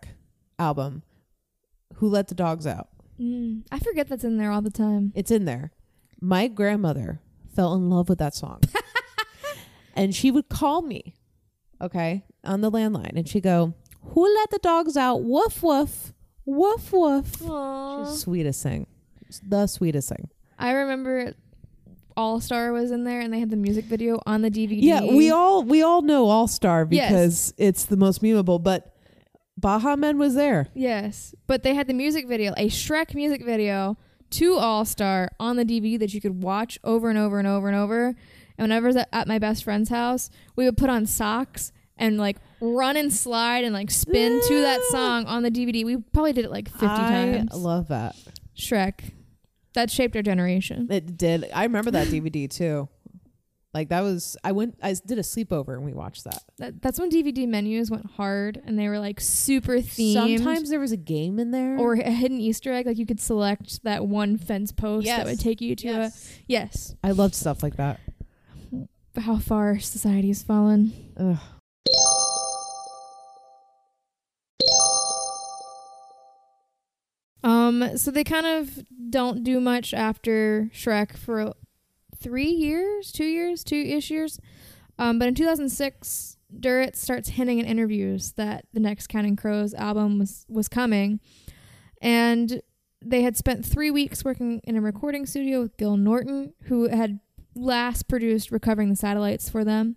album. 0.59 1.03
Who 1.95 2.07
let 2.09 2.27
the 2.27 2.35
dogs 2.35 2.67
out? 2.67 2.89
Mm, 3.19 3.63
I 3.71 3.79
forget 3.79 4.07
that's 4.09 4.23
in 4.23 4.37
there 4.37 4.51
all 4.51 4.61
the 4.61 4.69
time. 4.71 5.11
It's 5.15 5.31
in 5.31 5.45
there. 5.45 5.71
My 6.19 6.47
grandmother 6.47 7.21
fell 7.55 7.73
in 7.75 7.89
love 7.89 8.09
with 8.09 8.19
that 8.19 8.35
song. 8.35 8.61
and 9.95 10.13
she 10.13 10.31
would 10.31 10.49
call 10.49 10.81
me, 10.81 11.15
okay, 11.81 12.25
on 12.43 12.61
the 12.61 12.71
landline, 12.71 13.15
and 13.15 13.27
she'd 13.27 13.43
go, 13.43 13.73
Who 14.01 14.33
let 14.35 14.49
the 14.51 14.59
dogs 14.59 14.97
out? 14.97 15.23
Woof, 15.23 15.63
woof, 15.63 16.13
woof, 16.45 16.91
woof. 16.93 17.25
She's 17.27 17.41
the 17.41 18.05
sweetest 18.17 18.63
thing. 18.63 18.87
The 19.47 19.67
sweetest 19.67 20.09
thing. 20.09 20.29
I 20.59 20.71
remember 20.71 21.33
All 22.17 22.39
Star 22.41 22.71
was 22.71 22.91
in 22.91 23.03
there, 23.03 23.19
and 23.21 23.33
they 23.33 23.39
had 23.39 23.49
the 23.49 23.55
music 23.57 23.85
video 23.85 24.19
on 24.25 24.41
the 24.41 24.51
DVD. 24.51 24.77
Yeah, 24.81 25.03
we 25.05 25.31
all 25.31 25.63
we 25.63 25.81
all 25.81 26.01
know 26.01 26.27
All 26.27 26.47
Star 26.47 26.87
Yes. 26.89 27.09
because 27.09 27.53
it's 27.57 27.85
the 27.85 27.97
most 27.97 28.21
memeable, 28.21 28.61
but 28.61 28.94
Baha 29.65 29.97
Men 29.97 30.19
was 30.19 30.35
there. 30.35 30.67
Yes, 30.75 31.33
but 31.47 31.63
they 31.63 31.73
had 31.73 31.87
the 31.87 31.93
music 31.95 32.27
video, 32.27 32.53
a 32.55 32.69
Shrek 32.69 33.15
music 33.15 33.43
video 33.43 33.97
to 34.29 34.53
All 34.53 34.85
Star 34.85 35.31
on 35.39 35.55
the 35.55 35.65
DVD 35.65 35.97
that 35.97 36.13
you 36.13 36.21
could 36.21 36.43
watch 36.43 36.77
over 36.83 37.09
and 37.09 37.17
over 37.17 37.39
and 37.39 37.47
over 37.47 37.67
and 37.67 37.75
over. 37.75 38.09
And 38.09 38.15
whenever 38.59 38.85
I 38.85 38.89
was 38.89 39.05
at- 39.11 39.27
my 39.27 39.39
best 39.39 39.63
friend's 39.63 39.89
house, 39.89 40.29
we 40.55 40.65
would 40.65 40.77
put 40.77 40.91
on 40.91 41.07
socks 41.07 41.71
and 41.97 42.19
like 42.19 42.37
run 42.61 42.95
and 42.95 43.11
slide 43.11 43.63
and 43.63 43.73
like 43.73 43.89
spin 43.89 44.39
to 44.47 44.61
that 44.61 44.83
song 44.91 45.25
on 45.25 45.41
the 45.41 45.49
DVD. 45.49 45.83
We 45.83 45.97
probably 45.97 46.33
did 46.33 46.45
it 46.45 46.51
like 46.51 46.69
50 46.69 46.85
I 46.85 46.97
times. 46.97 47.49
I 47.51 47.55
love 47.55 47.87
that. 47.87 48.15
Shrek. 48.55 49.13
That 49.73 49.89
shaped 49.89 50.15
our 50.15 50.21
generation. 50.21 50.87
It 50.91 51.17
did. 51.17 51.49
I 51.51 51.63
remember 51.63 51.89
that 51.89 52.09
DVD 52.09 52.47
too. 52.47 52.87
Like 53.75 53.89
that 53.89 54.03
was 54.03 54.37
I 54.41 54.53
went 54.53 54.79
I 54.81 54.95
did 55.05 55.17
a 55.19 55.21
sleepover 55.21 55.73
and 55.73 55.83
we 55.83 55.91
watched 55.91 56.23
that. 56.23 56.41
That, 56.59 56.81
that's 56.81 56.97
when 56.97 57.11
DVD 57.11 57.45
menus 57.45 57.91
went 57.91 58.05
hard 58.11 58.61
and 58.65 58.79
they 58.79 58.87
were 58.87 58.99
like 58.99 59.19
super 59.19 59.79
themed. 59.79 60.13
Sometimes 60.13 60.69
there 60.69 60.79
was 60.79 60.93
a 60.93 60.97
game 60.97 61.39
in 61.39 61.51
there. 61.51 61.77
or 61.77 61.95
a 61.95 62.09
hidden 62.09 62.39
Easter 62.39 62.71
egg, 62.71 62.85
like 62.85 62.97
you 62.97 63.05
could 63.05 63.19
select 63.19 63.83
that 63.83 64.07
one 64.07 64.37
fence 64.37 64.71
post 64.71 65.07
that 65.07 65.25
would 65.25 65.41
take 65.41 65.59
you 65.59 65.75
to 65.75 65.87
yes. 65.87 66.37
a 66.39 66.43
yes. 66.47 66.95
I 67.03 67.11
loved 67.11 67.35
stuff 67.35 67.61
like 67.61 67.75
that. 67.75 67.99
How 69.17 69.39
far 69.39 69.77
society 69.79 70.29
has 70.29 70.41
fallen. 70.41 70.93
Ugh. 71.17 71.37
Um, 77.43 77.97
so 77.97 78.09
they 78.09 78.23
kind 78.23 78.45
of 78.45 78.85
don't 79.09 79.43
do 79.43 79.59
much 79.59 79.93
after 79.93 80.69
Shrek 80.73 81.17
for 81.17 81.53
three 82.25 82.49
years, 82.49 83.11
two 83.11 83.25
years, 83.25 83.63
two 83.63 83.75
ish 83.75 84.09
years. 84.09 84.39
Um, 84.97 85.19
but 85.19 85.27
in 85.27 85.35
2006, 85.35 86.37
Duritz 86.59 86.95
starts 86.95 87.29
hinting 87.29 87.59
in 87.59 87.67
interviews 87.67 88.31
that 88.31 88.65
the 88.73 88.79
next 88.79 89.07
Counting 89.07 89.35
Crows 89.35 89.75
album 89.75 90.17
was 90.17 90.43
was 90.49 90.67
coming, 90.67 91.19
and 92.01 92.61
they 92.99 93.21
had 93.21 93.37
spent 93.37 93.63
three 93.63 93.91
weeks 93.91 94.25
working 94.25 94.59
in 94.63 94.75
a 94.75 94.81
recording 94.81 95.27
studio 95.27 95.61
with 95.61 95.77
Gil 95.77 95.97
Norton, 95.97 96.53
who 96.63 96.87
had 96.87 97.19
last 97.55 98.07
produced 98.07 98.49
"Recovering 98.49 98.89
the 98.89 98.95
Satellites" 98.95 99.47
for 99.47 99.63
them, 99.63 99.95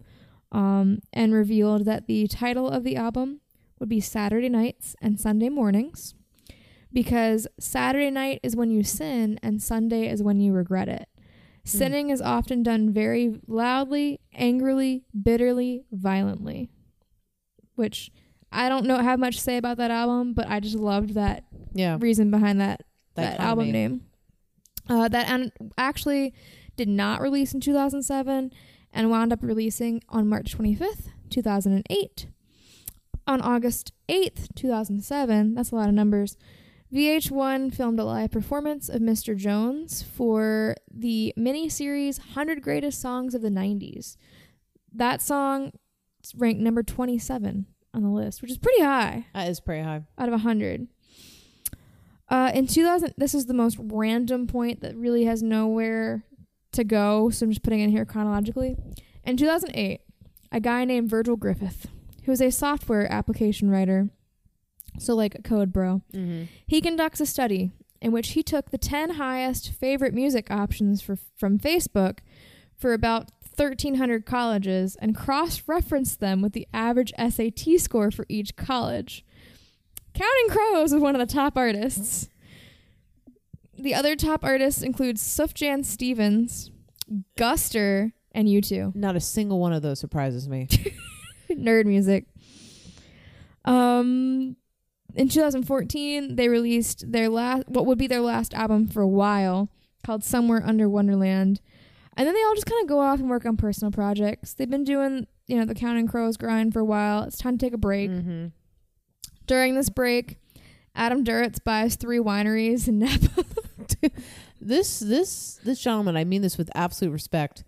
um, 0.53 0.99
and 1.15 1.33
revealed 1.33 1.87
that 1.87 2.09
the 2.09 2.27
title 2.27 2.69
of 2.69 2.85
the 2.85 2.97
album 2.97 3.41
would 3.79 3.89
be 3.89 4.01
Saturday 4.01 4.51
Nights 4.51 4.95
and 5.01 5.19
Sunday 5.19 5.49
Mornings 5.49 6.15
because 6.93 7.47
Saturday 7.59 8.11
night 8.11 8.41
is 8.43 8.57
when 8.57 8.71
you 8.71 8.83
sin 8.83 9.39
and 9.43 9.63
Sunday 9.63 10.11
is 10.11 10.23
when 10.23 10.41
you 10.41 10.53
regret 10.53 10.89
it. 10.89 11.09
Sinning 11.69 12.11
is 12.11 12.21
often 12.23 12.63
done 12.63 12.93
very 12.93 13.41
loudly, 13.47 14.21
angrily, 14.35 15.05
bitterly, 15.23 15.85
violently. 15.93 16.71
Which 17.75 18.11
I 18.51 18.69
don't 18.69 18.87
know 18.87 18.99
have 18.99 19.19
much 19.19 19.37
to 19.37 19.43
say 19.43 19.57
about 19.57 19.77
that 19.77 19.91
album, 19.91 20.33
but 20.35 20.49
I 20.49 20.61
just 20.61 20.77
loved 20.77 21.15
that 21.15 21.45
Yeah. 21.75 21.99
reason 22.01 22.31
behind 22.31 22.61
that 22.61 22.83
that, 23.15 23.35
of 23.35 23.41
album 23.45 23.71
name. 23.73 24.01
Uh, 24.89 25.09
that 25.09 25.53
actually 25.77 26.33
did 26.77 26.89
not 26.89 27.21
release 27.21 27.53
in 27.53 27.61
2007 27.61 28.53
and 28.93 29.11
wound 29.11 29.33
up 29.33 29.43
releasing 29.43 30.01
on 30.09 30.29
March 30.29 30.57
25th, 30.57 31.09
2008. 31.31 32.29
On 33.27 33.43
August 33.43 33.93
8th, 34.09 34.49
2007, 34.55 35.55
that's 35.55 35.71
a 35.71 35.75
lot 35.75 35.89
of 35.89 35.95
numbers, 35.95 36.37
VH1 36.93 37.75
filmed 37.75 38.01
a 38.01 38.05
live 38.05 38.31
performance 38.31 38.89
of 38.89 39.03
Mr. 39.03 39.37
Jones 39.37 40.03
for 40.03 40.75
the 40.91 41.35
mini-series 41.37 42.19
100 42.19 42.63
Greatest 42.63 43.01
Songs 43.01 43.35
of 43.35 43.43
the 43.43 43.51
90s. 43.51 44.17
That 44.95 45.21
song 45.21 45.73
ranked 46.35 46.61
number 46.63 46.83
27 46.83 47.67
on 47.93 48.03
the 48.03 48.09
list, 48.09 48.41
which 48.41 48.51
is 48.51 48.59
pretty 48.59 48.83
high 48.83 49.27
That 49.35 49.49
is 49.49 49.61
pretty 49.61 49.83
high. 49.83 50.03
out 50.17 50.29
of 50.29 50.33
100. 50.33 50.89
Uh, 52.31 52.51
in 52.55 52.67
2000, 52.67 53.15
this 53.19 53.35
is 53.35 53.47
the 53.47 53.55
most 53.55 53.77
random 53.81 54.47
point 54.47 54.81
that 54.81 54.97
really 54.97 55.25
has 55.25 55.43
nowhere 55.43 56.25
to 56.73 56.85
go, 56.85 57.29
so 57.31 57.45
I'm 57.45 57.51
just 57.51 57.63
putting 57.63 57.81
it 57.81 57.85
in 57.85 57.91
here 57.91 58.05
chronologically. 58.05 58.77
In 59.25 59.37
2008, 59.37 60.01
a 60.53 60.61
guy 60.61 60.85
named 60.85 61.09
Virgil 61.11 61.37
Griffith, 61.37 61.87
who 62.25 62.33
is 62.33 62.41
a 62.41 62.51
software 62.51 63.11
application 63.13 63.71
writer, 63.71 64.09
so 64.99 65.15
like 65.15 65.35
a 65.35 65.43
code 65.43 65.73
bro, 65.73 66.03
Mm-hmm. 66.13 66.45
he 66.67 66.81
conducts 66.81 67.21
a 67.21 67.27
study 67.27 67.71
in 68.01 68.13
which 68.13 68.31
he 68.31 68.43
took 68.43 68.71
the 68.71 68.79
10 68.79 69.11
highest 69.11 69.71
favorite 69.73 70.15
music 70.15 70.51
options 70.51 71.03
for, 71.03 71.17
from 71.37 71.59
Facebook 71.59 72.19
for 72.77 72.93
about 72.93 73.31
1,300 73.57 74.25
colleges 74.25 74.97
and 75.01 75.17
cross 75.17 75.63
referenced 75.67 76.21
them 76.21 76.41
with 76.41 76.53
the 76.53 76.69
average 76.73 77.13
SAT 77.19 77.79
score 77.79 78.11
for 78.13 78.25
each 78.29 78.55
college. 78.55 79.25
Counting 80.15 80.49
Crows 80.49 80.93
is 80.93 81.01
one 81.01 81.17
of 81.17 81.19
the 81.27 81.33
top 81.33 81.57
artists. 81.57 82.29
The 83.77 83.95
other 83.95 84.15
top 84.17 84.45
artists 84.45 84.83
include 84.83 85.17
Sufjan 85.17 85.85
Stevens, 85.85 86.71
Guster, 87.37 88.13
and 88.33 88.47
U2 88.47 88.95
Not 88.95 89.17
a 89.17 89.21
single 89.21 89.59
one 89.59 89.73
of 89.73 89.83
those 89.83 89.99
surprises 89.99 90.49
me. 90.49 90.69
nerd 91.51 91.87
music. 91.87 92.27
Um, 93.65 94.57
in 95.19 95.29
2014, 95.29 96.37
they 96.37 96.49
released 96.49 97.11
their 97.13 97.29
last, 97.29 97.69
what 97.69 97.85
would 97.87 97.99
be 97.99 98.07
their 98.07 98.21
last 98.21 98.55
album 98.55 98.87
for 98.89 99.03
a 99.03 99.09
while, 99.09 99.69
called 100.05 100.25
Somewhere 100.25 100.63
Under 100.65 100.89
Wonderland. 100.89 101.61
And 102.17 102.27
then 102.27 102.35
they 102.35 102.43
all 102.43 102.55
just 102.55 102.67
kind 102.67 102.83
of 102.83 102.89
go 102.89 103.01
off 103.01 103.21
and 103.21 103.29
work 103.29 103.45
on 103.47 103.57
personal 103.57 103.93
projects. 103.93 104.55
They've 104.55 104.71
been 104.71 104.85
doing, 104.85 105.27
you 105.47 105.57
know, 105.59 105.65
the 105.65 105.75
Counting 105.75 106.09
Crows 106.09 106.37
grind 106.37 106.73
for 106.73 106.81
a 106.81 106.85
while. 106.85 107.23
It's 107.25 107.39
time 107.39 107.59
to 107.59 107.65
take 107.67 107.75
a 107.75 107.79
break. 107.79 108.11
mm-hmm. 108.11 108.47
During 109.47 109.75
this 109.75 109.89
break, 109.89 110.37
Adam 110.95 111.25
Duritz 111.25 111.63
buys 111.63 111.97
three 111.97 112.19
wineries 112.19 112.89
in 112.89 112.99
Napa. 112.99 113.45
This 114.61 114.99
this 114.99 115.61
this 115.63 115.81
gentleman, 115.81 116.17
I 116.17 116.25
mean 116.25 116.43
this 116.43 116.59
with 116.59 116.69
absolute 116.75 117.13
respect. 117.13 117.63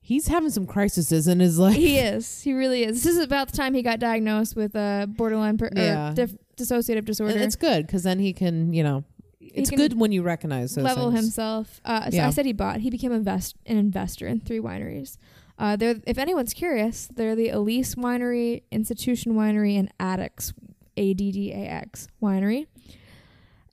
He's 0.00 0.28
having 0.28 0.50
some 0.50 0.66
crises 0.66 1.10
in 1.26 1.40
his 1.40 1.58
life. 1.58 1.74
he 1.74 1.96
is. 1.98 2.42
He 2.42 2.52
really 2.52 2.84
is. 2.84 3.02
This 3.02 3.16
is 3.16 3.24
about 3.24 3.50
the 3.50 3.56
time 3.56 3.72
he 3.72 3.80
got 3.82 3.98
diagnosed 3.98 4.54
with 4.54 4.74
a 4.76 5.08
borderline 5.08 5.56
per- 5.56 5.70
Yeah. 5.74 6.12
dif- 6.14 6.36
dissociative 6.56 7.04
disorder. 7.04 7.38
It's 7.38 7.56
good 7.56 7.86
because 7.86 8.02
then 8.02 8.18
he 8.18 8.32
can, 8.32 8.72
you 8.72 8.82
know, 8.82 9.04
it's 9.40 9.70
good 9.70 9.98
when 9.98 10.12
you 10.12 10.22
recognize 10.22 10.74
those 10.74 10.84
level 10.84 11.10
things. 11.10 11.20
himself. 11.24 11.80
Uh, 11.84 12.10
so 12.10 12.16
Yeah. 12.16 12.26
I 12.26 12.30
said 12.30 12.46
he 12.46 12.52
bought. 12.52 12.80
He 12.80 12.90
became 12.90 13.12
invest 13.12 13.56
an 13.66 13.76
investor 13.76 14.26
in 14.26 14.40
three 14.40 14.60
wineries. 14.60 15.16
Uh, 15.58 15.76
they're 15.76 15.96
if 16.06 16.18
anyone's 16.18 16.52
curious, 16.52 17.08
they're 17.14 17.36
the 17.36 17.48
Elise 17.50 17.94
Winery, 17.94 18.62
Institution 18.72 19.34
Winery, 19.34 19.78
and 19.78 19.92
Addax, 19.98 20.52
A 20.96 21.14
D 21.14 21.30
D 21.30 21.52
A 21.52 21.66
X 21.66 22.08
Winery. 22.22 22.66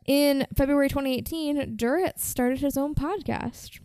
In 0.06 0.46
February 0.56 0.90
2018, 0.90 1.78
Duritz 1.78 2.20
started 2.20 2.60
his 2.60 2.78
own 2.78 2.94
podcast 2.94 3.80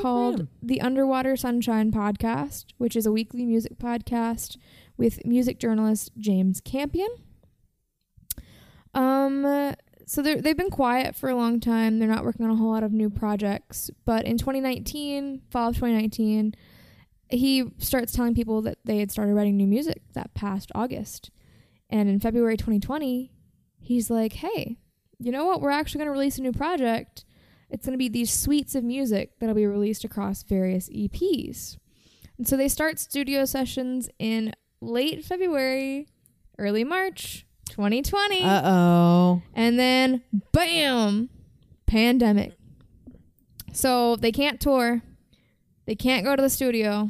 called 0.00 0.46
the 0.62 0.80
Underwater 0.80 1.36
Sunshine 1.36 1.90
Podcast, 1.92 2.66
which 2.78 2.96
is 2.96 3.04
a 3.04 3.12
weekly 3.12 3.44
music 3.44 3.78
podcast 3.78 4.56
with 4.96 5.24
music 5.26 5.58
journalist 5.58 6.12
James 6.16 6.60
Campion. 6.60 7.08
Um, 8.94 9.74
so 10.06 10.20
they've 10.22 10.56
been 10.56 10.70
quiet 10.70 11.16
for 11.16 11.30
a 11.30 11.34
long 11.34 11.60
time. 11.60 11.98
They're 11.98 12.08
not 12.08 12.24
working 12.24 12.44
on 12.44 12.50
a 12.50 12.56
whole 12.56 12.70
lot 12.70 12.82
of 12.82 12.92
new 12.92 13.08
projects. 13.08 13.90
But 14.04 14.26
in 14.26 14.36
2019, 14.36 15.42
fall 15.50 15.68
of 15.68 15.76
2019, 15.76 16.54
he 17.30 17.64
starts 17.78 18.12
telling 18.12 18.34
people 18.34 18.62
that 18.62 18.78
they 18.84 18.98
had 18.98 19.10
started 19.10 19.34
writing 19.34 19.56
new 19.56 19.66
music 19.66 20.02
that 20.12 20.34
past 20.34 20.70
August. 20.74 21.30
And 21.88 22.08
in 22.08 22.20
February 22.20 22.56
2020, 22.56 23.32
he's 23.78 24.10
like, 24.10 24.34
hey, 24.34 24.76
you 25.18 25.32
know 25.32 25.46
what? 25.46 25.60
We're 25.60 25.70
actually 25.70 26.00
going 26.00 26.08
to 26.08 26.12
release 26.12 26.38
a 26.38 26.42
new 26.42 26.52
project. 26.52 27.24
It's 27.70 27.86
going 27.86 27.94
to 27.94 27.98
be 27.98 28.08
these 28.08 28.32
suites 28.32 28.74
of 28.74 28.84
music 28.84 29.38
that'll 29.38 29.54
be 29.54 29.66
released 29.66 30.04
across 30.04 30.42
various 30.42 30.90
EPs. 30.90 31.78
And 32.36 32.46
so 32.46 32.56
they 32.56 32.68
start 32.68 32.98
studio 32.98 33.44
sessions 33.44 34.10
in 34.18 34.52
late 34.80 35.24
February, 35.24 36.08
early 36.58 36.84
March 36.84 37.46
2020. 37.72 38.42
Uh 38.42 38.62
oh. 38.64 39.42
And 39.54 39.78
then, 39.78 40.22
bam, 40.52 41.30
pandemic. 41.86 42.52
So 43.72 44.16
they 44.16 44.30
can't 44.30 44.60
tour. 44.60 45.00
They 45.86 45.94
can't 45.94 46.22
go 46.22 46.36
to 46.36 46.42
the 46.42 46.50
studio. 46.50 47.08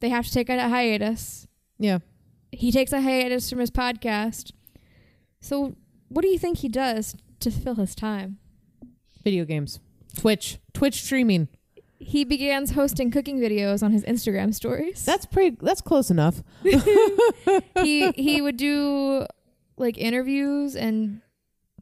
They 0.00 0.10
have 0.10 0.26
to 0.26 0.32
take 0.32 0.48
a 0.48 0.68
hiatus. 0.68 1.48
Yeah. 1.78 1.98
He 2.52 2.70
takes 2.70 2.92
a 2.92 3.00
hiatus 3.00 3.50
from 3.50 3.58
his 3.58 3.70
podcast. 3.70 4.52
So, 5.40 5.74
what 6.08 6.22
do 6.22 6.28
you 6.28 6.38
think 6.38 6.58
he 6.58 6.68
does 6.68 7.16
to 7.40 7.50
fill 7.50 7.74
his 7.74 7.96
time? 7.96 8.38
Video 9.24 9.44
games. 9.44 9.80
Twitch. 10.16 10.58
Twitch 10.72 11.02
streaming. 11.02 11.48
He 12.04 12.24
begins 12.24 12.72
hosting 12.72 13.10
cooking 13.10 13.38
videos 13.38 13.82
on 13.82 13.92
his 13.92 14.04
Instagram 14.04 14.54
stories. 14.54 15.04
That's 15.04 15.26
pretty 15.26 15.56
that's 15.60 15.80
close 15.80 16.10
enough. 16.10 16.42
he 16.62 18.10
he 18.12 18.40
would 18.40 18.56
do 18.56 19.26
like 19.76 19.98
interviews 19.98 20.76
and 20.76 21.20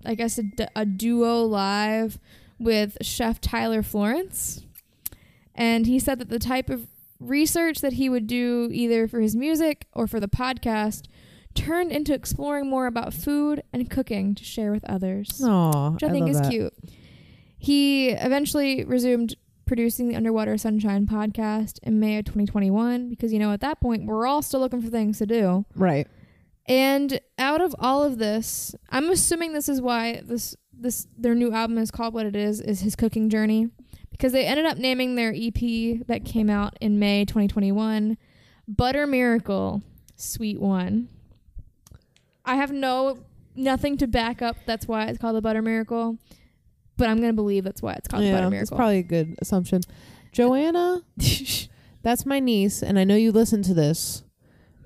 I 0.05 0.15
guess 0.15 0.39
a 0.75 0.85
duo 0.85 1.43
live 1.45 2.19
with 2.59 2.97
chef 3.03 3.41
Tyler 3.41 3.83
Florence. 3.83 4.65
And 5.55 5.87
he 5.87 5.99
said 5.99 6.19
that 6.21 6.29
the 6.29 6.39
type 6.39 6.71
of 6.71 6.87
research 7.19 7.81
that 7.81 7.95
he 7.95 8.09
would 8.09 8.27
do 8.27 8.69
either 8.73 9.07
for 9.07 9.21
his 9.21 9.37
music 9.37 9.87
or 9.93 10.07
for 10.07 10.21
the 10.21 10.29
podcast 10.29 11.07
turned 11.55 11.93
into 11.93 12.15
exploring 12.15 12.69
more 12.69 12.87
about 12.87 13.13
food 13.13 13.63
and 13.73 13.91
cooking 13.91 14.35
to 14.37 14.45
share 14.45 14.73
with 14.73 14.85
others, 14.85 15.43
Aw. 15.45 15.91
which 15.91 16.03
I, 16.03 16.09
think 16.09 16.27
love 16.27 16.31
is 16.31 16.41
that. 16.41 16.51
cute. 16.51 16.75
He 17.59 18.11
eventually 18.11 18.85
resumed 18.85 19.35
producing 19.71 20.09
the 20.09 20.17
Underwater 20.17 20.59
Sunshine 20.59 21.07
podcast 21.07 21.79
in 21.85 22.01
May 22.01 22.19
of 22.19 22.25
2021 22.25 23.09
because 23.09 23.33
you 23.33 23.39
know 23.39 23.53
at 23.53 23.61
that 23.61 23.81
point 23.81 24.05
we're 24.05 24.27
all 24.27 24.43
still 24.43 24.59
looking 24.59 24.83
for 24.83 24.91
things 24.91 25.19
to 25.19 25.27
do. 25.27 25.65
Right. 25.77 26.09
And 26.67 27.21
out 27.39 27.61
of 27.61 27.77
all 27.79 28.03
of 28.03 28.19
this, 28.19 28.75
I'm 28.89 29.11
assuming 29.11 29.53
this 29.53 29.69
is 29.69 29.81
why 29.81 30.23
this 30.25 30.57
this 30.73 31.07
their 31.17 31.37
new 31.37 31.53
album 31.53 31.79
is 31.79 31.93
called 31.93 32.15
what 32.15 32.27
it 32.27 32.35
is 32.35 32.61
is 32.61 32.81
his 32.81 32.97
cooking 32.97 33.31
journey 33.31 33.69
because 34.11 34.33
they 34.33 34.45
ended 34.45 34.67
up 34.67 34.77
naming 34.77 35.15
their 35.15 35.33
EP 35.33 36.05
that 36.09 36.25
came 36.25 36.51
out 36.51 36.77
in 36.81 36.99
May 36.99 37.25
2021 37.25 38.19
Butter 38.67 39.07
Miracle 39.07 39.85
Suite 40.17 40.61
One. 40.61 41.09
I 42.45 42.57
have 42.57 42.73
no 42.73 43.19
nothing 43.55 43.97
to 43.99 44.09
back 44.09 44.43
up 44.43 44.57
that's 44.67 44.89
why 44.89 45.05
it's 45.05 45.19
called 45.19 45.37
the 45.37 45.41
Butter 45.41 45.63
Miracle, 45.63 46.19
but 47.01 47.09
I'm 47.09 47.17
gonna 47.17 47.33
believe 47.33 47.65
that's 47.65 47.83
why 47.83 47.95
it's 47.95 48.07
called 48.07 48.23
the 48.23 48.29
yeah, 48.29 48.35
Butter 48.35 48.51
that's 48.51 48.71
It's 48.71 48.77
probably 48.77 48.99
a 48.99 49.03
good 49.03 49.35
assumption. 49.41 49.81
Joanna, 50.33 51.03
that's 52.03 52.27
my 52.27 52.39
niece, 52.39 52.83
and 52.83 52.99
I 52.99 53.05
know 53.05 53.17
you 53.17 53.33
listen 53.33 53.63
to 53.63 53.75
this, 53.75 54.23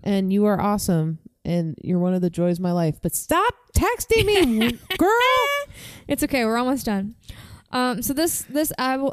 and 0.03 0.33
you 0.33 0.47
are 0.47 0.59
awesome, 0.61 1.19
and 1.45 1.77
you're 1.83 1.99
one 1.99 2.15
of 2.15 2.23
the 2.23 2.31
joys 2.31 2.59
of 2.59 2.63
my 2.63 2.73
life. 2.73 3.01
But 3.03 3.15
stop 3.15 3.53
texting 3.77 4.25
me, 4.25 4.79
girl. 4.97 5.11
it's 6.09 6.23
okay. 6.23 6.45
We're 6.45 6.57
almost 6.57 6.87
done. 6.87 7.17
Um, 7.73 8.01
so 8.01 8.15
this 8.15 8.43
this 8.43 8.73
album, 8.79 9.11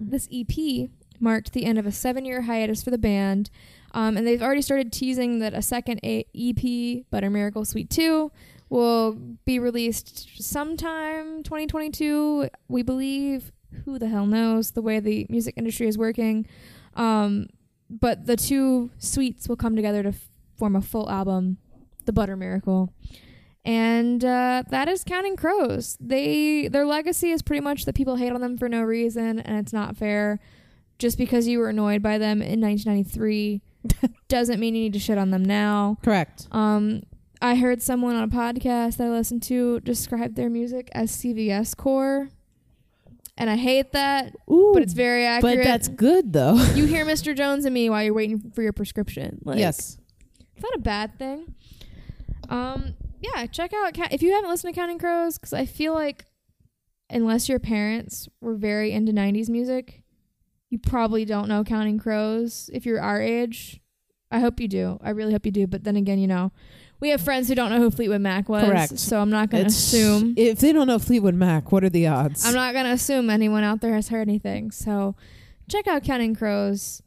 this 0.00 0.26
EP 0.32 0.88
marked 1.20 1.52
the 1.52 1.66
end 1.66 1.78
of 1.78 1.84
a 1.86 1.92
seven 1.92 2.24
year 2.24 2.42
hiatus 2.42 2.82
for 2.82 2.90
the 2.90 2.98
band, 2.98 3.50
um, 3.92 4.16
and 4.16 4.26
they've 4.26 4.42
already 4.42 4.62
started 4.62 4.90
teasing 4.90 5.38
that 5.40 5.52
a 5.52 5.62
second 5.62 6.00
a- 6.02 6.26
EP, 6.34 7.04
Butter 7.10 7.28
Miracle 7.28 7.66
Suite 7.66 7.90
Two, 7.90 8.32
will 8.68 9.12
be 9.44 9.58
released 9.58 10.42
sometime 10.42 11.42
2022. 11.42 12.48
We 12.68 12.82
believe. 12.82 13.52
Who 13.84 13.98
the 13.98 14.08
hell 14.08 14.24
knows 14.24 14.70
the 14.70 14.80
way 14.80 14.98
the 14.98 15.26
music 15.28 15.54
industry 15.58 15.88
is 15.88 15.98
working? 15.98 16.46
Um, 16.94 17.48
but 17.90 18.24
the 18.24 18.34
two 18.34 18.90
suites 18.96 19.46
will 19.46 19.56
come 19.56 19.76
together 19.76 20.02
to 20.02 20.08
f- 20.08 20.30
form 20.56 20.74
a 20.74 20.80
full 20.80 21.10
album, 21.10 21.58
The 22.06 22.12
Butter 22.14 22.34
Miracle 22.34 22.94
and 23.68 24.24
uh, 24.24 24.62
that 24.70 24.88
is 24.88 25.04
Counting 25.04 25.36
Crows. 25.36 25.98
They 26.00 26.68
their 26.68 26.86
legacy 26.86 27.32
is 27.32 27.42
pretty 27.42 27.60
much 27.60 27.84
that 27.84 27.94
people 27.94 28.16
hate 28.16 28.32
on 28.32 28.40
them 28.40 28.56
for 28.56 28.66
no 28.66 28.80
reason, 28.80 29.38
and 29.40 29.58
it's 29.58 29.74
not 29.74 29.94
fair. 29.94 30.40
Just 30.98 31.18
because 31.18 31.46
you 31.46 31.58
were 31.58 31.68
annoyed 31.68 32.02
by 32.02 32.16
them 32.16 32.40
in 32.40 32.62
1993 32.62 33.60
doesn't 34.28 34.58
mean 34.58 34.74
you 34.74 34.82
need 34.84 34.94
to 34.94 34.98
shit 34.98 35.18
on 35.18 35.30
them 35.30 35.44
now. 35.44 35.98
Correct. 36.02 36.48
Um, 36.50 37.02
I 37.40 37.54
heard 37.54 37.82
someone 37.82 38.16
on 38.16 38.24
a 38.24 38.28
podcast 38.28 38.96
that 38.96 39.06
I 39.06 39.10
listened 39.10 39.42
to 39.44 39.80
describe 39.80 40.34
their 40.34 40.50
music 40.50 40.88
as 40.92 41.12
CVS 41.12 41.76
core, 41.76 42.28
and 43.36 43.48
I 43.48 43.56
hate 43.56 43.92
that, 43.92 44.34
Ooh, 44.50 44.72
but 44.74 44.82
it's 44.82 44.92
very 44.92 45.24
accurate. 45.24 45.58
but 45.58 45.64
that's 45.64 45.88
good 45.88 46.32
though. 46.32 46.54
you 46.74 46.86
hear 46.86 47.06
Mr. 47.06 47.36
Jones 47.36 47.64
and 47.64 47.72
me 47.72 47.88
while 47.88 48.02
you're 48.02 48.14
waiting 48.14 48.50
for 48.54 48.62
your 48.62 48.72
prescription. 48.72 49.40
Like, 49.44 49.58
yes. 49.58 49.98
it's 50.54 50.62
not 50.62 50.74
a 50.74 50.80
bad 50.80 51.18
thing. 51.18 51.54
Um, 52.48 52.94
yeah, 53.20 53.46
check 53.46 53.72
out 53.72 53.96
if 54.12 54.22
you 54.22 54.32
haven't 54.32 54.50
listened 54.50 54.74
to 54.74 54.80
Counting 54.80 54.98
Crows 54.98 55.38
because 55.38 55.52
I 55.52 55.66
feel 55.66 55.94
like 55.94 56.24
unless 57.10 57.48
your 57.48 57.58
parents 57.58 58.28
were 58.40 58.54
very 58.54 58.92
into 58.92 59.12
'90s 59.12 59.48
music, 59.48 60.02
you 60.70 60.78
probably 60.78 61.24
don't 61.24 61.48
know 61.48 61.62
Counting 61.64 61.98
Crows. 61.98 62.70
If 62.72 62.86
you're 62.86 63.00
our 63.00 63.20
age, 63.20 63.80
I 64.30 64.40
hope 64.40 64.60
you 64.60 64.68
do. 64.68 64.98
I 65.02 65.10
really 65.10 65.32
hope 65.32 65.46
you 65.46 65.52
do. 65.52 65.66
But 65.66 65.84
then 65.84 65.96
again, 65.96 66.18
you 66.18 66.26
know, 66.26 66.52
we 67.00 67.10
have 67.10 67.20
friends 67.20 67.48
who 67.48 67.54
don't 67.54 67.70
know 67.70 67.78
who 67.78 67.90
Fleetwood 67.90 68.20
Mac 68.20 68.48
was, 68.48 68.64
Correct. 68.64 68.98
so 68.98 69.20
I'm 69.20 69.30
not 69.30 69.50
gonna 69.50 69.64
assume. 69.66 70.34
if 70.36 70.58
they 70.60 70.72
don't 70.72 70.86
know 70.86 70.98
Fleetwood 70.98 71.34
Mac, 71.34 71.70
what 71.72 71.84
are 71.84 71.88
the 71.90 72.06
odds? 72.06 72.44
I'm 72.44 72.54
not 72.54 72.74
gonna 72.74 72.92
assume 72.92 73.30
anyone 73.30 73.64
out 73.64 73.80
there 73.80 73.94
has 73.94 74.08
heard 74.08 74.28
anything. 74.28 74.70
So 74.70 75.14
check 75.68 75.86
out 75.86 76.02
Counting 76.04 76.34
Crows. 76.34 77.02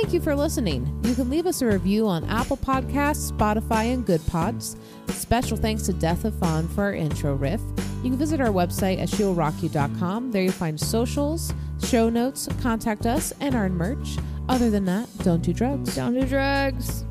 Thank 0.00 0.14
you 0.14 0.20
for 0.22 0.34
listening. 0.34 0.98
You 1.04 1.14
can 1.14 1.28
leave 1.28 1.46
us 1.46 1.60
a 1.60 1.66
review 1.66 2.08
on 2.08 2.24
Apple 2.24 2.56
Podcasts, 2.56 3.30
Spotify, 3.30 3.92
and 3.92 4.04
Good 4.04 4.26
Pods. 4.26 4.74
Special 5.08 5.58
thanks 5.58 5.82
to 5.82 5.92
Death 5.92 6.24
of 6.24 6.34
Fawn 6.36 6.66
for 6.68 6.84
our 6.84 6.94
intro 6.94 7.34
riff. 7.34 7.60
You 8.02 8.08
can 8.08 8.16
visit 8.16 8.40
our 8.40 8.48
website 8.48 8.98
at 8.98 9.10
shewillrockyou.com. 9.10 10.32
There 10.32 10.42
you'll 10.42 10.52
find 10.52 10.80
socials, 10.80 11.52
show 11.84 12.08
notes, 12.08 12.48
contact 12.62 13.04
us, 13.04 13.34
and 13.40 13.54
our 13.54 13.68
merch. 13.68 14.16
Other 14.48 14.70
than 14.70 14.86
that, 14.86 15.06
don't 15.18 15.42
do 15.42 15.52
drugs. 15.52 15.94
Don't 15.94 16.14
do 16.14 16.24
drugs. 16.24 17.04